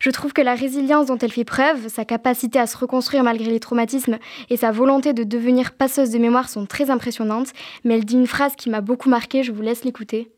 Je 0.02 0.10
trouve 0.10 0.34
que 0.34 0.42
la 0.42 0.56
résilience 0.56 1.06
dont 1.06 1.18
elle 1.18 1.32
fait 1.32 1.46
preuve, 1.46 1.88
sa 1.88 2.04
capacité 2.04 2.60
à 2.60 2.68
se 2.68 2.78
reconstruire 2.78 3.24
malgré 3.24 3.50
les 3.50 3.62
traumatismes 3.62 4.18
et 4.50 4.58
sa 4.58 4.72
volonté 4.72 5.14
de 5.14 5.24
devenir 5.24 5.69
passeuses 5.72 6.12
de 6.12 6.20
mémoire 6.20 6.50
sont 6.50 6.66
très 6.66 6.90
impressionnantes, 6.90 7.52
mais 7.84 7.96
elle 7.96 8.06
dit 8.06 8.16
une 8.16 8.28
phrase 8.28 8.54
qui 8.56 8.70
m'a 8.70 8.82
beaucoup 8.82 9.10
marquée, 9.10 9.44
je 9.44 9.52
vous 9.52 9.62
laisse 9.62 9.84
l'écouter. 9.84 10.32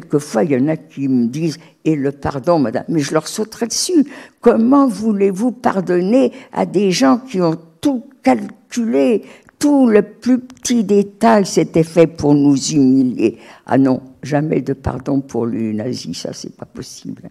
Quelquefois, 0.00 0.44
il 0.44 0.52
y 0.52 0.56
en 0.56 0.68
a 0.68 0.76
qui 0.76 1.08
me 1.08 1.26
disent 1.26 1.58
Et 1.84 1.94
le 1.94 2.12
pardon, 2.12 2.58
madame 2.58 2.84
Mais 2.88 3.00
je 3.00 3.12
leur 3.12 3.28
sauterai 3.28 3.66
dessus. 3.66 4.06
Comment 4.40 4.86
voulez-vous 4.88 5.52
pardonner 5.52 6.32
à 6.52 6.64
des 6.66 6.90
gens 6.90 7.18
qui 7.18 7.40
ont 7.40 7.56
tout 7.80 8.04
calculé 8.22 9.24
Tout 9.58 9.86
le 9.86 10.02
plus 10.02 10.38
petit 10.38 10.84
détail 10.84 11.44
s'était 11.44 11.84
fait 11.84 12.06
pour 12.06 12.34
nous 12.34 12.56
humilier? 12.56 13.38
Ah 13.66 13.76
non, 13.76 14.00
jamais 14.22 14.62
de 14.62 14.72
pardon 14.72 15.20
pour 15.20 15.46
les 15.46 15.74
nazis, 15.74 16.18
ça, 16.18 16.32
c'est 16.32 16.56
pas 16.56 16.66
possible. 16.66 17.30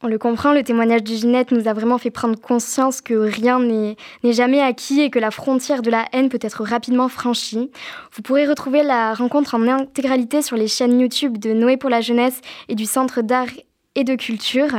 On 0.00 0.06
le 0.06 0.16
comprend, 0.16 0.52
le 0.52 0.62
témoignage 0.62 1.02
de 1.02 1.08
Ginette 1.08 1.50
nous 1.50 1.66
a 1.66 1.72
vraiment 1.72 1.98
fait 1.98 2.12
prendre 2.12 2.38
conscience 2.38 3.00
que 3.00 3.14
rien 3.14 3.58
n'est 3.58 3.96
jamais 4.22 4.60
acquis 4.60 5.00
et 5.00 5.10
que 5.10 5.18
la 5.18 5.32
frontière 5.32 5.82
de 5.82 5.90
la 5.90 6.04
haine 6.12 6.28
peut 6.28 6.38
être 6.40 6.62
rapidement 6.62 7.08
franchie. 7.08 7.72
Vous 8.12 8.22
pourrez 8.22 8.46
retrouver 8.46 8.84
la 8.84 9.12
rencontre 9.12 9.56
en 9.56 9.66
intégralité 9.66 10.40
sur 10.40 10.56
les 10.56 10.68
chaînes 10.68 11.00
YouTube 11.00 11.38
de 11.38 11.52
Noé 11.52 11.76
pour 11.76 11.90
la 11.90 12.00
jeunesse 12.00 12.40
et 12.68 12.76
du 12.76 12.86
Centre 12.86 13.22
d'art 13.22 13.48
et 13.96 14.04
de 14.04 14.14
culture. 14.14 14.70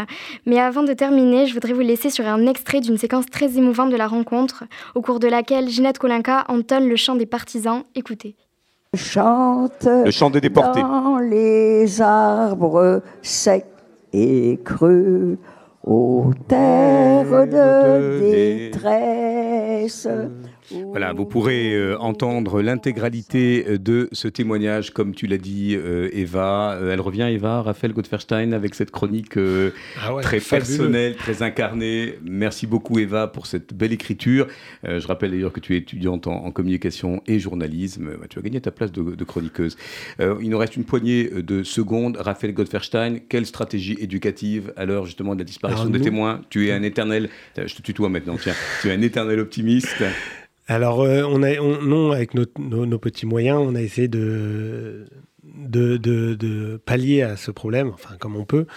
Mais 0.46 0.58
avant 0.58 0.84
de 0.84 0.94
terminer, 0.94 1.48
je 1.48 1.54
voudrais 1.54 1.74
vous 1.74 1.82
laisser 1.82 2.10
sur 2.10 2.26
un 2.26 2.48
extrait 2.48 2.80
d'une 2.80 2.98
séquence 2.98 3.26
très 3.26 3.58
émouvante 3.58 3.90
de 3.90 3.98
la 3.98 4.08
rencontre, 4.08 4.64
au 4.96 5.02
cours 5.02 5.20
de 5.20 5.28
laquelle 5.28 5.68
Ginette 5.68 5.98
Kolinka 5.98 6.46
entonne 6.48 6.88
le 6.88 6.96
chant 6.96 7.16
des 7.16 7.26
partisans. 7.26 7.84
Écoutez. 7.94 8.38
Chante 8.96 9.86
le 9.86 10.12
chant 10.12 10.30
des 10.30 10.40
déportés. 10.40 10.80
Dans 10.80 11.18
les 11.18 12.02
arbres 12.02 13.02
secs 13.22 13.66
et 14.14 14.60
creux 14.64 15.38
aux 15.84 16.32
terres 16.48 17.48
de 17.48 18.20
détresse. 18.70 20.08
Voilà, 20.72 21.14
vous 21.14 21.26
pourrez 21.26 21.74
euh, 21.74 21.98
entendre 22.00 22.62
l'intégralité 22.62 23.66
euh, 23.68 23.78
de 23.78 24.10
ce 24.12 24.28
témoignage, 24.28 24.92
comme 24.92 25.16
tu 25.16 25.28
l'as 25.28 25.38
dit, 25.38 25.76
euh, 25.76 26.10
Eva. 26.14 26.80
elle 26.82 27.02
revient, 27.02 27.28
Eva, 27.32 27.62
Raphaël 27.62 27.94
Gottferstein, 27.94 28.52
avec 28.52 28.76
cette 28.76 28.92
chronique 28.92 29.38
ah 29.38 30.12
très 30.22 30.40
personnelle, 30.40 31.16
très 31.16 31.42
incarnée. 31.42 32.16
Merci 32.24 32.68
beaucoup, 32.68 33.00
Eva, 33.00 33.28
pour 33.28 33.46
cette 33.46 33.74
belle 33.74 33.94
écriture. 33.94 34.48
je 34.84 35.06
rappelle 35.08 35.32
d'ailleurs 35.32 35.54
que 35.54 35.60
tu 35.60 35.76
es 35.76 35.78
étudiante 35.78 36.28
en, 36.28 36.52
communication 36.52 37.22
et 37.28 37.40
journalisme. 37.40 38.12
tu 38.30 38.40
as 38.40 38.42
gagné 38.42 38.60
ta 38.60 38.72
place 38.72 38.92
de, 38.92 39.24
chroniqueuse. 39.24 39.78
il 40.20 40.50
nous 40.50 40.58
reste 40.58 40.76
une 40.76 40.84
poignée 40.84 41.30
de 41.30 41.64
secondes. 41.64 42.18
Raphaël 42.20 42.54
Gottferstein, 42.54 43.20
quelle 43.30 43.46
stratégie 43.46 43.98
éducative 44.00 44.74
à 44.76 44.86
l'heure 44.86 45.06
justement 45.06 45.36
de 45.36 45.40
la 45.40 45.46
disparition 45.46 45.86
des 45.90 46.02
témoins? 46.02 46.42
Tu 46.50 46.68
es 46.68 46.72
un 46.72 46.84
éternel, 46.84 47.30
je 47.56 47.74
te 47.76 47.82
tutoie 47.82 48.10
maintenant, 48.10 48.38
tiens, 48.42 48.56
tu 48.82 48.90
es 48.90 48.92
un 48.92 49.02
éternel 49.02 49.40
optimiste. 49.40 50.04
Alors, 50.70 51.02
euh, 51.02 51.24
non, 51.82 52.12
avec 52.12 52.36
nos, 52.36 52.46
petits 53.00 53.26
moyens, 53.26 53.60
on 53.60 53.74
a 53.74 53.82
essayé 53.82 54.08
de, 54.08 55.08
pallier 56.86 57.24
à 57.24 57.38
ce 57.38 57.50
problème, 57.50 57.90
enfin, 57.92 58.18
comme 58.20 58.36
on 58.36 58.46
peut. 58.46 58.68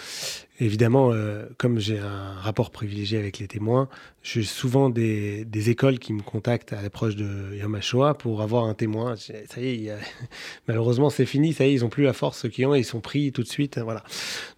Évidemment, 0.59 1.12
euh, 1.12 1.45
comme 1.59 1.78
j'ai 1.78 1.99
un 1.99 2.32
rapport 2.32 2.70
privilégié 2.70 3.18
avec 3.18 3.38
les 3.40 3.47
témoins, 3.47 3.90
j'ai 4.22 4.43
souvent 4.43 4.88
des, 4.88 5.45
écoles 5.68 5.99
qui 5.99 6.14
me 6.14 6.22
contactent 6.22 6.72
à 6.72 6.80
l'approche 6.80 7.14
de 7.14 7.59
Yom 7.61 7.78
pour 8.18 8.40
avoir 8.40 8.64
un 8.64 8.72
témoin. 8.72 9.16
Ça 9.16 9.61
y 9.61 9.88
est, 9.88 9.93
malheureusement, 10.68 11.11
c'est 11.11 11.26
fini. 11.26 11.53
Ça 11.53 11.66
y 11.66 11.72
est, 11.72 11.74
ils 11.74 11.82
n'ont 11.82 11.90
plus 11.90 12.05
la 12.05 12.14
force 12.14 12.49
qu'ils 12.49 12.64
ont 12.64 12.74
et 12.74 12.78
ils 12.78 12.86
sont 12.86 13.03
pris 13.03 13.32
tout 13.32 13.43
de 13.43 13.49
suite. 13.49 13.78
Voilà. 13.78 14.03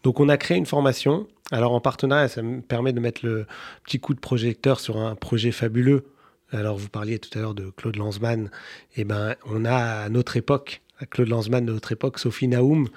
Donc, 0.05 0.21
on 0.21 0.29
a 0.29 0.37
créé 0.37 0.57
une 0.57 0.67
formation. 0.67 1.27
Alors, 1.51 1.73
en 1.73 1.81
partenariat, 1.81 2.29
ça 2.29 2.43
me 2.43 2.61
permet 2.61 2.93
de 2.93 3.01
mettre 3.01 3.27
le 3.27 3.47
petit 3.85 3.99
coup 3.99 4.15
de 4.15 4.21
projecteur 4.21 4.79
sur 4.79 4.99
un 4.99 5.17
projet 5.17 5.51
fabuleux 5.51 6.05
alors, 6.55 6.77
vous 6.77 6.89
parliez 6.89 7.19
tout 7.19 7.37
à 7.37 7.43
l'heure 7.43 7.55
de 7.55 7.71
Claude 7.71 7.97
Lanzmann. 7.97 8.51
Eh 8.97 9.05
ben, 9.05 9.35
on 9.47 9.65
a 9.65 9.75
à 10.05 10.09
notre 10.09 10.37
époque, 10.37 10.83
à 11.01 11.07
Claude 11.07 11.29
Lanzmann 11.29 11.67
de 11.67 11.73
notre 11.73 11.91
époque, 11.93 12.19
Sophie 12.19 12.47
Naoum, 12.47 12.89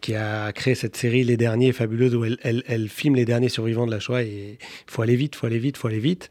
qui, 0.00 0.14
A, 0.14 0.52
créé 0.52 0.74
cette 0.74 0.96
série 0.96 1.24
Les 1.24 1.38
Derniers, 1.38 1.72
fabuleuse, 1.72 2.14
où 2.14 2.24
elle, 2.24 2.88
filme 2.88 3.14
les 3.16 3.24
derniers 3.24 3.48
survivants 3.48 3.86
de 3.86 3.90
la 3.90 4.00
Shoah. 4.00 4.22
Et 4.22 4.58
il 4.60 4.90
faut 4.90 5.02
aller 5.02 5.16
vite, 5.16 5.34
il 5.34 5.38
faut 5.38 5.46
aller 5.46 5.58
vite, 5.58 5.76
il 5.76 5.80
faut 5.80 5.88
aller 5.88 5.98
vite. 5.98 6.30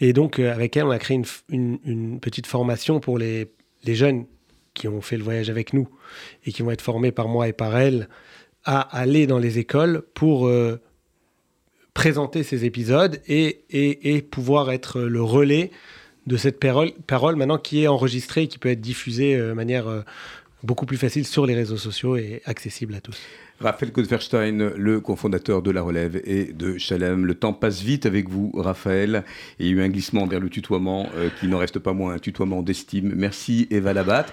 Et 0.00 0.12
donc, 0.12 0.38
euh, 0.38 0.52
avec 0.52 0.76
elle, 0.76 0.84
on 0.84 0.90
a 0.90 0.98
créé 0.98 1.20
une, 1.48 2.20
petite 2.20 2.46
formation 2.46 3.00
pour 3.00 3.18
les, 3.18 3.48
jeunes 3.84 4.26
qui 4.74 4.86
ont 4.86 5.00
fait 5.00 5.16
le 5.16 5.24
voyage 5.24 5.50
avec 5.50 5.72
nous 5.72 5.88
et 6.44 6.52
qui 6.52 6.62
vont 6.62 6.70
être 6.70 6.82
formés 6.82 7.10
par 7.10 7.26
moi 7.26 7.48
et 7.48 7.52
par 7.52 7.76
elle 7.76 8.08
à 8.64 8.80
aller 8.96 9.26
dans 9.26 9.38
les 9.38 9.58
écoles 9.58 10.02
pour 10.14 10.46
euh, 10.46 10.80
présenter 11.98 12.44
ces 12.44 12.64
épisodes 12.64 13.20
et, 13.26 13.64
et, 13.70 14.22
pouvoir 14.22 14.70
être 14.70 15.00
le 15.00 15.20
relais 15.20 15.72
de 16.28 16.36
cette 16.36 16.60
parole, 16.60 16.92
parole 17.08 17.34
maintenant 17.34 17.58
qui 17.58 17.82
est 17.82 17.88
enregistrée 17.88 18.42
et 18.42 18.46
qui 18.46 18.58
peut 18.58 18.68
être 18.68 18.80
diffusée 18.80 19.34
euh, 19.34 19.48
de 19.48 19.54
manière 19.54 19.88
euh, 19.88 20.02
beaucoup 20.62 20.86
plus 20.86 20.96
facile 20.96 21.26
sur 21.26 21.44
les 21.44 21.56
réseaux 21.56 21.76
sociaux 21.76 22.16
et 22.16 22.40
accessible 22.44 22.94
à 22.94 23.00
tous. 23.00 23.18
Raphaël 23.60 23.90
Kotverstein, 23.90 24.70
le 24.76 25.00
cofondateur 25.00 25.62
de 25.62 25.72
La 25.72 25.82
Relève 25.82 26.22
et 26.24 26.52
de 26.52 26.78
Chalem. 26.78 27.26
Le 27.26 27.34
temps 27.34 27.52
passe 27.52 27.82
vite 27.82 28.06
avec 28.06 28.28
vous, 28.28 28.52
Raphaël. 28.54 29.24
il 29.58 29.66
y 29.66 29.68
a 29.70 29.72
eu 29.72 29.82
un 29.82 29.88
glissement 29.88 30.28
vers 30.28 30.38
le 30.38 30.48
tutoiement 30.48 31.08
euh, 31.16 31.28
qui 31.40 31.48
n'en 31.48 31.58
reste 31.58 31.80
pas 31.80 31.92
moins 31.92 32.14
un 32.14 32.18
tutoiement 32.20 32.62
d'estime. 32.62 33.14
Merci, 33.16 33.66
Eva 33.72 33.92
Labat. 33.92 34.26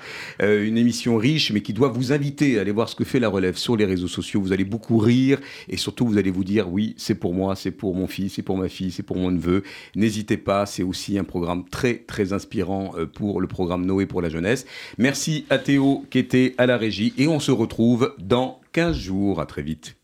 Euh, 0.44 0.68
une 0.68 0.78
émission 0.78 1.18
riche, 1.18 1.52
mais 1.52 1.62
qui 1.62 1.74
doit 1.74 1.88
vous 1.88 2.14
inviter 2.14 2.60
à 2.60 2.62
aller 2.62 2.72
voir 2.72 2.88
ce 2.88 2.96
que 2.96 3.04
fait 3.04 3.20
La 3.20 3.28
Relève 3.28 3.58
sur 3.58 3.76
les 3.76 3.86
réseaux 3.86 4.08
sociaux. 4.08 4.42
Vous 4.42 4.54
allez 4.54 4.64
beaucoup 4.64 5.00
rire 5.00 5.40
et 5.70 5.78
surtout, 5.78 6.06
vous 6.06 6.20
allez 6.20 6.30
vous 6.30 6.44
dire 6.44 6.72
oui, 6.72 6.94
c'est 6.96 7.16
pour 7.16 7.34
moi, 7.34 7.56
c'est 7.56 7.72
pour 7.72 7.96
mon 7.96 8.06
fils, 8.06 8.34
c'est 8.34 8.44
pour 8.44 8.58
ma 8.58 8.70
fille, 8.70 8.92
c'est 8.92 9.02
pour 9.02 9.18
mon 9.18 9.32
neveu. 9.32 9.64
N'hésitez 9.96 10.38
pas, 10.38 10.68
c'est 10.68 10.84
aussi 10.84 11.18
un 11.18 11.24
programme 11.24 11.66
très, 11.68 11.96
très 11.96 12.32
inspirant 12.32 12.94
euh, 12.96 13.08
pour 13.08 13.42
le 13.42 13.48
programme 13.48 13.88
Noé 13.88 14.06
pour 14.06 14.22
la 14.22 14.30
jeunesse. 14.30 14.68
Merci 15.00 15.46
à 15.50 15.58
Théo 15.58 16.06
qui 16.12 16.20
était 16.20 16.54
à 16.60 16.68
la 16.68 16.78
régie 16.78 17.16
et 17.18 17.28
on 17.28 17.40
se 17.40 17.52
retrouve 17.52 18.14
dans 18.20 18.60
15 18.76 18.98
jours. 18.98 19.40
À 19.40 19.46
très 19.46 19.62
vite. 19.62 19.94